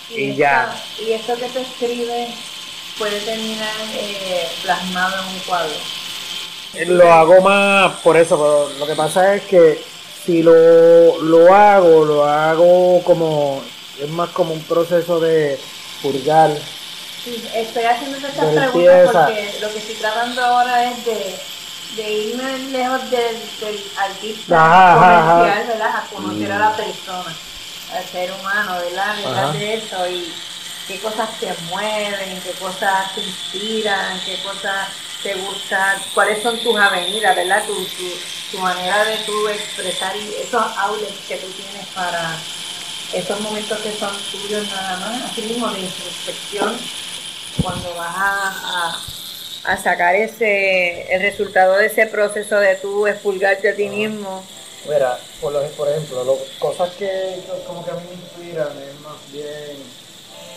y 0.09 0.35
ya. 0.37 0.90
Y 0.98 1.12
esto 1.12 1.37
que 1.37 1.48
tú 1.48 1.59
escribes 1.61 2.31
puede 3.03 3.19
terminar 3.23 3.75
eh, 3.95 4.49
plasmado 4.62 5.17
en 5.25 5.35
un 5.35 5.41
cuadro. 5.41 5.75
Lo 6.87 7.12
hago 7.12 7.41
más 7.41 7.99
por 7.99 8.17
eso, 8.17 8.37
pero 8.38 8.79
lo 8.79 8.87
que 8.87 8.95
pasa 8.95 9.35
es 9.35 9.43
que 9.43 9.83
si 10.25 10.41
lo, 10.41 11.21
lo 11.21 11.53
hago, 11.53 12.05
lo 12.05 12.25
hago 12.25 13.03
como, 13.03 13.61
es 14.01 14.09
más 14.09 14.31
como 14.31 14.55
un 14.55 14.62
proceso 14.62 15.19
de 15.19 15.59
purgar. 16.01 16.53
Sí, 17.25 17.45
estoy 17.53 17.83
haciendo 17.83 18.19
estas 18.19 18.35
preguntas 18.35 19.11
porque 19.12 19.55
lo 19.61 19.73
que 19.73 19.79
estoy 19.79 19.95
tratando 19.97 20.45
ahora 20.45 20.85
es 20.85 21.05
de, 21.05 21.37
de 21.97 22.11
irme 22.12 22.59
lejos 22.71 23.11
del, 23.11 23.37
del 23.61 23.85
artista 23.99 24.65
Ajá, 24.65 24.93
ajá, 24.93 25.35
comercial, 25.38 25.67
¿verdad? 25.67 25.97
A 25.97 26.07
conocer 26.15 26.53
a 26.53 26.59
la 26.61 26.77
persona, 26.77 27.35
al 27.97 28.05
ser 28.12 28.31
humano, 28.31 28.77
¿verdad? 28.79 29.17
Detrás 29.17 29.38
Ajá. 29.38 29.53
de 29.55 29.75
eso 29.75 30.09
y 30.09 30.33
qué 30.93 31.01
cosas 31.01 31.31
te 31.41 31.49
mueven, 31.71 32.41
qué 32.45 32.51
cosas 32.61 33.15
te 33.15 33.23
inspiran, 33.23 34.21
qué 34.27 34.37
cosas 34.43 34.89
te 35.23 35.35
gustan, 35.35 35.99
cuáles 36.15 36.43
son 36.43 36.59
tus 36.59 36.77
avenidas, 36.79 37.35
¿verdad? 37.35 37.65
Tu, 37.67 37.75
tu, 37.75 38.11
tu 38.51 38.59
manera 38.59 39.03
de 39.05 39.17
tú 39.25 39.49
expresar 39.49 40.15
y 40.17 40.35
esos 40.43 40.63
outlets 40.77 41.15
que 41.27 41.37
tú 41.37 41.47
tienes 41.53 41.87
para 41.95 42.37
esos 43.15 43.41
momentos 43.41 43.79
que 43.81 43.93
son 43.93 44.15
tuyos 44.33 44.67
nada 44.71 44.97
más, 44.99 45.31
así 45.31 45.43
mismo 45.43 45.69
de 45.71 45.81
introspección, 45.81 46.79
cuando 47.63 47.95
vas 47.95 48.15
a, 48.17 49.01
a, 49.65 49.73
a 49.73 49.77
sacar 49.83 50.15
ese 50.15 51.15
el 51.15 51.23
resultado 51.23 51.77
de 51.77 51.87
ese 51.87 52.07
proceso 52.07 52.57
de 52.57 52.75
tú 52.77 53.07
expulgarte 53.07 53.71
a 53.71 53.75
ti 53.77 53.89
mismo. 53.89 54.45
Mira, 54.87 55.19
por, 55.41 55.53
lo- 55.53 55.63
por 55.71 55.89
ejemplo, 55.89 56.25
lo- 56.25 56.39
cosas 56.59 56.91
que 56.99 57.41
como 57.67 57.83
que 57.85 57.91
a 57.93 57.95
mí 57.95 58.01
me 58.11 58.15
inspiran 58.15 58.73
es 58.83 59.01
más 59.01 59.17
bien 59.31 60.02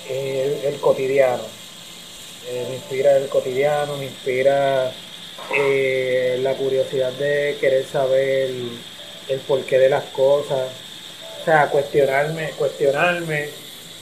eh, 0.10 0.62
el, 0.66 0.80
cotidiano. 0.80 1.44
Eh, 2.48 2.66
me 2.70 2.76
inspira 2.76 3.18
el 3.18 3.28
cotidiano, 3.28 3.98
me 3.98 4.06
inspira 4.06 4.92
eh, 5.58 6.40
la 6.42 6.54
curiosidad 6.54 7.12
de 7.14 7.58
querer 7.60 7.86
saber 7.86 8.50
el, 8.50 8.70
el 9.30 9.40
porqué 9.42 9.80
de 9.80 9.90
las 9.90 10.04
cosas. 10.06 10.70
O 11.42 11.46
sea, 11.46 11.70
cuestionarme, 11.70 12.52
cuestionarme, 12.52 13.50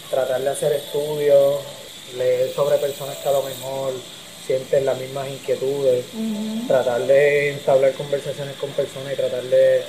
tratar 0.09 0.41
de 0.41 0.49
hacer 0.49 0.73
estudios, 0.73 1.61
leer 2.17 2.51
sobre 2.53 2.77
personas 2.77 3.17
que 3.17 3.29
a 3.29 3.33
lo 3.33 3.43
mejor 3.43 3.93
sienten 4.45 4.85
las 4.85 4.97
mismas 4.97 5.29
inquietudes 5.29 6.05
tratar 6.67 7.01
de 7.07 7.51
entablar 7.51 7.93
conversaciones 7.93 8.55
con 8.57 8.69
personas 8.71 9.13
y 9.13 9.15
tratar 9.15 9.43
de 9.43 9.83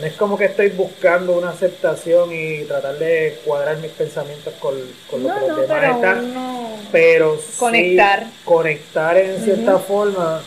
no 0.00 0.06
es 0.06 0.14
como 0.14 0.36
que 0.38 0.44
estoy 0.46 0.68
buscando 0.70 1.32
una 1.36 1.50
aceptación 1.50 2.30
y 2.32 2.64
tratar 2.64 2.98
de 2.98 3.40
cuadrar 3.44 3.76
mis 3.78 3.90
pensamientos 3.92 4.54
con, 4.60 4.74
con 5.10 5.22
lo 5.22 5.28
No, 5.28 5.34
que 5.34 5.40
los 5.40 5.48
no, 5.50 5.62
demás. 5.62 5.68
pero 5.80 5.92
están, 5.94 6.24
uno- 6.24 6.68
pero 6.92 7.36
sí 7.38 7.58
Conectar. 7.58 8.26
conectar 8.44 9.16
en 9.16 9.42
cierta 9.44 9.78
forma 9.78 10.42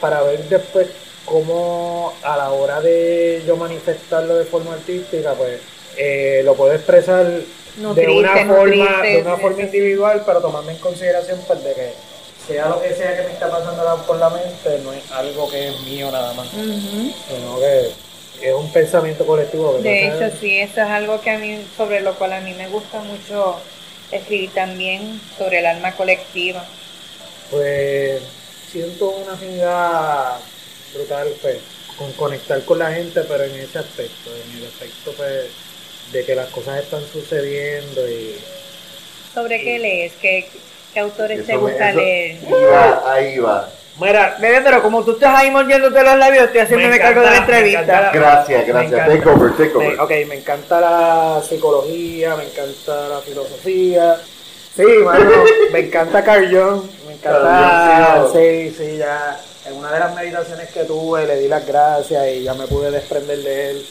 para 0.00 0.22
ver 0.22 0.40
después 0.48 0.88
cómo 1.24 2.12
a 2.22 2.36
la 2.36 2.50
hora 2.50 2.80
de 2.80 3.42
yo 3.46 3.56
manifestarlo 3.56 4.36
de 4.36 4.44
forma 4.44 4.74
artística, 4.74 5.32
pues 5.34 5.60
eh, 5.96 6.42
lo 6.44 6.54
puedo 6.54 6.72
expresar 6.72 7.24
de 7.26 8.08
una 8.08 8.36
forma, 8.46 9.02
de 9.02 9.22
una 9.22 9.36
forma 9.36 9.62
individual, 9.62 10.22
pero 10.24 10.40
tomando 10.40 10.70
en 10.70 10.78
consideración 10.78 11.40
pues 11.46 11.62
de 11.64 11.72
que 11.74 11.92
sea 12.46 12.68
lo 12.68 12.80
que 12.80 12.94
sea 12.94 13.16
que 13.16 13.22
me 13.26 13.32
está 13.32 13.50
pasando 13.50 14.04
por 14.06 14.18
la 14.18 14.30
mente, 14.30 14.78
no 14.84 14.92
es 14.92 15.10
algo 15.12 15.50
que 15.50 15.68
es 15.68 15.80
mío 15.80 16.10
nada 16.12 16.32
más, 16.34 16.48
sino 16.50 17.58
que 17.58 17.90
es 18.42 18.52
un 18.54 18.70
pensamiento 18.72 19.24
colectivo. 19.26 19.78
De 19.78 20.06
hecho, 20.08 20.30
sí, 20.40 20.58
eso 20.58 20.82
es 20.82 20.88
algo 20.88 21.20
que 21.20 21.30
a 21.30 21.38
mí, 21.38 21.64
sobre 21.76 22.00
lo 22.00 22.14
cual 22.14 22.32
a 22.34 22.40
mí 22.40 22.52
me 22.54 22.68
gusta 22.68 23.00
mucho 23.00 23.58
escribir 24.12 24.50
también 24.52 25.20
sobre 25.38 25.58
el 25.60 25.66
alma 25.66 25.92
colectiva. 25.92 26.64
pues 27.50 28.20
siento 28.70 29.10
una 29.10 29.32
afinidad 29.34 30.38
brutal 30.94 31.28
pues, 31.40 31.58
con 31.96 32.12
conectar 32.12 32.62
con 32.64 32.78
la 32.78 32.92
gente, 32.92 33.22
pero 33.22 33.44
en 33.44 33.54
ese 33.54 33.78
aspecto, 33.78 34.30
en 34.34 34.58
el 34.58 34.66
aspecto 34.66 35.12
pues, 35.16 35.44
de 36.12 36.24
que 36.24 36.34
las 36.34 36.48
cosas 36.50 36.82
están 36.82 37.02
sucediendo 37.12 38.08
y 38.08 38.36
¿Sobre 39.34 39.60
qué 39.62 39.78
lees? 39.78 40.12
¿Qué, 40.20 40.48
qué 40.94 41.00
autores 41.00 41.44
te 41.46 41.52
Eso 41.52 41.60
me- 41.62 41.70
gusta 41.70 41.90
eso- 41.90 41.98
leer? 42.00 42.36
Iba, 42.48 43.12
ahí 43.12 43.38
va. 43.38 43.70
Mira, 44.00 44.36
Bebé, 44.40 44.60
pero 44.62 44.82
como 44.82 45.04
tú 45.04 45.12
estás 45.12 45.34
ahí 45.38 45.50
mordiéndote 45.50 46.02
los 46.02 46.16
labios, 46.16 46.44
estoy 46.44 46.60
haciéndome 46.60 46.90
Me 46.92 46.98
cargo 46.98 47.20
de 47.22 47.30
la 47.30 47.36
entrevista. 47.36 47.82
encanta. 47.82 48.10
Gracias, 48.12 48.66
gracias. 48.66 49.06
Take 49.08 49.28
over, 49.28 49.52
take 49.56 49.74
over. 49.74 49.88
me, 49.96 49.98
ok, 50.00 50.10
me 50.28 50.34
encanta 50.36 50.80
la 50.80 51.42
psicología, 51.46 52.36
me 52.36 52.44
encanta 52.44 53.08
la 53.08 53.20
filosofía. 53.20 54.16
Sí, 54.74 54.82
mano, 55.04 55.30
me 55.72 55.78
encanta 55.80 56.22
Carl 56.22 56.44
Jung, 56.50 56.82
me 57.06 57.14
encanta, 57.14 57.40
Carl 57.40 58.22
Jung, 58.28 58.32
sí, 58.34 58.74
sí, 58.76 58.96
ya 58.98 59.40
en 59.66 59.74
una 59.74 59.90
de 59.92 59.98
las 60.00 60.14
meditaciones 60.14 60.70
que 60.70 60.84
tuve 60.84 61.26
le 61.26 61.36
di 61.40 61.48
las 61.48 61.66
gracias 61.66 62.28
y 62.28 62.42
ya 62.44 62.54
me 62.54 62.66
pude 62.66 62.90
desprender 62.90 63.38
de 63.38 63.70
él. 63.70 63.86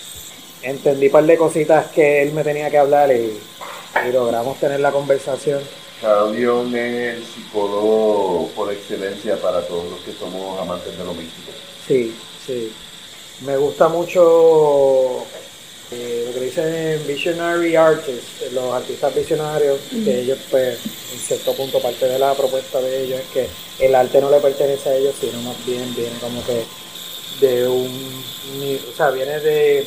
Entendí 0.62 1.08
un 1.08 1.12
par 1.12 1.24
de 1.24 1.38
cositas 1.38 1.88
que 1.88 2.22
él 2.22 2.34
me 2.34 2.43
tenía 2.43 2.70
que 2.70 2.78
hablar 2.78 3.12
y, 3.12 3.38
y 4.08 4.12
logramos 4.12 4.58
tener 4.60 4.80
la 4.80 4.91
conversación. 4.91 5.60
Jung 6.01 6.75
es 6.75 7.15
el 7.17 7.23
psicólogo 7.25 8.49
por 8.55 8.71
excelencia 8.71 9.37
para 9.37 9.61
todos 9.61 9.85
los 9.91 9.99
que 10.01 10.11
somos 10.13 10.59
amantes 10.59 10.97
de 10.97 11.03
lo 11.03 11.13
místico. 11.13 11.51
Sí, 11.87 12.13
sí. 12.45 12.71
Me 13.45 13.57
gusta 13.57 13.87
mucho 13.89 15.23
eh, 15.91 16.23
lo 16.27 16.33
que 16.33 16.45
dicen 16.45 17.01
visionary 17.07 17.75
artists, 17.75 18.51
los 18.53 18.73
artistas 18.73 19.13
visionarios, 19.15 19.79
que 20.03 20.21
ellos 20.21 20.39
pues 20.49 20.77
en 21.13 21.19
cierto 21.19 21.53
punto 21.53 21.79
parte 21.81 22.07
de 22.07 22.19
la 22.19 22.33
propuesta 22.33 22.79
de 22.81 23.03
ellos 23.03 23.19
es 23.19 23.27
que 23.27 23.85
el 23.85 23.93
arte 23.95 24.21
no 24.21 24.29
le 24.29 24.39
pertenece 24.39 24.89
a 24.89 24.95
ellos, 24.95 25.15
sino 25.19 25.41
más 25.41 25.65
bien 25.65 25.93
viene 25.95 26.17
como 26.19 26.41
que 26.45 26.63
de 27.45 27.67
un, 27.67 28.23
ni- 28.59 28.75
o 28.91 28.95
sea, 28.95 29.09
viene 29.11 29.39
de, 29.41 29.85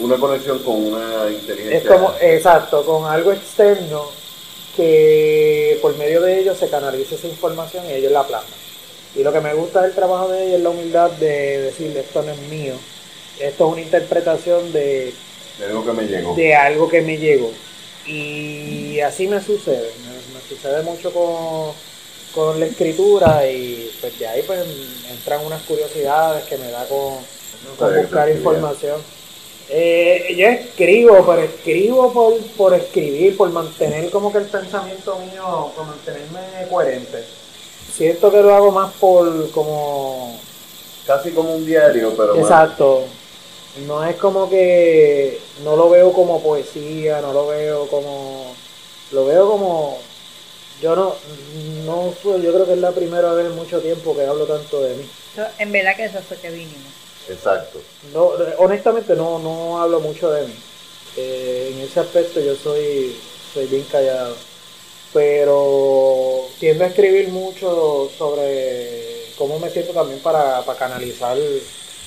Una 0.00 0.16
conexión 0.18 0.58
con 0.60 0.92
una 0.92 1.30
inteligencia. 1.30 1.78
es 1.78 1.86
como, 1.86 2.12
exacto, 2.20 2.84
con 2.84 3.04
algo 3.10 3.32
externo 3.32 4.10
que 4.78 5.76
por 5.82 5.96
medio 5.98 6.22
de 6.22 6.38
ellos 6.38 6.56
se 6.56 6.70
canaliza 6.70 7.16
esa 7.16 7.26
información 7.26 7.84
y 7.90 7.94
ellos 7.94 8.12
la 8.12 8.24
plasman. 8.24 8.60
Y 9.16 9.24
lo 9.24 9.32
que 9.32 9.40
me 9.40 9.52
gusta 9.54 9.82
del 9.82 9.92
trabajo 9.92 10.28
de 10.28 10.44
ellos 10.44 10.58
es 10.58 10.62
la 10.62 10.70
humildad 10.70 11.10
de 11.10 11.58
decir, 11.62 11.96
esto 11.96 12.22
no 12.22 12.30
es 12.30 12.38
mío, 12.42 12.74
esto 13.40 13.66
es 13.66 13.72
una 13.72 13.80
interpretación 13.80 14.72
de, 14.72 15.12
de 15.58 15.64
algo 15.66 15.84
que 15.84 15.92
me 15.92 16.06
llegó. 16.06 16.34
de 16.36 16.54
algo 16.54 16.88
que 16.88 17.02
me 17.02 17.18
llegó. 17.18 17.52
Y 18.06 19.00
así 19.00 19.26
me 19.26 19.42
sucede, 19.42 19.90
me, 20.06 20.34
me 20.34 20.40
sucede 20.48 20.82
mucho 20.82 21.12
con, 21.12 21.72
con 22.32 22.60
la 22.60 22.66
escritura 22.66 23.50
y 23.50 23.90
pues 24.00 24.16
de 24.18 24.28
ahí 24.28 24.42
pues 24.46 24.60
entran 25.10 25.44
unas 25.44 25.62
curiosidades 25.62 26.44
que 26.44 26.56
me 26.56 26.70
da 26.70 26.86
con, 26.86 27.14
con 27.76 27.96
buscar 27.96 28.28
información. 28.30 29.00
Eh, 29.70 30.34
yo 30.36 30.48
escribo, 30.48 31.26
pero 31.26 31.42
escribo 31.42 32.12
por, 32.12 32.40
por 32.56 32.74
escribir, 32.74 33.36
por 33.36 33.50
mantener 33.50 34.10
como 34.10 34.32
que 34.32 34.38
el 34.38 34.46
pensamiento 34.46 35.18
mío, 35.18 35.72
por 35.76 35.86
mantenerme 35.86 36.66
coherente. 36.70 37.24
Siento 37.92 38.30
que 38.30 38.42
lo 38.42 38.54
hago 38.54 38.70
más 38.70 38.92
por 38.94 39.50
como 39.50 40.38
Casi 41.08 41.30
como 41.30 41.54
un 41.54 41.64
diario, 41.64 42.12
pero 42.14 42.36
Exacto. 42.36 43.04
No 43.86 44.04
es 44.04 44.16
como 44.16 44.50
que 44.50 45.40
no 45.64 45.74
lo 45.74 45.88
veo 45.88 46.12
como 46.12 46.42
poesía, 46.42 47.22
no 47.22 47.32
lo 47.32 47.46
veo 47.46 47.86
como 47.86 48.54
lo 49.12 49.24
veo 49.24 49.50
como 49.50 49.98
yo 50.82 50.94
no 50.94 51.14
no 51.86 52.12
yo 52.22 52.52
creo 52.52 52.66
que 52.66 52.74
es 52.74 52.78
la 52.78 52.92
primera 52.92 53.32
vez 53.32 53.46
en 53.46 53.56
mucho 53.56 53.80
tiempo 53.80 54.14
que 54.14 54.26
hablo 54.26 54.44
tanto 54.44 54.82
de 54.82 54.96
mí. 54.96 55.10
En 55.58 55.72
verdad 55.72 55.96
que 55.96 56.04
eso 56.04 56.18
fue 56.20 56.36
que 56.36 56.50
vinimos. 56.50 56.92
Exacto. 57.30 57.78
No 58.12 58.32
honestamente 58.58 59.14
no 59.14 59.38
no 59.38 59.80
hablo 59.80 60.00
mucho 60.00 60.30
de 60.30 60.46
mí. 60.46 60.54
Eh, 61.16 61.72
en 61.74 61.80
ese 61.80 62.00
aspecto 62.00 62.40
yo 62.40 62.54
soy 62.56 63.14
soy 63.52 63.66
bien 63.66 63.84
callado. 63.90 64.34
Pero 65.12 66.46
tiendo 66.60 66.84
a 66.84 66.88
escribir 66.88 67.28
mucho 67.28 68.10
sobre 68.16 69.24
cómo 69.38 69.58
me 69.58 69.70
siento 69.70 69.92
también 69.92 70.20
para, 70.20 70.62
para 70.64 70.78
canalizar 70.78 71.36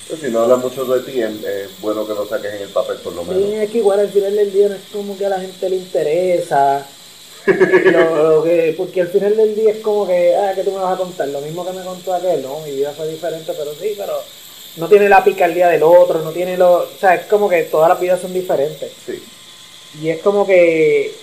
Pues 0.07 0.19
si 0.21 0.29
no 0.29 0.41
habla 0.41 0.57
mucho 0.57 0.85
de 0.85 0.99
ti, 1.01 1.19
es, 1.21 1.43
es 1.43 1.81
bueno 1.81 2.05
que 2.05 2.13
lo 2.13 2.27
saques 2.27 2.53
en 2.53 2.61
el 2.63 2.69
papel 2.69 2.97
por 2.97 3.13
lo 3.13 3.23
menos. 3.23 3.43
Sí, 3.43 3.53
es 3.55 3.69
que 3.71 3.77
igual 3.79 4.01
al 4.01 4.09
final 4.09 4.35
del 4.35 4.51
día 4.53 4.69
no 4.69 4.75
es 4.75 4.81
como 4.93 5.17
que 5.17 5.25
a 5.25 5.29
la 5.29 5.39
gente 5.39 5.69
le 5.69 5.77
interesa. 5.77 6.85
Lo- 7.47 8.35
lo 8.35 8.43
que- 8.43 8.75
porque 8.77 9.01
al 9.01 9.07
final 9.07 9.35
del 9.35 9.55
día 9.55 9.71
es 9.71 9.79
como 9.79 10.05
que, 10.05 10.35
ah, 10.35 10.53
que 10.53 10.63
tú 10.63 10.71
me 10.71 10.79
vas 10.79 10.93
a 10.93 10.97
contar? 10.97 11.27
Lo 11.29 11.41
mismo 11.41 11.65
que 11.65 11.71
me 11.73 11.83
contó 11.83 12.13
aquel, 12.13 12.43
no, 12.43 12.59
mi 12.59 12.71
vida 12.71 12.93
fue 12.95 13.07
diferente, 13.07 13.51
pero 13.57 13.73
sí, 13.73 13.95
pero 13.97 14.13
no 14.77 14.87
tiene 14.87 15.09
la 15.09 15.23
picardía 15.23 15.67
del 15.67 15.83
otro, 15.83 16.21
no 16.21 16.31
tiene 16.31 16.57
lo. 16.57 16.83
O 16.83 16.97
sea, 16.99 17.15
es 17.15 17.25
como 17.25 17.49
que 17.49 17.63
todas 17.63 17.89
las 17.89 17.99
vidas 17.99 18.21
son 18.21 18.33
diferentes. 18.33 18.91
Sí. 19.05 19.21
Y 20.01 20.09
es 20.09 20.21
como 20.21 20.45
que 20.45 21.13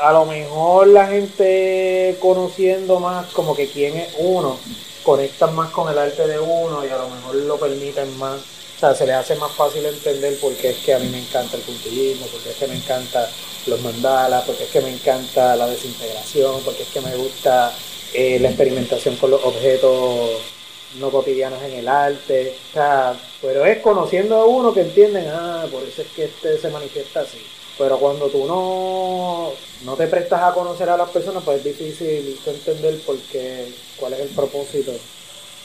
a 0.00 0.12
lo 0.12 0.24
mejor 0.26 0.86
la 0.88 1.08
gente 1.08 2.16
conociendo 2.20 3.00
más 3.00 3.32
como 3.32 3.56
que 3.56 3.68
quién 3.68 3.96
es 3.96 4.14
uno, 4.18 4.58
conectan 5.02 5.54
más 5.54 5.70
con 5.70 5.90
el 5.90 5.98
arte 5.98 6.26
de 6.26 6.38
uno 6.38 6.84
y 6.84 6.88
a 6.88 6.98
lo 6.98 7.08
mejor 7.08 7.34
lo 7.34 7.56
permiten 7.58 8.16
más. 8.18 8.40
O 8.76 8.80
sea, 8.80 8.94
se 8.94 9.06
les 9.06 9.16
hace 9.16 9.34
más 9.34 9.50
fácil 9.52 9.84
entender 9.84 10.38
por 10.38 10.52
qué 10.54 10.70
es 10.70 10.76
que 10.76 10.94
a 10.94 11.00
mí 11.00 11.08
me 11.08 11.18
encanta 11.18 11.56
el 11.56 11.62
puntillismo, 11.62 12.26
por 12.26 12.40
qué 12.40 12.50
es 12.50 12.56
que 12.56 12.68
me 12.68 12.76
encanta 12.76 13.28
los 13.66 13.80
mandalas, 13.80 14.44
por 14.44 14.54
qué 14.54 14.64
es 14.64 14.70
que 14.70 14.80
me 14.80 14.90
encanta 14.90 15.56
la 15.56 15.66
desintegración, 15.66 16.62
por 16.62 16.74
qué 16.74 16.84
es 16.84 16.88
que 16.90 17.00
me 17.00 17.16
gusta 17.16 17.72
eh, 18.14 18.38
la 18.40 18.50
experimentación 18.50 19.16
con 19.16 19.32
los 19.32 19.42
objetos 19.42 20.57
no 20.98 21.10
cotidianos 21.10 21.62
en 21.62 21.72
el 21.72 21.88
arte. 21.88 22.54
O 22.70 22.72
sea, 22.72 23.14
pero 23.42 23.64
es 23.64 23.78
conociendo 23.80 24.36
a 24.36 24.44
uno 24.46 24.72
que 24.72 24.80
entienden, 24.82 25.28
ah, 25.28 25.66
por 25.70 25.82
eso 25.82 26.02
es 26.02 26.08
que 26.08 26.24
este 26.24 26.58
se 26.58 26.68
manifiesta 26.70 27.20
así. 27.20 27.38
Pero 27.76 27.98
cuando 27.98 28.26
tú 28.26 28.44
no, 28.46 29.52
no 29.84 29.94
te 29.96 30.08
prestas 30.08 30.42
a 30.42 30.52
conocer 30.52 30.88
a 30.90 30.96
las 30.96 31.10
personas, 31.10 31.42
pues 31.44 31.58
es 31.58 31.64
difícil 31.64 32.36
entender 32.44 32.98
por 33.02 33.16
qué, 33.30 33.66
cuál 33.96 34.14
es 34.14 34.20
el 34.20 34.28
propósito 34.28 34.92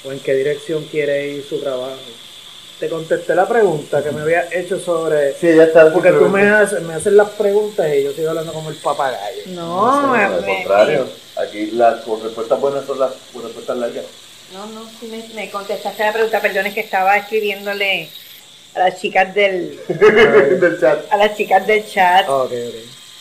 o 0.05 0.11
en 0.11 0.19
qué 0.19 0.35
dirección 0.35 0.83
quiere 0.91 1.27
ir 1.29 1.43
su 1.47 1.59
trabajo. 1.59 1.95
Te 2.79 2.89
contesté 2.89 3.33
la 3.33 3.47
pregunta 3.47 4.03
que 4.03 4.11
me 4.11 4.21
había 4.21 4.47
hecho 4.51 4.77
sobre... 4.79 5.33
Sí, 5.35 5.55
ya 5.55 5.63
está. 5.63 5.91
Porque 5.93 6.11
tú 6.11 6.25
me 6.27 6.47
haces, 6.49 6.81
me 6.81 6.93
haces 6.95 7.13
las 7.13 7.29
preguntas 7.29 7.87
y 7.95 8.03
yo 8.03 8.11
sigo 8.11 8.29
hablando 8.29 8.51
como 8.51 8.69
el 8.69 8.75
papagayo. 8.75 9.41
No, 9.47 10.01
No, 10.07 10.13
al 10.13 10.41
me- 10.41 10.47
contrario. 10.57 11.07
Aquí 11.37 11.71
las 11.71 12.05
respuestas 12.05 12.59
buenas 12.59 12.85
son 12.85 12.99
las 12.99 13.11
respuestas 13.41 13.77
largas. 13.77 14.05
No, 14.53 14.65
no, 14.67 14.85
sí 14.99 15.07
me, 15.07 15.23
me 15.35 15.49
contestaste 15.49 16.03
la 16.03 16.13
pregunta, 16.13 16.39
perdón, 16.39 16.67
es 16.67 16.73
que 16.73 16.81
estaba 16.81 17.17
escribiéndole 17.17 18.07
a 18.75 18.79
las 18.79 18.99
chicas 19.01 19.33
del, 19.33 19.79
Del 19.87 20.79
chat. 20.79 21.11
a 21.11 21.17
las 21.17 21.35
chicas 21.35 21.65
del 21.65 21.87
chat, 21.87 22.25
Ah, 22.27 22.35
ok, 22.43 22.51
ok. 22.51 22.75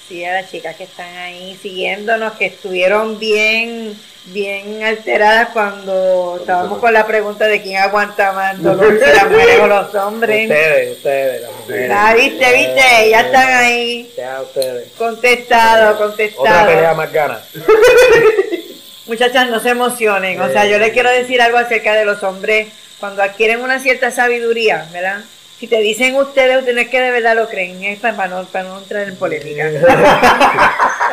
sí, 0.09 0.25
a 0.25 0.35
las 0.35 0.51
chicas 0.51 0.77
que 0.77 0.85
están 0.85 1.15
ahí 1.17 1.59
siguiéndonos, 1.63 2.35
que 2.35 2.47
estuvieron 2.47 3.19
bien, 3.19 3.99
bien 4.27 4.83
alteradas 4.83 5.49
cuando 5.55 6.37
estábamos 6.41 6.79
con 6.79 6.93
la 6.93 7.07
pregunta 7.07 7.47
de 7.47 7.63
quién 7.63 7.79
aguanta 7.79 8.33
más 8.33 8.63
dolor, 8.63 8.99
si 8.99 9.13
las 9.15 9.31
mujeres 9.31 9.61
o 9.61 9.67
los 9.67 9.95
hombres. 9.95 10.43
Ustedes, 10.51 10.97
ustedes, 10.99 11.43
las 11.43 11.51
mujeres. 11.53 11.91
Ah, 11.95 12.15
viste, 12.15 12.53
viste, 12.53 13.11
ya 13.11 13.21
están 13.23 13.49
ahí, 13.65 14.13
Ya 14.19 14.43
ustedes. 14.43 14.93
contestado, 14.99 15.95
Otra 15.95 16.07
contestado. 16.07 16.67
pelea 16.67 16.93
más 16.95 17.11
gana. 17.13 17.41
Muchachas, 19.13 19.51
no 19.51 19.61
se 19.61 19.69
emocionen. 19.69 20.41
O 20.41 20.49
sea, 20.49 20.65
yo 20.65 20.79
les 20.79 20.95
quiero 20.95 21.11
decir 21.11 21.43
algo 21.43 21.59
acerca 21.59 21.93
de 21.93 22.07
los 22.07 22.23
hombres 22.23 22.69
cuando 22.99 23.23
adquieren 23.23 23.61
una 23.61 23.79
cierta 23.79 24.11
sabiduría, 24.11 24.89
¿verdad? 24.91 25.21
Si 25.63 25.69
te 25.69 25.79
dicen 25.79 26.17
ustedes, 26.17 26.59
ustedes 26.59 26.89
que 26.89 27.01
de 27.01 27.13
verdad 27.13 27.37
lo 27.37 27.49
creen, 27.49 27.85
es 27.85 28.01
para 28.01 28.27
no, 28.27 28.45
para 28.47 28.65
no 28.65 28.79
entrar 28.79 29.09
en 29.09 29.15
polémica. 29.15 29.71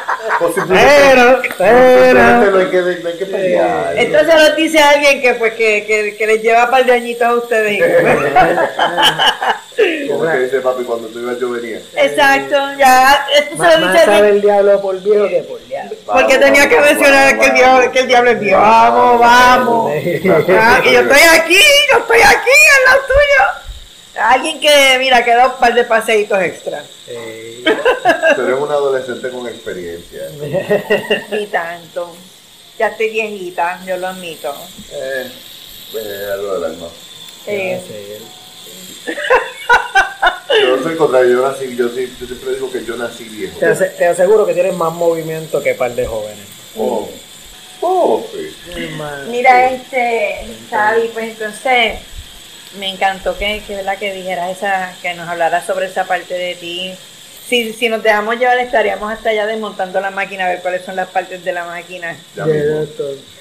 Pero, 0.67 1.41
pero. 1.57 2.51
no 2.51 2.57
hay 2.57 2.65
que, 2.67 2.81
no 2.81 3.09
hay 3.09 3.17
que 3.17 3.25
pelear. 3.25 3.97
Esto 3.97 4.19
se 4.19 4.35
lo 4.35 4.55
dice 4.55 4.79
alguien 4.79 5.21
que 5.21 5.33
pues 5.35 5.53
que, 5.53 5.85
que, 5.85 6.15
que 6.17 6.27
les 6.27 6.41
lleva 6.41 6.69
par 6.69 6.85
de 6.85 6.91
añitos 6.91 7.25
a 7.27 7.35
ustedes. 7.35 7.79
Como 10.09 10.19
¿Cómo 10.19 10.29
es 10.29 10.35
que 10.35 10.43
dice 10.43 10.59
papi? 10.61 10.83
Cuando 10.83 11.07
tú 11.09 11.19
ibas 11.19 11.39
yo 11.39 11.51
venía. 11.51 11.79
Exacto, 11.95 12.55
ya, 12.77 13.25
esto 13.37 13.51
se 13.51 13.57
Más, 13.57 13.79
lo 13.79 13.85
más 13.85 13.93
dice 13.93 14.05
sabe 14.05 14.29
el 14.29 14.41
diablo 14.41 14.81
por 14.81 15.01
viejo 15.01 15.27
que 15.29 15.43
por 15.43 15.65
diablo. 15.67 15.91
porque 16.05 16.37
Vamos, 16.37 16.39
tenía 16.39 16.67
que 16.69 16.79
mencionar 16.81 17.25
vamos, 17.27 17.45
que, 17.45 17.49
el 17.49 17.55
diablo, 17.55 17.77
vamos. 17.77 17.93
que 17.93 17.99
el 17.99 18.07
diablo 18.07 18.29
es 18.31 18.39
Dios. 18.41 18.61
Vamos, 18.61 19.19
Vamos, 19.19 19.21
vamos. 19.21 19.93
Sí. 20.03 20.21
Ah, 20.59 20.81
y 20.83 20.91
yo 20.91 20.99
estoy 21.01 21.21
aquí, 21.39 21.59
yo 21.91 21.97
estoy 21.99 22.19
aquí 22.19 22.55
al 22.77 22.85
lado 22.85 23.01
tuyo. 23.07 23.58
Alguien 24.31 24.59
que, 24.59 24.97
mira, 24.99 25.23
que 25.25 25.31
da 25.33 25.47
un 25.47 25.59
par 25.59 25.73
de 25.73 25.83
paseitos 25.85 26.39
extra. 26.41 26.83
Sí. 27.07 27.63
Tú 28.35 28.41
eres 28.41 28.59
un 28.59 28.69
adolescente 28.71 29.29
con 29.31 29.47
experiencia. 29.47 30.21
Ni 31.31 31.47
tanto. 31.47 32.15
Ya 32.77 32.89
estoy 32.89 33.09
viejita, 33.09 33.81
yo 33.87 33.97
lo 33.97 34.07
admito. 34.07 34.53
Eh, 34.91 35.31
eh, 35.95 36.29
algo 36.33 36.53
del 36.55 36.63
alma. 36.65 36.87
Eh, 37.47 37.81
Sí. 37.87 39.13
Yo 40.61 40.75
no 40.77 40.83
soy 40.83 40.95
contrario, 40.97 41.31
yo 41.37 41.47
nací, 41.47 41.75
yo, 41.75 41.87
yo 41.87 42.25
siempre 42.27 42.53
digo 42.53 42.71
que 42.71 42.83
yo 42.83 42.95
nací 42.97 43.23
viejo. 43.25 43.57
Te, 43.59 43.65
ase- 43.67 43.89
te 43.97 44.05
aseguro 44.07 44.45
que 44.45 44.53
tienes 44.53 44.75
más 44.75 44.91
movimiento 44.93 45.61
que 45.63 45.73
par 45.75 45.91
de 45.95 46.05
jóvenes. 46.05 46.45
Oh, 46.77 47.07
oh, 47.81 48.25
sí. 48.31 48.55
Mira, 49.29 49.71
este, 49.71 50.45
Xavi, 50.69 51.09
pues 51.13 51.29
entonces 51.31 51.99
me 52.77 52.89
encantó 52.89 53.37
que, 53.37 53.61
que, 53.65 53.75
¿verdad? 53.75 53.97
que 53.97 54.13
dijeras 54.13 54.57
esa, 54.57 54.93
que 55.01 55.13
nos 55.13 55.27
hablaras 55.27 55.65
sobre 55.65 55.87
esa 55.87 56.05
parte 56.05 56.33
de 56.33 56.55
ti. 56.55 56.93
Si, 57.47 57.73
si 57.73 57.89
nos 57.89 58.03
dejamos 58.03 58.37
llevar 58.37 58.59
estaríamos 58.59 59.11
hasta 59.11 59.31
allá 59.31 59.47
desmontando 59.47 59.99
la 59.99 60.11
máquina 60.11 60.45
a 60.45 60.49
ver 60.49 60.61
cuáles 60.61 60.85
son 60.85 60.95
las 60.95 61.09
partes 61.09 61.43
de 61.43 61.51
la 61.51 61.65
máquina. 61.65 62.15
Ya. 62.35 62.45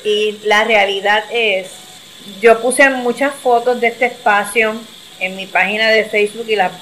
Y 0.03 0.39
la 0.45 0.64
realidad 0.64 1.24
es, 1.31 1.68
yo 2.41 2.61
puse 2.61 2.89
muchas 2.89 3.35
fotos 3.35 3.81
de 3.81 3.89
este 3.89 4.07
espacio 4.07 4.74
en 5.20 5.37
mi 5.37 5.47
página 5.47 5.91
de 5.91 6.05
Facebook 6.05 6.47
y 6.49 6.57
las 6.57 6.72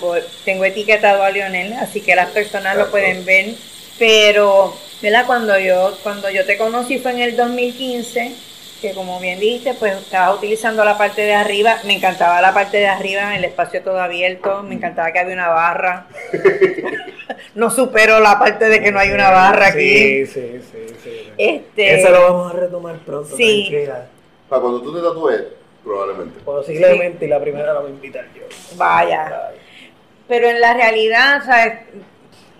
tengo 0.45 0.65
etiquetado 0.65 1.23
a 1.23 1.31
Lionel, 1.31 1.73
así 1.75 2.01
que 2.01 2.15
las 2.15 2.31
personas 2.31 2.77
lo 2.77 2.91
pueden 2.91 3.25
ver. 3.25 3.55
Pero, 3.99 4.77
¿verdad? 5.01 5.25
Cuando 5.27 5.59
yo, 5.59 5.97
cuando 6.03 6.31
yo 6.31 6.45
te 6.45 6.59
conocí 6.59 6.99
fue 6.99 7.13
en 7.13 7.21
el 7.21 7.37
2015, 7.37 8.33
que 8.81 8.93
como 8.93 9.19
bien 9.21 9.41
dijiste, 9.41 9.75
pues 9.75 9.97
estaba 9.97 10.35
utilizando 10.35 10.85
la 10.85 10.99
parte 10.99 11.23
de 11.23 11.35
arriba, 11.35 11.77
me 11.85 11.95
encantaba 11.95 12.41
la 12.41 12.53
parte 12.53 12.77
de 12.79 12.87
arriba, 12.87 13.37
el 13.37 13.45
espacio 13.45 13.83
todo 13.83 14.01
abierto, 14.01 14.63
me 14.63 14.75
encantaba 14.75 15.13
que 15.13 15.19
había 15.19 15.35
una 15.35 15.49
barra. 15.49 16.07
no 17.55 17.71
supero 17.71 18.21
la 18.21 18.39
parte 18.39 18.69
de 18.69 18.81
que 18.81 18.93
no 18.93 18.99
hay 18.99 19.11
una 19.11 19.31
barra 19.31 19.69
aquí. 19.69 20.27
Sí, 20.27 20.27
sí, 20.27 20.61
sí. 20.71 20.95
sí. 21.03 21.33
Este, 21.39 22.01
Eso 22.01 22.11
lo 22.11 22.21
vamos 22.23 22.55
a 22.55 22.57
retomar 22.57 22.99
pronto. 22.99 23.37
Sí. 23.37 23.69
tranquila. 23.71 24.07
Para 24.49 24.63
cuando 24.63 24.83
tú 24.83 24.95
te 24.95 25.03
tatúes, 25.03 25.43
probablemente. 25.83 26.41
Posiblemente 26.45 27.25
y 27.25 27.29
la 27.29 27.41
primera 27.41 27.73
la 27.73 27.81
voy 27.81 27.91
a 27.91 27.95
invitar 27.95 28.27
yo. 28.35 28.43
Vaya. 28.77 29.51
Pero 30.29 30.49
en 30.49 30.61
la 30.61 30.75
realidad, 30.75 31.43
¿sabes? 31.45 31.75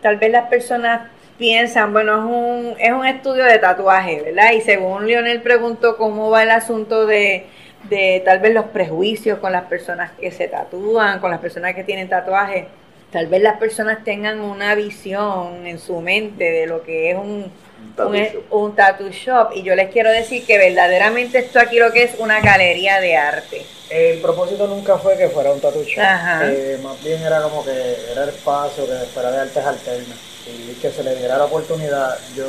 tal 0.07 0.19
vez 0.19 0.31
las 0.31 0.49
personas 0.49 1.11
piensan, 1.39 1.93
bueno, 1.93 2.19
es 2.19 2.25
un, 2.25 2.81
es 2.81 2.93
un 2.93 3.07
estudio 3.07 3.45
de 3.45 3.59
tatuaje, 3.59 4.23
¿verdad? 4.23 4.53
Y 4.53 4.61
según 4.61 5.07
Lionel 5.07 5.43
preguntó 5.43 5.97
cómo 5.97 6.31
va 6.31 6.43
el 6.43 6.51
asunto 6.51 7.07
de, 7.07 7.47
de 7.89 8.23
tal 8.25 8.41
vez 8.41 8.55
los 8.55 8.67
prejuicios 8.67 9.39
con 9.39 9.53
las 9.53 9.65
personas 9.65 10.13
que 10.13 10.31
se 10.31 10.49
tatúan, 10.49 11.21
con 11.21 11.31
las 11.31 11.41
personas 11.41 11.75
que 11.75 11.85
tienen 11.85 12.09
tatuajes, 12.09 12.67
tal 13.11 13.27
vez 13.29 13.43
las 13.43 13.59
personas 13.59 14.03
tengan 14.05 14.41
una 14.41 14.75
visión 14.75 15.67
en 15.67 15.79
su 15.79 16.01
mente 16.01 16.45
de 16.45 16.67
lo 16.67 16.83
que 16.83 17.11
es 17.11 17.17
un, 17.17 17.51
Un 17.76 17.76
tattoo 17.95 18.09
un, 18.11 18.17
shop. 18.17 18.53
un 18.53 18.75
tattoo 18.77 19.09
shop. 19.11 19.51
Y 19.55 19.63
yo 19.63 19.75
les 19.75 19.91
quiero 19.93 20.11
decir 20.11 20.45
que 20.47 20.59
verdaderamente 20.59 21.39
esto 21.39 21.59
aquí 21.61 21.79
lo 21.79 21.93
que 21.93 22.05
es 22.05 22.13
una 22.19 22.41
galería 22.41 23.01
de 23.01 23.17
arte. 23.17 23.63
El 23.91 24.21
propósito 24.21 24.67
nunca 24.67 24.99
fue 24.99 25.17
que 25.17 25.29
fuera 25.29 25.53
un 25.53 25.61
tattoo 25.61 25.83
shop. 25.85 26.03
Ajá. 26.05 26.41
Eh, 26.51 26.79
más 26.83 27.03
bien 27.05 27.23
era 27.23 27.41
como 27.43 27.65
que 27.65 27.71
era 28.13 28.25
el 28.25 28.31
espacio 28.31 28.85
que 28.87 28.93
fuera 29.15 29.31
de 29.31 29.39
artes 29.41 29.65
alternas 29.65 30.19
y 30.47 30.75
que 30.81 30.91
se 30.91 31.03
le 31.05 31.15
diera 31.17 31.39
la 31.39 31.45
oportunidad. 31.45 32.17
Yo, 32.35 32.45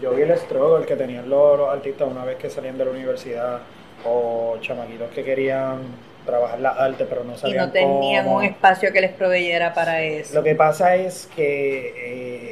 yo 0.00 0.10
vi 0.12 0.22
el 0.22 0.36
struggle 0.38 0.86
que 0.86 0.96
tenían 0.96 1.28
los, 1.28 1.58
los 1.58 1.68
artistas 1.68 2.08
una 2.10 2.24
vez 2.24 2.36
que 2.38 2.50
salían 2.50 2.76
de 2.78 2.84
la 2.84 2.90
universidad 2.90 3.60
o 4.04 4.56
chamaquitos 4.60 5.10
que 5.10 5.22
querían 5.22 5.80
trabajar 6.26 6.60
la 6.60 6.70
arte 6.70 7.04
pero 7.08 7.24
no 7.24 7.34
Y 7.34 7.38
sabían 7.38 7.66
no 7.66 7.72
tenían 7.72 8.24
cómo. 8.24 8.36
un 8.38 8.44
espacio 8.44 8.92
que 8.92 9.00
les 9.00 9.12
proveyera 9.12 9.74
para 9.74 10.02
eso. 10.02 10.34
Lo 10.34 10.42
que 10.42 10.54
pasa 10.54 10.94
es 10.96 11.28
que 11.34 11.94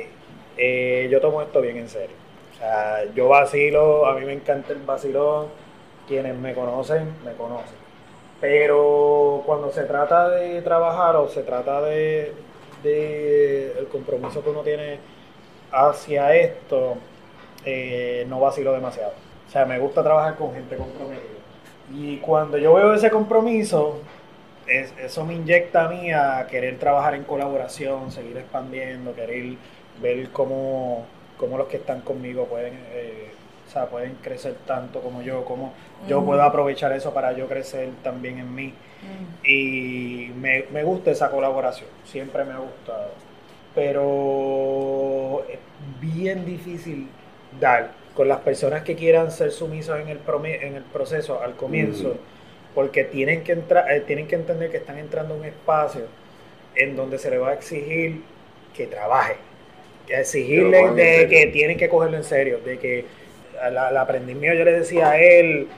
eh, 0.02 0.06
eh, 0.60 1.08
yo 1.10 1.20
tomo 1.20 1.42
esto 1.42 1.60
bien 1.62 1.78
en 1.78 1.88
serio. 1.88 2.16
O 2.54 2.58
sea, 2.58 3.04
yo 3.14 3.28
vacilo, 3.28 4.06
a 4.06 4.14
mí 4.14 4.26
me 4.26 4.34
encanta 4.34 4.72
el 4.74 4.80
vacilón. 4.80 5.48
Quienes 6.08 6.36
me 6.36 6.54
conocen, 6.54 7.14
me 7.24 7.32
conocen. 7.34 7.76
Pero 8.40 9.42
cuando 9.46 9.70
se 9.72 9.84
trata 9.84 10.28
de 10.30 10.62
trabajar 10.62 11.16
o 11.16 11.28
se 11.28 11.42
trata 11.42 11.82
de, 11.82 12.32
de 12.82 13.72
el 13.78 13.86
compromiso 13.88 14.42
que 14.42 14.50
uno 14.50 14.62
tiene 14.62 14.98
hacia 15.72 16.34
esto, 16.36 16.96
eh, 17.64 18.24
no 18.28 18.40
vacilo 18.40 18.72
demasiado. 18.72 19.12
O 19.48 19.50
sea, 19.52 19.66
me 19.66 19.78
gusta 19.78 20.02
trabajar 20.02 20.36
con 20.36 20.54
gente 20.54 20.76
comprometida. 20.76 21.24
Y 21.94 22.18
cuando 22.18 22.56
yo 22.58 22.74
veo 22.74 22.94
ese 22.94 23.10
compromiso, 23.10 23.98
es- 24.66 24.94
eso 24.98 25.24
me 25.26 25.34
inyecta 25.34 25.84
a 25.86 25.88
mí 25.88 26.12
a 26.12 26.46
querer 26.50 26.78
trabajar 26.78 27.14
en 27.14 27.24
colaboración, 27.24 28.10
seguir 28.12 28.36
expandiendo, 28.38 29.14
querer 29.14 29.54
ver 30.00 30.30
cómo, 30.30 31.06
cómo 31.36 31.58
los 31.58 31.68
que 31.68 31.78
están 31.78 32.00
conmigo 32.00 32.46
pueden, 32.46 32.74
eh, 32.92 33.30
o 33.68 33.70
sea, 33.70 33.86
pueden 33.86 34.16
crecer 34.22 34.54
tanto 34.66 35.00
como 35.00 35.22
yo, 35.22 35.44
cómo 35.44 35.72
yo 36.08 36.24
puedo 36.24 36.42
aprovechar 36.42 36.92
eso 36.92 37.12
para 37.12 37.32
yo 37.32 37.46
crecer 37.46 37.90
también 38.02 38.38
en 38.38 38.54
mí. 38.54 38.68
Mm. 38.68 39.46
Y 39.46 40.32
me, 40.40 40.64
me 40.72 40.82
gusta 40.82 41.10
esa 41.10 41.30
colaboración, 41.30 41.88
siempre 42.04 42.44
me 42.44 42.52
ha 42.52 42.58
gustado. 42.58 43.10
Pero 43.74 45.44
es 45.48 45.58
bien 46.00 46.44
difícil 46.44 47.08
dar 47.60 48.00
con 48.14 48.28
las 48.28 48.40
personas 48.40 48.82
que 48.82 48.96
quieran 48.96 49.30
ser 49.30 49.52
sumisos 49.52 49.98
en 49.98 50.08
el, 50.08 50.20
en 50.44 50.74
el 50.74 50.82
proceso 50.82 51.40
al 51.42 51.54
comienzo, 51.54 52.16
porque 52.74 53.04
tienen 53.04 53.44
que, 53.44 53.52
entrar, 53.52 53.90
eh, 53.90 54.00
tienen 54.00 54.26
que 54.26 54.36
entender 54.36 54.70
que 54.70 54.78
están 54.78 54.98
entrando 54.98 55.34
a 55.34 55.36
un 55.36 55.44
espacio 55.44 56.02
en 56.74 56.96
donde 56.96 57.18
se 57.18 57.30
le 57.30 57.38
va 57.38 57.50
a 57.50 57.54
exigir 57.54 58.22
que 58.74 58.86
trabaje, 58.86 59.36
exigirle 60.10 60.90
de 60.92 61.28
que 61.28 61.46
tienen 61.48 61.76
que 61.76 61.88
cogerlo 61.88 62.16
en 62.16 62.24
serio, 62.24 62.58
de 62.64 62.78
que 62.78 63.04
al, 63.60 63.76
al 63.76 63.96
aprendiz 63.96 64.36
mío 64.36 64.54
yo 64.54 64.64
le 64.64 64.72
decía 64.72 65.10
a 65.10 65.20
él, 65.20 65.68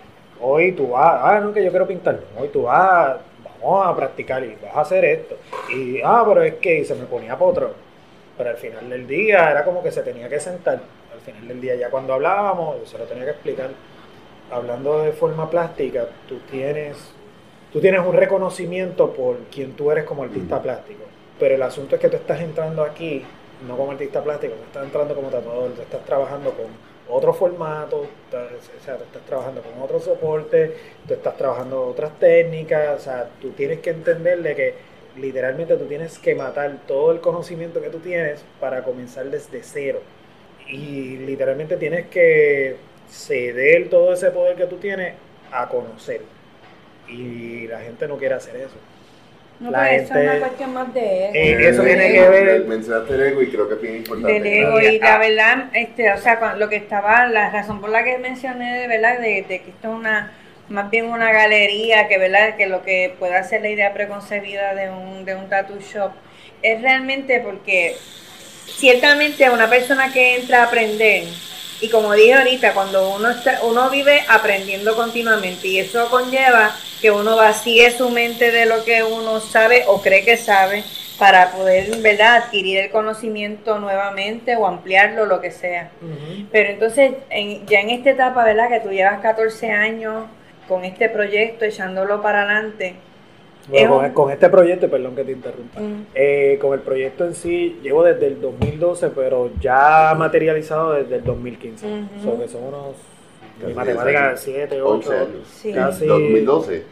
hoy 0.41 0.72
tú 0.72 0.89
vas, 0.89 1.20
ah, 1.22 1.41
no, 1.41 1.53
que 1.53 1.64
yo 1.64 1.70
quiero 1.70 1.87
pintar, 1.87 2.20
hoy 2.39 2.49
tú 2.49 2.62
vas, 2.62 3.16
vamos 3.61 3.87
a 3.87 3.97
practicar 3.97 4.43
y 4.45 4.57
vas 4.62 4.76
a 4.76 4.80
hacer 4.80 5.05
esto. 5.05 5.37
Y, 5.74 6.01
ah, 6.03 6.24
pero 6.26 6.43
es 6.43 6.55
que 6.55 6.80
y 6.80 6.85
se 6.85 6.95
me 6.95 7.05
ponía 7.05 7.37
potro. 7.37 7.74
Pero 8.37 8.51
al 8.51 8.57
final 8.57 8.89
del 8.89 9.07
día 9.07 9.51
era 9.51 9.64
como 9.64 9.83
que 9.83 9.93
se 9.93 10.03
tenía 10.03 10.28
que 10.28 10.41
sentar. 10.41 10.80
Al 11.12 11.20
final 11.20 11.47
del 11.47 11.61
día, 11.61 11.74
ya 11.76 11.91
cuando 11.91 12.14
hablábamos, 12.14 12.80
yo 12.80 12.87
se 12.87 12.99
lo 12.99 13.05
tenía 13.05 13.24
que 13.24 13.30
explicar. 13.30 13.70
Hablando 14.51 15.03
de 15.03 15.12
forma 15.12 15.49
plástica, 15.49 16.07
tú 16.28 16.39
tienes, 16.51 16.97
tú 17.72 17.80
tienes 17.80 18.01
un 18.01 18.14
reconocimiento 18.14 19.12
por 19.12 19.37
quien 19.45 19.72
tú 19.72 19.91
eres 19.91 20.05
como 20.05 20.24
artista 20.24 20.57
Ujú. 20.57 20.64
plástico. 20.64 21.05
Pero 21.39 21.55
el 21.55 21.62
asunto 21.62 21.95
es 21.97 22.01
que 22.01 22.09
tú 22.09 22.16
estás 22.16 22.41
entrando 22.41 22.83
aquí, 22.83 23.22
no 23.67 23.77
como 23.77 23.93
artista 23.93 24.23
plástico, 24.23 24.55
tú 24.55 24.65
estás 24.65 24.85
entrando 24.85 25.15
como 25.15 25.29
tatuador, 25.29 25.73
tú 25.73 25.83
estás 25.83 26.05
trabajando 26.05 26.51
con 26.51 26.67
otro 27.09 27.35
formato, 27.35 27.99
o 28.01 28.85
sea, 28.85 28.97
tú 28.97 29.05
estás 29.05 29.23
trabajando 29.27 29.63
con 29.63 29.83
otro 29.83 30.01
soporte, 30.01 30.77
tú 31.07 31.15
estás 31.15 31.37
trabajando 31.37 31.87
otras 31.87 32.19
técnicas, 32.19 33.01
o 33.01 33.03
sea, 33.03 33.29
tú 33.41 33.51
tienes 33.51 33.81
que 33.81 33.91
entenderle 33.91 34.55
que 34.55 34.75
literalmente 35.17 35.77
tú 35.77 35.87
tienes 35.87 36.19
que 36.19 36.35
matar 36.35 36.79
todo 36.87 37.13
el 37.13 37.21
conocimiento 37.21 37.83
que 37.83 37.91
tú 37.91 37.99
tienes 37.99 38.45
para 38.61 38.83
comenzar 38.83 39.27
desde 39.27 39.63
cero. 39.63 40.01
Y 40.69 41.19
literalmente 41.19 41.77
tienes 41.77 42.07
que 42.07 42.77
ceder 43.11 43.91
todo 43.91 44.15
ese 44.15 44.31
poder 44.31 44.57
que 44.57 44.67
tú 44.67 44.77
tienes 44.77 45.15
a 45.51 45.69
conocer. 45.69 46.23
Y 47.09 47.67
la 47.67 47.81
gente 47.81 48.09
no 48.09 48.17
quiere 48.17 48.37
hacer 48.37 48.57
eso. 48.57 48.77
No, 49.63 49.71
La 49.71 49.83
pero 49.85 49.93
eso 49.95 50.03
es 50.03 50.11
gente- 50.11 50.27
una 50.37 50.39
cuestión 50.47 50.75
más 50.75 50.95
de 50.95 51.01
ego. 51.25 51.31
Eh, 51.35 51.69
eso 51.69 51.83
tiene 51.83 52.13
que 52.13 52.29
ver- 52.29 52.65
Mencionaste 52.65 53.15
el 53.15 53.23
ego 53.23 53.43
y 53.43 53.47
creo 53.49 53.69
que 53.69 53.75
es 53.77 53.81
bien 53.81 53.97
importante. 53.97 54.33
del 54.33 54.47
ego 54.47 54.81
y 54.81 54.99
la 54.99 55.19
verdad 55.19 55.65
este 55.73 56.13
o 56.13 56.19
sea 56.19 56.55
lo 56.59 56.69
que 56.69 56.77
estaba 56.77 57.27
la 57.29 57.51
razón 57.51 57.81
por 57.81 57.91
la 57.91 58.03
que 58.03 58.19
mencioné 58.19 58.81
de 58.81 58.89
verdad 58.89 59.19
de, 59.21 59.43
de 59.43 59.63
que 59.63 59.71
esto 59.71 59.89
es 59.89 59.95
una 59.95 60.33
más 60.69 60.91
bien 60.91 61.07
una 61.07 61.33
galería 61.33 62.09
que 62.09 62.19
verdad 62.19 62.57
que 62.57 62.67
lo 62.67 62.83
que 62.83 63.15
pueda 63.19 63.43
ser 63.45 63.63
la 63.63 63.69
idea 63.71 63.95
preconcebida 63.95 64.75
de 64.75 64.91
un 64.91 65.25
de 65.25 65.37
un 65.37 65.49
tattoo 65.49 65.79
shop 65.81 66.11
es 66.63 66.83
realmente 66.83 67.39
porque 67.41 67.95
ciertamente 68.67 69.49
una 69.51 69.69
persona 69.69 70.13
que 70.13 70.37
entra 70.37 70.63
a 70.63 70.67
aprender 70.67 71.25
y 71.81 71.89
como 71.89 72.13
dije 72.15 72.35
ahorita 72.35 72.73
cuando 72.75 73.15
uno 73.17 73.31
está 73.31 73.61
uno 73.65 73.91
vive 73.91 74.23
aprendiendo 74.29 74.95
continuamente 74.97 75.67
y 75.69 75.79
eso 75.81 76.09
conlleva 76.11 76.75
que 77.03 77.11
uno 77.11 77.37
vacíe 77.37 77.91
su 77.91 78.09
mente 78.09 78.51
de 78.51 78.65
lo 78.65 78.85
que 78.85 79.03
uno 79.03 79.41
sabe 79.41 79.83
o 79.89 80.01
cree 80.01 80.25
que 80.25 80.37
sabe 80.39 80.85
para 81.19 81.51
poder, 81.53 81.97
¿verdad?, 82.01 82.37
adquirir 82.45 82.79
el 82.79 82.91
conocimiento 82.91 83.79
nuevamente 83.79 84.57
o 84.57 84.67
ampliarlo, 84.67 85.27
lo 85.27 85.41
que 85.41 85.51
sea. 85.51 85.91
Pero 86.51 86.71
entonces, 86.71 87.13
en- 87.31 87.67
ya 87.67 87.81
en 87.81 87.91
esta 87.91 88.11
etapa, 88.11 88.45
¿verdad?, 88.45 88.69
que 88.69 88.81
tú 88.81 88.91
llevas 88.91 89.21
14 89.21 89.71
años 89.71 90.25
con 90.69 90.85
este 90.85 91.09
proyecto, 91.09 91.65
echándolo 91.65 92.23
para 92.23 92.43
adelante, 92.45 92.95
Bueno, 93.69 93.85
Es 93.85 93.89
con, 93.91 94.05
un- 94.07 94.13
con 94.13 94.31
este 94.33 94.49
proyecto, 94.49 94.91
perdón 94.91 95.15
que 95.15 95.23
te 95.23 95.31
interrumpa, 95.33 95.81
eh, 96.17 96.59
con 96.61 96.73
el 96.75 96.81
proyecto 96.81 97.25
en 97.25 97.35
sí 97.37 97.79
llevo 97.81 98.03
desde 98.03 98.27
el 98.27 98.41
2012, 98.41 99.11
pero 99.11 99.53
ya 99.61 100.15
materializado 100.19 100.95
desde 100.95 101.17
el 101.17 101.23
2015. 101.25 101.87
Ujú. 101.87 102.25
So 102.25 102.41
que 102.41 102.49
son 102.49 102.65
unos, 102.65 102.97
Casi 103.61 103.75
matemática, 103.75 104.29
10 104.31 104.41
7, 104.41 104.83
11 104.83 105.09
8, 105.09 105.21
años. 105.21 105.49
Sí. 105.49 105.73
casi... 105.73 106.07
2012, 106.07 106.83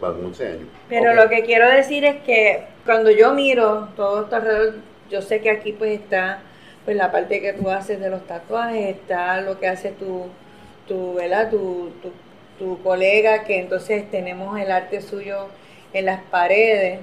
van 0.00 0.24
11 0.24 0.46
años. 0.46 0.68
Pero 0.88 1.10
Ok. 1.12 1.16
lo 1.16 1.28
que 1.28 1.42
quiero 1.44 1.68
decir 1.70 2.04
es 2.04 2.16
que 2.22 2.64
cuando 2.84 3.10
yo 3.10 3.32
miro 3.34 3.88
todo 3.96 4.22
esto 4.22 4.36
alrededor, 4.36 4.74
yo 5.10 5.22
sé 5.22 5.40
que 5.40 5.50
aquí 5.50 5.72
pues 5.72 5.92
está 6.00 6.40
pues 6.84 6.96
la 6.96 7.10
parte 7.10 7.40
que 7.40 7.54
tú 7.54 7.70
haces 7.70 7.98
de 8.00 8.10
los 8.10 8.26
tatuajes, 8.26 8.90
está 8.96 9.40
lo 9.40 9.58
que 9.58 9.68
hace 9.68 9.90
tu, 9.90 10.26
tu, 10.86 11.14
¿verdad? 11.14 11.48
Tu, 11.50 11.90
tu, 12.02 12.12
tu 12.58 12.82
colega, 12.82 13.44
que 13.44 13.58
entonces 13.58 14.10
tenemos 14.10 14.60
el 14.60 14.70
arte 14.70 15.00
suyo 15.00 15.48
en 15.94 16.04
las 16.06 16.20
paredes. 16.24 17.00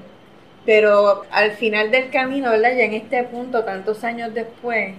Pero 0.66 1.24
al 1.32 1.52
final 1.54 1.89
del 1.89 2.12
camino, 2.12 2.52
¿verdad? 2.52 2.76
Ya 2.78 2.84
en 2.84 2.93
este 2.93 3.24
punto, 3.24 3.64
tantos 3.64 4.04
años 4.04 4.32
después, 4.36 4.93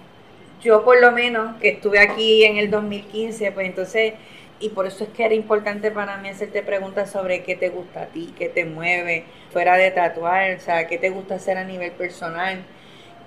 yo 0.63 0.85
por 0.85 1.01
lo 1.01 1.13
menos, 1.13 1.57
que 1.61 1.71
estuve 1.71 1.99
aquí 2.01 2.45
en 2.45 2.57
el 2.57 2.71
2015, 2.71 3.53
pues 3.53 3.67
entonces, 3.67 4.15
y 4.61 4.71
por 4.71 4.87
eso 4.87 5.05
es 5.05 5.11
que 5.11 5.25
era 5.25 5.35
importante 5.35 5.91
para 5.91 6.17
mí 6.19 6.29
hacerte 6.29 6.63
preguntas 6.63 7.11
sobre 7.11 7.43
qué 7.43 7.57
te 7.57 7.69
gusta 7.71 8.03
a 8.03 8.07
ti, 8.07 8.33
qué 8.39 8.49
te 8.49 8.65
mueve, 8.65 9.25
fuera 9.53 9.77
de 9.77 9.91
tatuar, 9.91 10.55
o 10.57 10.61
sea, 10.61 10.87
qué 10.87 10.99
te 10.99 11.11
gusta 11.11 11.35
hacer 11.37 11.59
a 11.59 11.65
nivel 11.65 11.93
personal, 11.93 12.63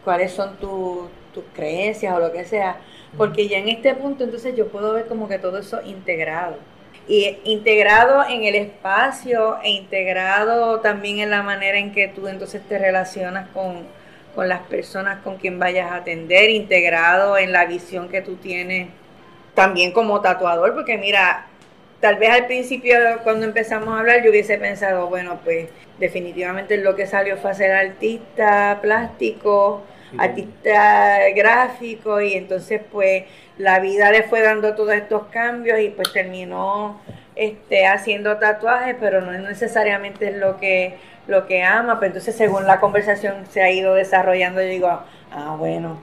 cuáles 0.04 0.32
son 0.32 0.58
tu- 0.58 1.10
tus 1.34 1.44
creencias 1.54 2.14
o 2.16 2.20
lo 2.20 2.32
que 2.32 2.46
sea, 2.46 2.78
porque 3.18 3.48
ya 3.48 3.58
en 3.58 3.70
este 3.70 3.94
punto 3.96 4.24
entonces 4.24 4.56
yo 4.56 4.68
puedo 4.70 4.94
ver 4.94 5.08
como 5.08 5.28
que 5.28 5.40
todo 5.40 5.58
eso 5.60 5.82
integrado. 5.84 6.58
Y 7.08 7.38
integrado 7.44 8.24
en 8.28 8.46
el 8.46 8.56
espacio 8.56 9.58
e 9.62 9.70
integrado 9.72 10.80
también 10.80 11.20
en 11.20 11.30
la 11.30 11.44
manera 11.44 11.78
en 11.78 11.92
que 11.92 12.08
tú 12.08 12.28
entonces 12.28 12.62
te 12.68 12.80
relacionas 12.80 13.48
con, 13.50 13.88
con 14.36 14.50
las 14.50 14.60
personas 14.62 15.22
con 15.24 15.38
quien 15.38 15.58
vayas 15.58 15.92
a 15.92 15.96
atender, 15.98 16.50
integrado 16.50 17.38
en 17.38 17.52
la 17.52 17.66
visión 17.66 18.10
que 18.10 18.22
tú 18.22 18.36
tienes 18.36 18.90
también 19.54 19.92
como 19.94 20.22
tatuador, 20.22 20.76
porque 20.76 20.98
mira, 20.98 21.48
tal 22.02 22.18
vez 22.18 22.30
al 22.30 22.46
principio 22.46 22.98
cuando 23.24 23.46
empezamos 23.46 23.90
a 23.90 24.00
hablar 24.00 24.22
yo 24.24 24.30
hubiese 24.30 24.58
pensado, 24.58 25.08
bueno, 25.08 25.40
pues 25.44 25.70
definitivamente 25.98 26.78
lo 26.78 26.96
que 26.96 27.08
salió 27.08 27.38
fue 27.38 27.54
ser 27.56 27.72
artista 27.72 28.80
plástico, 28.82 29.82
Sí. 30.12 30.18
artista 30.20 31.18
gráfico 31.36 32.22
y 32.22 32.34
entonces 32.36 32.80
pues 32.92 33.24
la 33.58 33.80
vida 33.80 34.12
le 34.12 34.22
fue 34.22 34.42
dando 34.42 34.76
todos 34.76 34.94
estos 34.94 35.24
cambios 35.32 35.80
y 35.80 35.90
pues 35.90 36.14
terminó 36.14 37.02
este 37.36 37.88
haciendo 37.88 38.38
tatuajes, 38.38 38.96
pero 39.00 39.22
no 39.22 39.34
es 39.34 39.40
necesariamente 39.42 40.32
lo 40.32 40.58
que 40.58 40.96
lo 41.28 41.48
que 41.48 41.64
ama, 41.64 42.00
pero 42.00 42.08
entonces 42.12 42.36
según 42.36 42.66
la 42.68 42.80
conversación 42.80 43.46
se 43.50 43.62
ha 43.62 43.72
ido 43.72 43.94
desarrollando, 43.96 44.62
yo 44.62 44.68
digo, 44.68 44.88
ah, 45.32 45.56
bueno, 45.58 45.98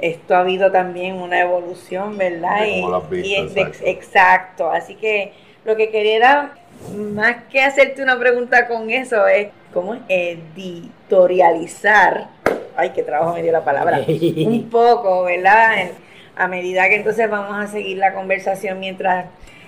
esto 0.00 0.34
ha 0.34 0.40
habido 0.40 0.72
también 0.72 1.14
una 1.16 1.40
evolución, 1.40 2.18
¿verdad? 2.18 2.60
De 2.62 2.80
cómo 2.80 2.88
lo 2.90 2.96
has 2.96 3.04
Y- 3.04 3.14
visto, 3.14 3.28
y 3.28 3.34
es 3.36 3.54
de- 3.54 3.60
exacto. 3.62 3.86
exacto, 3.86 4.70
así 4.70 4.94
que 4.96 5.32
lo 5.64 5.76
que 5.76 5.90
quería 5.90 6.16
era, 6.16 6.50
más 6.96 7.36
que 7.50 7.62
hacerte 7.62 8.02
una 8.02 8.18
pregunta 8.18 8.66
con 8.66 8.90
eso, 8.90 9.26
es 9.28 9.48
cómo 9.72 9.96
editorializar, 11.08 12.28
ay, 12.76 12.90
qué 12.90 13.02
trabajo 13.02 13.34
me 13.34 13.42
dio 13.42 13.52
la 13.52 13.64
palabra, 13.64 14.00
un 14.06 14.68
poco, 14.70 15.24
¿verdad? 15.24 15.80
En- 15.82 16.04
a 16.36 16.48
medida 16.48 16.88
que 16.88 16.96
entonces 16.96 17.30
vamos 17.30 17.56
a 17.56 17.68
seguir 17.68 17.98
la 17.98 18.12
conversación 18.12 18.80
mientras 18.80 19.26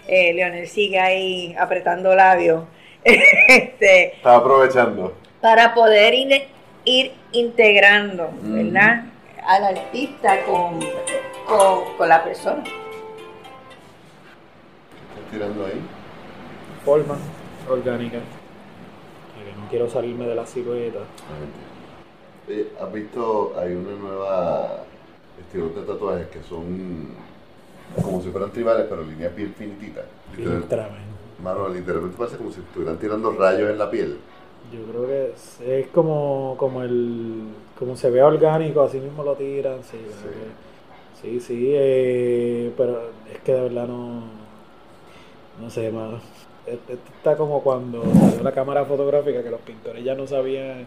eh, 0.09 0.33
Leonel 0.33 0.67
sigue 0.67 0.99
ahí 0.99 1.55
apretando 1.59 2.13
labios, 2.17 2.65
este, 3.49 4.17
Estaba 4.17 4.37
aprovechando. 4.39 5.15
para 5.41 5.75
poder 5.75 6.15
ir, 6.15 6.43
ir 6.85 7.13
integrando, 7.33 8.25
Ujú. 8.25 8.53
¿verdad? 8.53 9.05
Al 9.47 9.65
artista 9.65 10.45
con, 10.45 10.81
con, 11.47 11.97
con 11.97 12.09
la 12.09 12.25
persona. 12.25 12.63
Estás 15.15 15.31
tirando 15.31 15.67
ahí. 15.67 15.81
forma 16.85 17.17
orgánica. 17.71 18.19
No 18.19 19.69
quiero 19.71 19.89
salirme 19.89 20.27
de 20.27 20.35
la 20.35 20.47
silueta. 20.47 21.01
¿Has 22.81 22.93
visto? 22.93 23.55
Hay 23.59 23.73
una 23.73 23.93
nueva 23.97 24.85
estilo 25.41 25.69
de 25.71 25.83
tatuajes 25.83 26.27
que 26.29 26.43
son 26.43 27.09
como 28.03 28.21
si 28.23 28.31
fueran 28.31 28.51
tribales, 28.53 28.87
pero 28.89 29.03
líneas 29.03 29.35
bien 29.35 29.55
finititas. 29.57 30.05
Tremendo. 30.35 30.67
Mano, 31.47 31.69
literalmente 31.69 32.17
parece 32.19 32.37
como 32.39 32.51
si 32.51 32.59
estuvieran 32.59 32.99
tirando 32.99 33.31
rayos 33.31 33.71
en 33.71 33.79
la 33.79 33.89
piel. 33.89 34.19
Yo 34.73 34.83
creo 34.91 35.07
que 35.07 35.31
es, 35.33 35.61
es 35.61 35.87
como, 35.89 36.57
como 36.59 36.83
el 36.83 37.45
como 37.79 37.97
se 37.97 38.11
ve 38.11 38.21
orgánico, 38.21 38.83
así 38.83 38.99
mismo 38.99 39.23
lo 39.23 39.35
tiran, 39.35 39.79
sí, 39.85 39.97
Sí. 39.97 40.27
que- 41.23 41.29
sí, 41.29 41.41
sí, 41.41 41.71
eh, 41.73 42.73
pero 42.77 43.11
es 43.33 43.39
que 43.45 43.55
de 43.55 43.61
verdad 43.61 43.87
no, 43.87 44.23
no 45.61 45.71
sé, 45.71 45.93
mano. 45.93 46.19
Esto 46.67 46.95
esto 46.95 47.11
está 47.17 47.37
como 47.37 47.63
cuando 47.63 48.03
salió 48.03 48.43
la 48.43 48.51
cámara 48.51 48.85
fotográfica 48.85 49.41
que 49.45 49.51
los 49.51 49.61
pintores 49.61 50.03
ya 50.03 50.17
no 50.17 50.27
sabían 50.27 50.85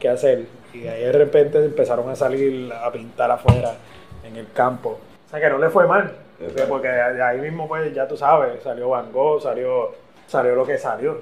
qué 0.00 0.08
hacer 0.08 0.46
y 0.74 0.88
ahí 0.88 1.04
de 1.04 1.12
repente 1.12 1.64
empezaron 1.64 2.08
a 2.08 2.16
salir 2.16 2.72
a 2.72 2.90
pintar 2.90 3.30
afuera 3.30 3.76
en 4.24 4.34
el 4.34 4.50
campo. 4.52 4.98
O 5.24 5.30
sea 5.30 5.40
que 5.40 5.48
no 5.48 5.58
le 5.58 5.70
fue 5.70 5.86
mal, 5.86 6.12
Exacto. 6.40 6.68
porque 6.68 6.88
de 6.88 7.22
ahí 7.22 7.40
mismo 7.40 7.68
pues 7.68 7.94
ya 7.94 8.08
tú 8.08 8.16
sabes, 8.16 8.62
salió 8.62 8.90
Van 8.90 9.12
Gogh, 9.12 9.42
salió, 9.42 9.92
salió 10.26 10.54
lo 10.54 10.66
que 10.66 10.78
salió. 10.78 11.20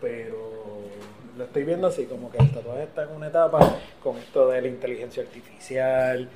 Pero 0.00 0.48
lo 1.36 1.44
estoy 1.44 1.64
viendo 1.64 1.86
así, 1.86 2.06
como 2.06 2.30
que 2.30 2.38
el 2.38 2.50
tatuaje 2.52 2.82
está 2.82 3.04
en 3.04 3.10
una 3.10 3.28
etapa 3.28 3.60
con 4.02 4.16
esto 4.16 4.48
de 4.48 4.60
la 4.60 4.68
inteligencia 4.68 5.22
artificial, 5.22 6.28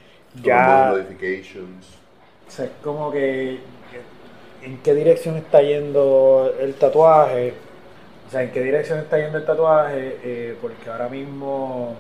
ya 0.42 0.88
modifications. 0.90 1.98
o 2.46 2.50
sea, 2.50 2.66
es 2.66 2.70
como 2.82 3.10
que, 3.10 3.58
que 3.90 4.66
en 4.66 4.78
qué 4.78 4.94
dirección 4.94 5.36
está 5.36 5.60
yendo 5.60 6.54
el 6.60 6.74
tatuaje, 6.74 7.54
o 8.28 8.30
sea, 8.30 8.42
en 8.44 8.52
qué 8.52 8.62
dirección 8.62 9.00
está 9.00 9.18
yendo 9.18 9.38
el 9.38 9.44
tatuaje, 9.44 10.18
eh, 10.22 10.56
porque 10.60 10.88
ahora 10.88 11.08
mismo 11.08 11.96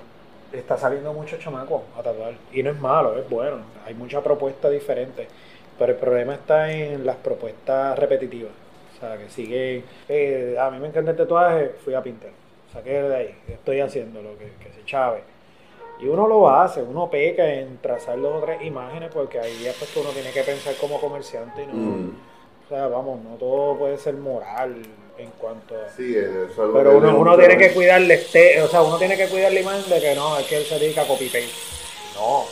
está 0.52 0.78
saliendo 0.78 1.12
mucho 1.12 1.36
chamaco 1.38 1.82
a 1.98 2.02
tatuar, 2.02 2.34
y 2.52 2.62
no 2.62 2.70
es 2.70 2.80
malo, 2.80 3.18
es 3.18 3.28
bueno, 3.28 3.58
hay 3.84 3.94
muchas 3.94 4.22
propuestas 4.22 4.70
diferentes, 4.70 5.26
pero 5.82 5.94
el 5.94 5.98
problema 5.98 6.34
está 6.34 6.70
en 6.70 7.04
las 7.04 7.16
propuestas 7.16 7.98
repetitivas. 7.98 8.52
O 8.96 9.00
sea, 9.00 9.18
que 9.18 9.28
sigue. 9.28 9.82
eh, 10.08 10.56
a 10.56 10.70
mí 10.70 10.78
me 10.78 10.86
encanta 10.86 11.10
el 11.10 11.16
tatuaje, 11.16 11.72
fui 11.84 11.92
a 11.92 12.00
pintar. 12.00 12.30
Saqué 12.72 13.02
de 13.02 13.16
ahí, 13.16 13.34
estoy 13.48 13.80
haciendo 13.80 14.22
lo 14.22 14.38
que, 14.38 14.44
que 14.62 14.72
se 14.72 14.84
chave. 14.86 15.22
Y 16.00 16.06
uno 16.06 16.28
lo 16.28 16.48
hace, 16.48 16.82
uno 16.82 17.10
peca 17.10 17.52
en 17.52 17.78
trazar 17.78 18.20
dos 18.20 18.40
o 18.40 18.44
tres 18.46 18.62
imágenes 18.62 19.10
porque 19.12 19.40
hay 19.40 19.52
días 19.56 19.74
pues, 19.76 19.90
que 19.90 19.98
uno 19.98 20.10
tiene 20.10 20.30
que 20.30 20.42
pensar 20.44 20.74
como 20.76 21.00
comerciante 21.00 21.64
y 21.64 21.66
no. 21.66 21.72
Mm. 21.74 22.16
O 22.64 22.68
sea, 22.68 22.86
vamos, 22.86 23.20
no 23.24 23.34
todo 23.34 23.76
puede 23.76 23.98
ser 23.98 24.14
moral 24.14 24.76
en 25.18 25.30
cuanto 25.32 25.74
a. 25.74 25.88
Sí, 25.90 26.16
eso 26.16 26.44
es 26.44 26.70
Pero 26.72 26.90
que 26.90 26.96
uno, 26.96 27.36
tiene 27.36 27.56
que 27.56 27.64
ver. 27.64 27.74
cuidar 27.74 28.00
la 28.02 28.14
este, 28.14 28.62
o 28.62 28.68
sea, 28.68 28.82
uno 28.82 28.98
tiene 28.98 29.16
que 29.16 29.26
cuidar 29.26 29.52
la 29.52 29.60
imagen 29.60 29.90
de 29.90 30.00
que 30.00 30.14
no, 30.14 30.38
es 30.38 30.46
que 30.46 30.58
él 30.58 30.64
se 30.64 30.78
dedica 30.78 31.02
a 31.02 31.06
copy 31.08 31.24
paste. 31.24 31.48
No. 32.14 32.44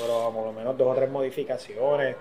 Pero 0.00 0.30
por 0.32 0.46
lo 0.46 0.52
menos 0.52 0.78
dos 0.78 0.88
o 0.88 0.94
tres 0.94 1.10
modificaciones. 1.10 2.16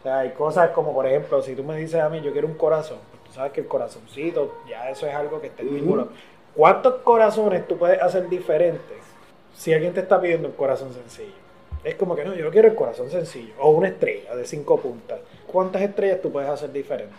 O 0.00 0.02
sea, 0.02 0.20
hay 0.20 0.30
cosas 0.30 0.70
como, 0.70 0.94
por 0.94 1.06
ejemplo, 1.06 1.42
si 1.42 1.54
tú 1.54 1.62
me 1.62 1.76
dices 1.76 2.00
a 2.00 2.08
mí, 2.08 2.20
yo 2.22 2.32
quiero 2.32 2.46
un 2.46 2.54
corazón, 2.54 2.98
pues 3.10 3.22
tú 3.24 3.32
sabes 3.32 3.52
que 3.52 3.60
el 3.60 3.66
corazoncito, 3.66 4.60
ya 4.68 4.88
eso 4.90 5.06
es 5.06 5.14
algo 5.14 5.40
que 5.40 5.48
está 5.48 5.62
en 5.62 5.68
Ujú. 5.68 5.76
ningún 5.76 5.98
lado. 5.98 6.10
¿Cuántos 6.54 6.94
corazones 7.02 7.68
tú 7.68 7.76
puedes 7.76 8.00
hacer 8.00 8.28
diferentes 8.28 8.98
si 9.54 9.72
alguien 9.74 9.92
te 9.92 10.00
está 10.00 10.20
pidiendo 10.20 10.48
un 10.48 10.54
corazón 10.54 10.92
sencillo? 10.92 11.38
Es 11.84 11.94
como 11.94 12.14
que 12.16 12.24
no, 12.24 12.34
yo 12.34 12.44
no 12.44 12.50
quiero 12.50 12.68
el 12.68 12.74
corazón 12.74 13.10
sencillo. 13.10 13.54
O 13.58 13.70
una 13.70 13.88
estrella 13.88 14.34
de 14.34 14.44
cinco 14.44 14.78
puntas. 14.78 15.18
¿Cuántas 15.46 15.82
estrellas 15.82 16.20
tú 16.20 16.30
puedes 16.30 16.48
hacer 16.48 16.72
diferentes? 16.72 17.16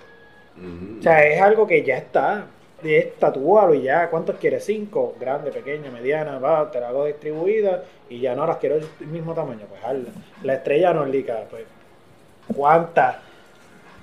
O 0.99 1.01
sea, 1.01 1.25
es 1.25 1.41
algo 1.41 1.65
que 1.65 1.83
ya 1.83 1.97
está. 1.97 2.47
Es 2.83 3.15
tatúalo 3.15 3.73
y 3.73 3.83
ya. 3.83 4.09
¿Cuántos 4.09 4.35
quieres? 4.37 4.65
Cinco, 4.65 5.15
grande, 5.19 5.51
pequeña, 5.51 5.89
mediana, 5.89 6.39
va, 6.39 6.69
te 6.69 6.79
la 6.79 6.89
hago 6.89 7.05
distribuida 7.05 7.83
y 8.09 8.19
ya 8.19 8.35
no 8.35 8.45
las 8.45 8.57
quiero 8.57 8.75
del 8.75 8.87
mismo 9.07 9.33
tamaño, 9.33 9.65
pues 9.69 9.83
hazla. 9.83 10.09
La 10.43 10.55
estrella 10.55 10.93
nórdica, 10.93 11.45
pues, 11.49 11.63
¿cuántas? 12.55 13.17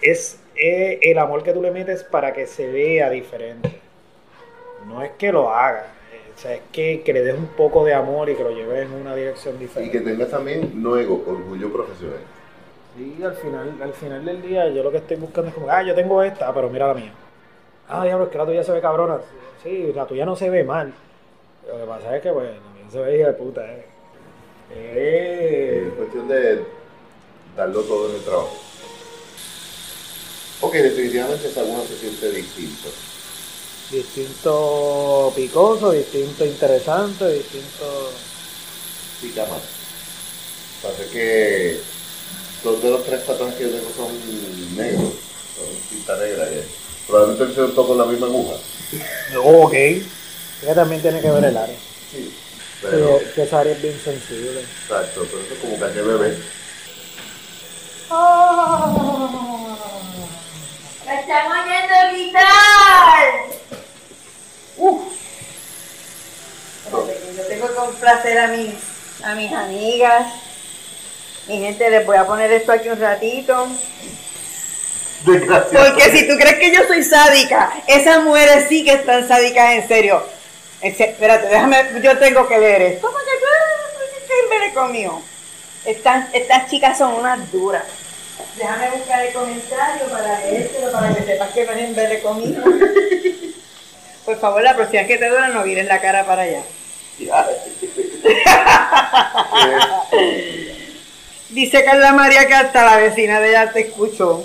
Es 0.03 0.41
eh, 0.57 0.99
el 1.03 1.18
amor 1.18 1.43
que 1.43 1.53
tú 1.53 1.62
le 1.62 1.70
metes 1.70 2.05
para 2.05 2.32
que 2.32 2.47
se 2.47 2.70
vea 2.70 3.11
diferente. 3.11 3.80
No 4.86 5.03
es 5.03 5.12
que 5.12 5.32
lo 5.32 5.51
haga, 5.55 5.99
eh, 6.12 6.32
o 6.34 6.39
sea, 6.39 6.55
es 6.55 6.62
que, 6.72 7.03
que 7.03 7.12
le 7.12 7.22
des 7.22 7.36
un 7.36 7.49
poco 7.49 7.84
de 7.84 7.95
amor 7.95 8.30
y 8.30 8.36
que 8.36 8.45
lo 8.45 8.51
lleves 8.51 8.86
en 8.86 8.93
una 8.93 9.14
dirección 9.14 9.61
Y 9.80 9.91
que 9.91 10.01
diferente. 10.01 10.01
tengas 10.01 10.30
también, 10.30 10.70
no 10.82 10.97
ego, 10.99 11.22
orgullo 11.26 11.72
profesional. 11.72 12.26
Sí, 12.95 13.22
al 13.22 13.34
final, 13.36 13.80
al 13.82 13.93
final 13.95 14.24
del 14.24 14.43
día 14.43 14.68
yo 14.70 14.82
lo 14.82 14.91
que 14.91 14.99
estoy 14.99 15.16
buscando 15.16 15.49
es 15.51 15.55
como, 15.55 15.70
ah, 15.70 15.82
yo 15.82 15.95
tengo 15.95 16.22
esta, 16.22 16.53
pero 16.53 16.68
mira 16.70 16.89
la 16.89 16.95
mía. 16.95 17.12
Ah, 17.89 18.05
diablo, 18.05 18.24
es 18.26 18.30
que 18.30 18.39
la 18.39 18.47
tuya 18.47 18.64
se 18.64 18.72
ve 18.72 18.80
cabrona. 18.80 19.20
Sí, 19.62 19.93
la 19.95 20.07
tuya 20.07 20.24
no 20.26 20.36
se 20.36 20.51
ve 20.51 20.64
mal. 20.64 20.93
Lo 21.68 21.78
que 21.78 21.84
pasa 21.86 22.16
es 22.16 22.22
que, 22.22 22.32
pues, 22.32 22.47
la 22.51 22.70
mía 22.72 22.91
se 22.91 23.01
ve 23.01 23.18
hija 23.18 23.28
de 23.28 23.32
puta, 23.34 23.64
eh. 23.72 23.86
Eh, 24.70 25.84
Es 25.89 25.95
cuestión 25.95 26.28
de 26.28 26.64
darlo 27.59 27.80
todo 27.82 28.09
en 28.09 28.14
el 28.14 28.22
trabajo. 28.22 28.56
Ok, 30.61 30.74
definitivamente 30.74 31.48
esa 31.48 31.62
uno 31.64 31.82
se 31.86 31.98
siente 31.98 32.30
distinto. 32.30 32.88
Distinto 33.90 35.32
picoso, 35.34 35.90
distinto 35.90 36.44
interesante, 36.44 37.28
distinto... 37.32 38.12
Sí, 39.20 39.32
cama. 39.34 39.56
Pasa 40.82 41.02
que 41.12 41.80
dos 42.62 42.80
de 42.82 42.90
los 42.90 43.04
tres 43.04 43.26
tatuajes 43.26 43.56
que 43.56 43.64
yo 43.64 43.70
tengo 43.70 43.90
son 43.96 44.76
negros, 44.76 45.14
son 45.56 45.66
cinta 45.90 46.16
negra. 46.16 46.48
y 46.52 46.62
Probablemente 47.09 47.61
el 47.61 47.74
tocó 47.74 47.88
con 47.88 47.98
la 47.98 48.04
misma 48.06 48.26
aguja. 48.28 48.54
Ok. 49.42 49.74
Ella 49.74 50.74
también 50.74 51.02
tiene 51.02 51.20
que 51.20 51.30
ver 51.30 51.44
el 51.44 51.56
área. 51.56 51.76
Sí. 52.12 52.30
Sí, 52.80 52.86
Pero, 52.88 53.20
que 53.34 53.42
esa 53.42 53.61
área 53.61 53.72
es 53.72 53.82
bien 53.82 53.98
sensible. 54.04 54.61
exacto, 54.61 55.26
pero 55.28 55.42
eso 55.42 55.54
es 55.54 55.61
como 55.61 55.78
calle 55.78 56.02
bebé. 56.02 56.38
¡Me 61.04 61.20
están 61.20 61.52
oyendo 61.52 61.94
gritar! 62.12 63.24
¡Uf! 64.78 65.02
Yo 66.90 67.46
tengo 67.48 67.68
que 67.68 67.74
complacer 67.74 68.38
a 68.38 68.48
mis, 68.48 68.74
a 69.22 69.34
mis 69.34 69.52
amigas. 69.52 70.26
Mi 71.48 71.61
gente, 71.61 71.90
les 71.90 72.06
voy 72.06 72.16
a 72.16 72.26
poner 72.26 72.50
esto 72.52 72.72
aquí 72.72 72.88
un 72.88 73.00
ratito. 73.00 73.68
Desgraciado. 75.24 75.86
Porque 75.86 76.11
si 76.11 76.26
tú 76.28 76.36
crees 76.36 76.59
que 76.59 76.72
yo 76.72 76.86
soy 76.86 77.02
sádica, 77.02 77.72
esas 77.86 78.22
mujeres 78.24 78.66
sí 78.68 78.84
que 78.84 78.92
están 78.94 79.28
sádicas 79.28 79.72
en 79.72 79.86
serio. 79.86 80.24
Espérate, 80.80 81.48
déjame, 81.48 82.00
yo 82.02 82.18
tengo 82.18 82.48
que 82.48 82.59
leer 82.59 82.82
esto. 82.82 83.06
¿Cómo 83.06 83.18
que 83.18 83.38
tú 83.40 83.46
conmigo? 84.74 85.22
Estas, 85.89 86.32
estas 86.34 86.68
chicas 86.68 86.99
son 86.99 87.14
unas 87.14 87.51
duras. 87.51 87.84
Déjame 88.59 88.91
buscar 88.91 89.24
el 89.24 89.32
comentario 89.32 90.07
para 90.11 90.39
leértelo, 90.41 90.93
para 90.93 91.14
que 91.14 91.22
sepas 91.22 91.51
que 91.53 91.64
no 91.64 91.72
es 91.72 91.78
en 91.78 91.95
vez 91.95 92.11
de 92.11 92.20
conmigo. 92.20 92.62
Por 94.26 94.39
favor, 94.39 94.62
la 94.62 94.76
próxima 94.76 95.05
que 95.05 95.16
te 95.16 95.30
duela 95.30 95.49
no 95.49 95.62
vires 95.62 95.86
la 95.86 95.99
cara 95.99 96.26
para 96.26 96.43
allá. 96.43 96.61
Dice 101.49 101.82
Carla 101.82 102.12
María 102.12 102.47
que 102.47 102.55
hasta 102.55 102.84
la 102.84 102.99
vecina 102.99 103.41
de 103.41 103.49
ella 103.49 103.72
te 103.72 103.80
escuchó. 103.80 104.45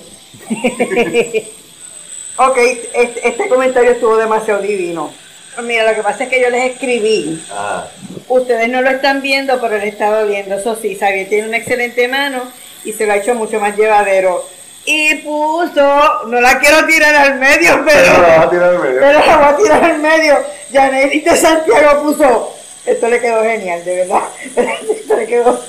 ok, 2.38 2.58
este, 2.94 3.28
este 3.28 3.50
comentario 3.50 3.92
estuvo 3.92 4.16
demasiado 4.16 4.62
divino. 4.62 5.14
Mira, 5.62 5.90
lo 5.90 5.96
que 5.96 6.04
pasa 6.04 6.24
es 6.24 6.30
que 6.30 6.42
yo 6.42 6.50
les 6.50 6.72
escribí. 6.72 7.44
Ah, 7.52 7.88
Ustedes 8.28 8.70
no 8.70 8.82
lo 8.82 8.90
están 8.90 9.22
viendo, 9.22 9.60
pero 9.62 9.78
le 9.78 9.88
estaba 9.88 10.24
viendo. 10.24 10.56
Eso 10.56 10.76
sí, 10.76 10.96
Xavier 10.96 11.30
tiene 11.30 11.48
una 11.48 11.58
excelente 11.58 12.08
mano 12.08 12.42
y 12.84 12.94
se 12.94 13.06
lo 13.06 13.14
ha 13.14 13.18
hecho 13.18 13.36
mucho 13.36 13.60
más 13.60 13.76
llevadero. 13.78 14.44
Y 14.86 15.16
puso, 15.16 16.26
no 16.28 16.42
la 16.42 16.60
quiero 16.60 16.86
tirar 16.86 17.16
al 17.16 17.40
medio, 17.40 17.84
pero 17.86 18.14
la 18.22 18.38
vas 18.38 18.48
pero, 18.48 18.48
a 18.48 18.50
tirar 18.50 18.74
al 18.74 18.80
medio. 18.80 19.00
pero 19.00 19.20
la 19.20 19.38
voy 19.38 19.46
a 19.46 19.58
tirar 19.58 19.84
al 19.84 20.00
medio. 20.00 20.38
Janely 20.74 21.20
de 21.22 21.36
Santiago 21.38 22.04
puso, 22.04 22.54
esto 22.86 23.08
le 23.08 23.22
quedó 23.22 23.44
genial, 23.44 23.84
de 23.86 23.96
verdad. 23.96 24.24
Esto 24.90 25.16
le 25.16 25.26
quedó. 25.26 25.64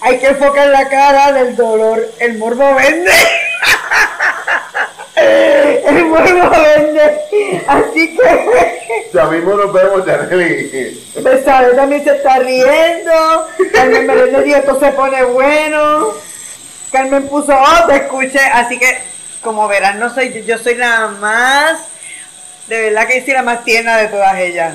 Hay 0.00 0.18
que 0.18 0.26
enfocar 0.26 0.68
la 0.68 0.88
cara 0.88 1.32
del 1.32 1.54
dolor. 1.54 2.10
El 2.18 2.36
morbo 2.38 2.74
vende. 2.74 3.12
El 5.16 6.04
morbo 6.06 6.50
vende. 6.50 7.20
Así 7.66 8.16
que. 8.16 9.08
Ya 9.12 9.26
mismo 9.26 9.54
nos 9.54 9.72
vemos, 9.72 10.04
Janely. 10.04 11.12
Besade 11.22 11.74
también 11.74 12.02
se 12.02 12.16
está 12.16 12.38
riendo. 12.40 13.48
Carmen 13.72 14.06
Meléndez 14.06 14.44
dijo, 14.44 14.56
esto 14.56 14.80
se 14.80 14.90
pone 14.92 15.24
bueno. 15.24 16.12
Carmen 16.90 17.28
puso, 17.28 17.54
oh, 17.56 17.86
te 17.86 17.96
escuché. 17.96 18.40
Así 18.40 18.78
que, 18.78 18.98
como 19.42 19.68
verán, 19.68 20.00
no 20.00 20.12
soy 20.12 20.32
yo, 20.32 20.40
yo 20.40 20.58
soy 20.58 20.74
la 20.74 21.08
más, 21.08 21.80
de 22.66 22.80
verdad 22.80 23.06
que 23.06 23.22
sí, 23.22 23.32
la 23.32 23.42
más 23.42 23.64
tierna 23.64 23.96
de 23.98 24.08
todas 24.08 24.38
ellas. 24.38 24.74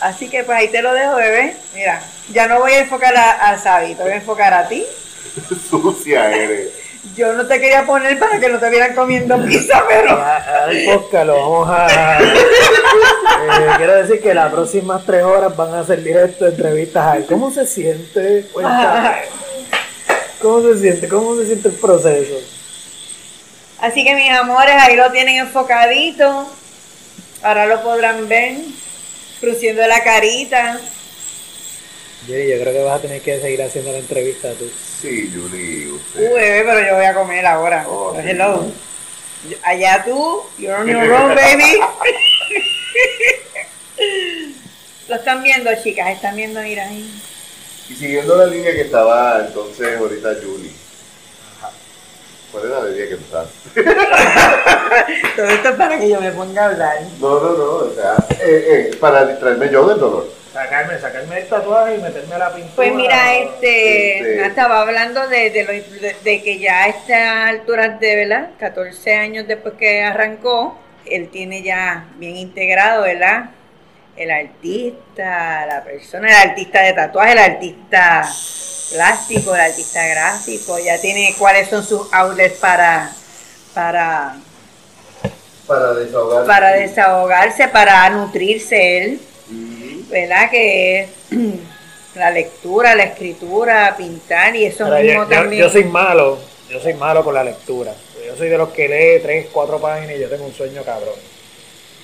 Así 0.00 0.28
que, 0.28 0.44
pues 0.44 0.58
ahí 0.58 0.68
te 0.68 0.82
lo 0.82 0.94
dejo, 0.94 1.16
bebé. 1.16 1.56
Mira, 1.74 2.02
ya 2.32 2.46
no 2.46 2.58
voy 2.58 2.72
a 2.72 2.80
enfocar 2.80 3.16
a, 3.16 3.50
a 3.50 3.58
Sabi, 3.58 3.94
te 3.94 4.02
voy 4.02 4.12
a 4.12 4.16
enfocar 4.16 4.54
a 4.54 4.68
ti. 4.68 4.84
Sucia 5.70 6.30
eres. 6.34 6.68
Yo 7.16 7.32
no 7.32 7.46
te 7.46 7.58
quería 7.60 7.86
poner 7.86 8.18
para 8.18 8.38
que 8.38 8.48
no 8.48 8.58
te 8.58 8.68
vieran 8.68 8.94
comiendo 8.94 9.42
pizza, 9.44 9.82
pero... 9.88 10.22
Al 10.22 10.84
podcast 10.84 11.26
lo 11.26 11.34
vamos 11.34 11.68
a. 11.70 12.18
Eh, 12.22 13.68
quiero 13.78 13.96
decir 13.96 14.20
que 14.20 14.34
las 14.34 14.52
próximas 14.52 15.04
tres 15.06 15.22
horas 15.22 15.56
van 15.56 15.74
a 15.74 15.84
ser 15.84 16.02
directo 16.02 16.44
de 16.44 16.50
entrevistas. 16.50 17.06
Ay, 17.06 17.24
¿Cómo 17.26 17.50
se 17.50 17.66
siente? 17.66 18.46
Cuéntame. 18.52 19.22
¿Cómo 20.40 20.60
se 20.62 20.78
siente? 20.78 21.08
¿Cómo 21.08 21.36
se 21.36 21.46
siente 21.46 21.68
el 21.68 21.74
proceso? 21.74 22.34
Así 23.80 24.04
que 24.04 24.14
mis 24.14 24.30
amores, 24.30 24.74
ahí 24.78 24.94
lo 24.94 25.10
tienen 25.10 25.36
enfocadito. 25.36 26.50
Ahora 27.42 27.66
lo 27.66 27.82
podrán 27.82 28.28
ver. 28.28 28.58
Frunciendo 29.40 29.86
la 29.86 30.02
carita. 30.04 30.80
Jerry, 32.26 32.50
yo 32.50 32.60
creo 32.60 32.72
que 32.74 32.82
vas 32.82 32.98
a 32.98 33.02
tener 33.02 33.22
que 33.22 33.40
seguir 33.40 33.62
haciendo 33.62 33.92
la 33.92 33.98
entrevista 33.98 34.52
tú. 34.52 34.70
Sí, 35.00 35.32
Julie, 35.34 35.88
Uh, 35.88 35.94
usted. 35.96 36.20
bebé, 36.34 36.62
pero 36.64 36.86
yo 36.86 36.94
voy 36.96 37.04
a 37.06 37.14
comer 37.14 37.46
ahora. 37.46 37.86
Oh, 37.88 38.14
sí. 38.14 38.28
Hello. 38.28 38.66
Allá 39.62 40.04
tú, 40.04 40.42
you're 40.58 40.74
on 40.76 40.86
your 40.86 41.10
own, 41.12 41.34
baby. 41.34 41.80
lo 45.08 45.16
están 45.16 45.42
viendo, 45.42 45.70
chicas, 45.82 46.10
están 46.10 46.36
viendo, 46.36 46.60
mira 46.60 46.86
ahí. 46.86 47.10
Y 47.88 47.94
siguiendo 47.94 48.36
la 48.36 48.46
línea 48.46 48.72
que 48.72 48.82
estaba 48.82 49.44
entonces 49.46 49.96
ahorita 49.96 50.34
Julie. 50.42 50.70
¿Cuál 52.52 52.66
era 52.66 52.80
la 52.80 52.88
línea 52.88 53.08
que 53.08 53.14
estaba? 53.14 53.46
Todo 55.36 55.46
esto 55.46 55.68
es 55.68 55.74
para 55.76 55.98
que 55.98 56.08
yo 56.08 56.20
me 56.20 56.30
ponga 56.32 56.62
a 56.62 56.66
hablar. 56.70 56.96
No, 57.20 57.40
no, 57.40 57.52
no, 57.56 57.64
o 57.64 57.90
sea, 57.94 58.14
eh, 58.40 58.90
eh, 58.92 58.96
para 59.00 59.24
distraerme 59.26 59.70
yo 59.70 59.88
del 59.88 59.98
dolor. 60.00 60.28
Sacarme, 60.52 60.98
sacarme 60.98 61.38
el 61.38 61.46
tatuaje 61.48 61.94
y 61.94 61.98
meterme 62.02 62.34
a 62.34 62.38
la 62.38 62.48
pintura. 62.52 62.74
Pues 62.74 62.92
mira, 62.92 63.36
este, 63.38 64.18
Este- 64.18 64.46
estaba 64.46 64.80
hablando 64.82 65.28
de, 65.28 65.50
de, 65.50 65.64
lo- 65.64 65.72
de- 66.00 66.16
de 66.24 66.42
que 66.42 66.58
ya 66.58 66.84
a 66.84 66.88
esta 66.88 67.46
altura 67.46 67.90
de, 68.00 68.16
¿verdad? 68.16 68.50
14 68.58 69.14
años 69.14 69.46
después 69.46 69.74
que 69.78 70.02
arrancó, 70.02 70.76
él 71.06 71.28
tiene 71.30 71.62
ya 71.62 72.04
bien 72.16 72.36
integrado, 72.36 73.02
¿verdad? 73.04 73.50
El 74.20 74.30
artista, 74.30 75.64
la 75.64 75.82
persona, 75.82 76.28
el 76.28 76.50
artista 76.50 76.82
de 76.82 76.92
tatuaje, 76.92 77.32
el 77.32 77.38
artista 77.38 78.28
plástico, 78.92 79.54
el 79.54 79.60
artista 79.62 80.06
gráfico, 80.08 80.78
ya 80.78 81.00
tiene 81.00 81.34
cuáles 81.38 81.70
son 81.70 81.82
sus 81.82 82.06
outlets 82.12 82.58
para, 82.58 83.10
para, 83.72 84.36
Para 85.66 85.94
desahogar. 85.94 86.44
para 86.46 86.72
desahogarse, 86.72 87.68
para 87.68 88.10
nutrirse 88.10 88.98
él. 88.98 89.20
Mm, 89.48 90.10
¿verdad? 90.10 90.50
Que 90.50 91.00
es 91.04 91.10
la 92.14 92.30
lectura, 92.30 92.94
la 92.94 93.04
escritura, 93.04 93.94
pintar 93.96 94.54
y 94.54 94.66
eso 94.66 94.84
Mira, 94.84 94.98
mismo 94.98 95.22
yo, 95.24 95.30
yo- 95.30 95.36
también. 95.36 95.62
yo 95.62 95.70
soy 95.70 95.84
malo, 95.84 96.38
yo 96.68 96.78
soy 96.78 96.92
malo 96.92 97.24
con 97.24 97.32
la 97.34 97.42
lectura. 97.42 97.94
Yo 98.26 98.36
soy 98.36 98.50
de 98.50 98.58
los 98.58 98.68
que 98.68 98.86
lee 98.86 99.22
tres, 99.22 99.46
cuatro 99.50 99.80
páginas 99.80 100.14
y 100.14 100.20
yo 100.20 100.28
tengo 100.28 100.44
un 100.44 100.52
sueño 100.52 100.82
cabrón. 100.82 101.14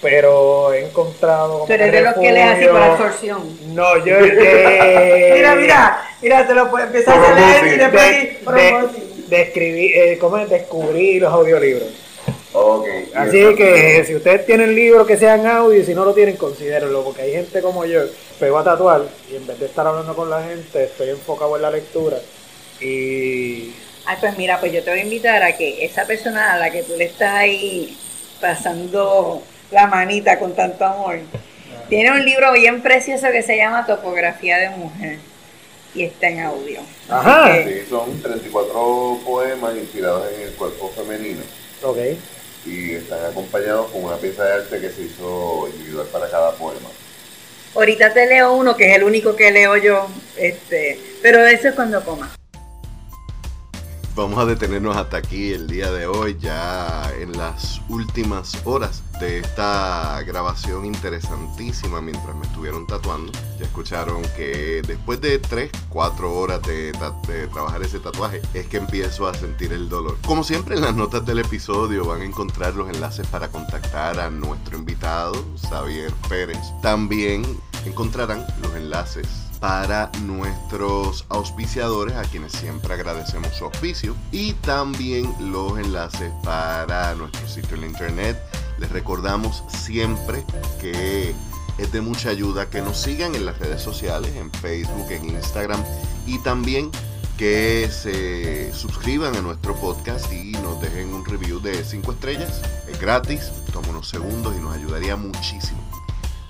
Pero 0.02 0.72
he 0.74 0.84
encontrado 0.84 1.52
como 1.54 1.66
Tú 1.66 1.72
eres 1.72 1.90
de 1.90 2.00
los 2.02 2.14
que 2.14 2.32
lees 2.32 2.50
así 2.56 2.66
por 2.66 2.82
absorción. 2.82 3.58
No, 3.74 4.04
yo 4.04 4.16
eh, 4.18 5.32
Mira, 5.36 5.54
mira, 5.56 6.02
mira, 6.22 6.46
te 6.46 6.54
lo 6.54 6.70
puedes 6.70 6.88
empezar 6.88 7.18
a 7.18 7.34
leer 7.34 7.74
y 7.74 7.78
después 7.78 8.10
de, 8.10 8.62
de- 8.62 9.26
de 9.28 9.42
escribir, 9.42 9.96
eh, 9.96 10.18
¿cómo 10.20 10.38
es? 10.38 10.48
descubrir 10.50 11.22
los 11.22 11.32
audiolibros. 11.32 11.88
Ok. 12.52 12.86
Así 13.14 13.54
que 13.56 14.04
si 14.06 14.14
ustedes 14.14 14.46
tienen 14.46 14.74
libros 14.74 15.06
que 15.06 15.16
sean 15.16 15.46
audio 15.46 15.80
y 15.80 15.84
si 15.84 15.94
no 15.94 16.04
lo 16.04 16.14
tienen, 16.14 16.36
considérenlo, 16.36 17.02
porque 17.02 17.22
hay 17.22 17.32
gente 17.32 17.60
como 17.60 17.84
yo, 17.84 18.02
pego 18.38 18.58
a 18.58 18.64
tatuar 18.64 19.02
y 19.30 19.36
en 19.36 19.46
vez 19.46 19.58
de 19.58 19.66
estar 19.66 19.86
hablando 19.86 20.14
con 20.14 20.30
la 20.30 20.42
gente, 20.42 20.84
estoy 20.84 21.10
enfocado 21.10 21.56
en 21.56 21.62
la 21.62 21.70
lectura. 21.70 22.18
Y 22.80 23.72
Ay, 24.04 24.16
pues 24.20 24.36
mira, 24.38 24.60
pues 24.60 24.72
yo 24.72 24.82
te 24.84 24.90
voy 24.90 25.00
a 25.00 25.02
invitar 25.02 25.42
a 25.42 25.56
que 25.56 25.84
esa 25.84 26.06
persona 26.06 26.52
a 26.52 26.58
la 26.58 26.70
que 26.70 26.82
tú 26.82 26.92
le 26.96 27.04
estás 27.06 27.32
ahí 27.34 27.96
pasando 28.40 29.42
la 29.70 29.86
manita 29.86 30.38
con 30.38 30.54
tanto 30.54 30.84
amor, 30.84 31.18
tiene 31.88 32.10
un 32.12 32.24
libro 32.24 32.52
bien 32.52 32.82
precioso 32.82 33.28
que 33.30 33.42
se 33.42 33.56
llama 33.56 33.86
Topografía 33.86 34.58
de 34.58 34.70
Mujer 34.70 35.18
y 35.94 36.04
está 36.04 36.28
en 36.28 36.40
audio. 36.40 36.80
Ajá. 37.08 37.54
Sí, 37.64 37.82
son 37.88 38.20
34 38.20 39.20
poemas 39.24 39.76
inspirados 39.76 40.30
en 40.34 40.42
el 40.42 40.50
cuerpo 40.54 40.90
femenino 40.94 41.40
Ok. 41.82 41.98
y 42.66 42.92
están 42.94 43.24
acompañados 43.24 43.90
con 43.90 44.04
una 44.04 44.16
pieza 44.16 44.44
de 44.44 44.52
arte 44.54 44.80
que 44.80 44.90
se 44.90 45.02
hizo 45.02 45.68
individual 45.72 46.06
para 46.12 46.28
cada 46.28 46.52
poema. 46.52 46.88
Ahorita 47.74 48.12
te 48.12 48.26
leo 48.26 48.54
uno 48.54 48.74
que 48.76 48.90
es 48.90 48.96
el 48.96 49.04
único 49.04 49.36
que 49.36 49.50
leo 49.50 49.76
yo, 49.76 50.08
este, 50.36 50.98
pero 51.22 51.46
eso 51.46 51.68
es 51.68 51.74
cuando 51.74 52.02
coma. 52.04 52.34
Vamos 54.16 54.38
a 54.38 54.46
detenernos 54.46 54.96
hasta 54.96 55.18
aquí 55.18 55.52
el 55.52 55.66
día 55.66 55.92
de 55.92 56.06
hoy, 56.06 56.38
ya 56.40 57.12
en 57.20 57.36
las 57.36 57.82
últimas 57.90 58.58
horas 58.64 59.02
de 59.20 59.40
esta 59.40 60.22
grabación 60.22 60.86
interesantísima 60.86 62.00
mientras 62.00 62.34
me 62.34 62.46
estuvieron 62.46 62.86
tatuando. 62.86 63.30
Ya 63.58 63.66
escucharon 63.66 64.22
que 64.34 64.82
después 64.86 65.20
de 65.20 65.38
3, 65.38 65.70
4 65.90 66.34
horas 66.34 66.62
de, 66.62 66.92
de, 67.28 67.46
trabajar 67.48 67.82
ese 67.82 67.98
tatuaje 67.98 68.40
es 68.54 68.66
que 68.66 68.78
empiezo 68.78 69.28
a 69.28 69.34
sentir 69.34 69.72
el 69.74 69.88
dolor. 69.90 70.16
Como 70.26 70.42
siempre 70.42 70.76
en 70.76 70.80
las 70.80 70.94
notas 70.94 71.24
del 71.26 71.40
episodio 71.40 72.06
van 72.06 72.22
a 72.22 72.24
encontrar 72.24 72.74
los 72.74 72.88
enlaces 72.88 73.26
para 73.26 73.48
contactar 73.48 74.18
a 74.18 74.30
nuestro 74.30 74.78
invitado, 74.78 75.44
Xavier 75.68 76.12
Pérez. 76.28 76.58
También 76.80 77.44
encontrarán 77.84 78.46
los 78.62 78.74
enlaces 78.74 79.45
para 79.60 80.10
nuestros 80.22 81.24
auspiciadores 81.28 82.16
a 82.16 82.22
quienes 82.22 82.52
siempre 82.52 82.94
agradecemos 82.94 83.54
su 83.54 83.64
auspicio 83.64 84.14
y 84.32 84.52
también 84.54 85.32
los 85.40 85.78
enlaces 85.78 86.32
para 86.42 87.14
nuestro 87.14 87.46
sitio 87.48 87.76
en 87.76 87.84
internet 87.84 88.36
les 88.78 88.90
recordamos 88.90 89.64
siempre 89.68 90.44
que 90.80 91.34
es 91.78 91.92
de 91.92 92.00
mucha 92.00 92.30
ayuda 92.30 92.70
que 92.70 92.80
nos 92.80 92.96
sigan 92.96 93.34
en 93.34 93.44
las 93.44 93.58
redes 93.58 93.82
sociales, 93.82 94.34
en 94.36 94.50
Facebook, 94.50 95.10
en 95.10 95.30
Instagram 95.30 95.82
y 96.26 96.38
también 96.38 96.90
que 97.36 97.90
se 97.90 98.72
suscriban 98.72 99.36
a 99.36 99.42
nuestro 99.42 99.74
podcast 99.74 100.32
y 100.32 100.52
nos 100.52 100.80
dejen 100.80 101.12
un 101.12 101.24
review 101.24 101.60
de 101.60 101.84
5 101.84 102.12
estrellas. 102.12 102.62
Es 102.88 102.98
gratis, 102.98 103.52
toma 103.72 103.88
unos 103.88 104.08
segundos 104.08 104.54
y 104.56 104.60
nos 104.60 104.74
ayudaría 104.74 105.16
muchísimo. 105.16 105.95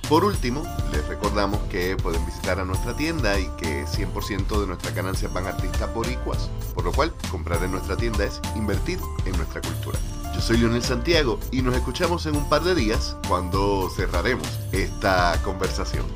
Por 0.08 0.24
último, 0.24 0.62
les 0.92 1.04
recordamos 1.08 1.58
que 1.68 1.96
pueden 1.96 2.24
visitar 2.24 2.60
a 2.60 2.64
nuestra 2.64 2.96
tienda 2.96 3.40
y 3.40 3.48
que 3.56 3.84
100% 3.86 4.60
de 4.60 4.66
nuestras 4.68 4.94
ganancias 4.94 5.32
van 5.32 5.46
a 5.46 5.48
artistas 5.48 5.92
boricuas, 5.92 6.48
por 6.76 6.84
lo 6.84 6.92
cual 6.92 7.12
comprar 7.28 7.64
en 7.64 7.72
nuestra 7.72 7.96
tienda 7.96 8.24
es 8.24 8.40
invertir 8.54 9.00
en 9.24 9.36
nuestra 9.36 9.60
cultura. 9.60 9.98
Yo 10.32 10.40
soy 10.40 10.58
Leonel 10.58 10.84
Santiago 10.84 11.40
y 11.50 11.60
nos 11.60 11.74
escuchamos 11.74 12.24
en 12.26 12.36
un 12.36 12.48
par 12.48 12.62
de 12.62 12.76
días 12.76 13.16
cuando 13.26 13.90
cerraremos 13.96 14.46
esta 14.70 15.40
conversación. 15.42 16.06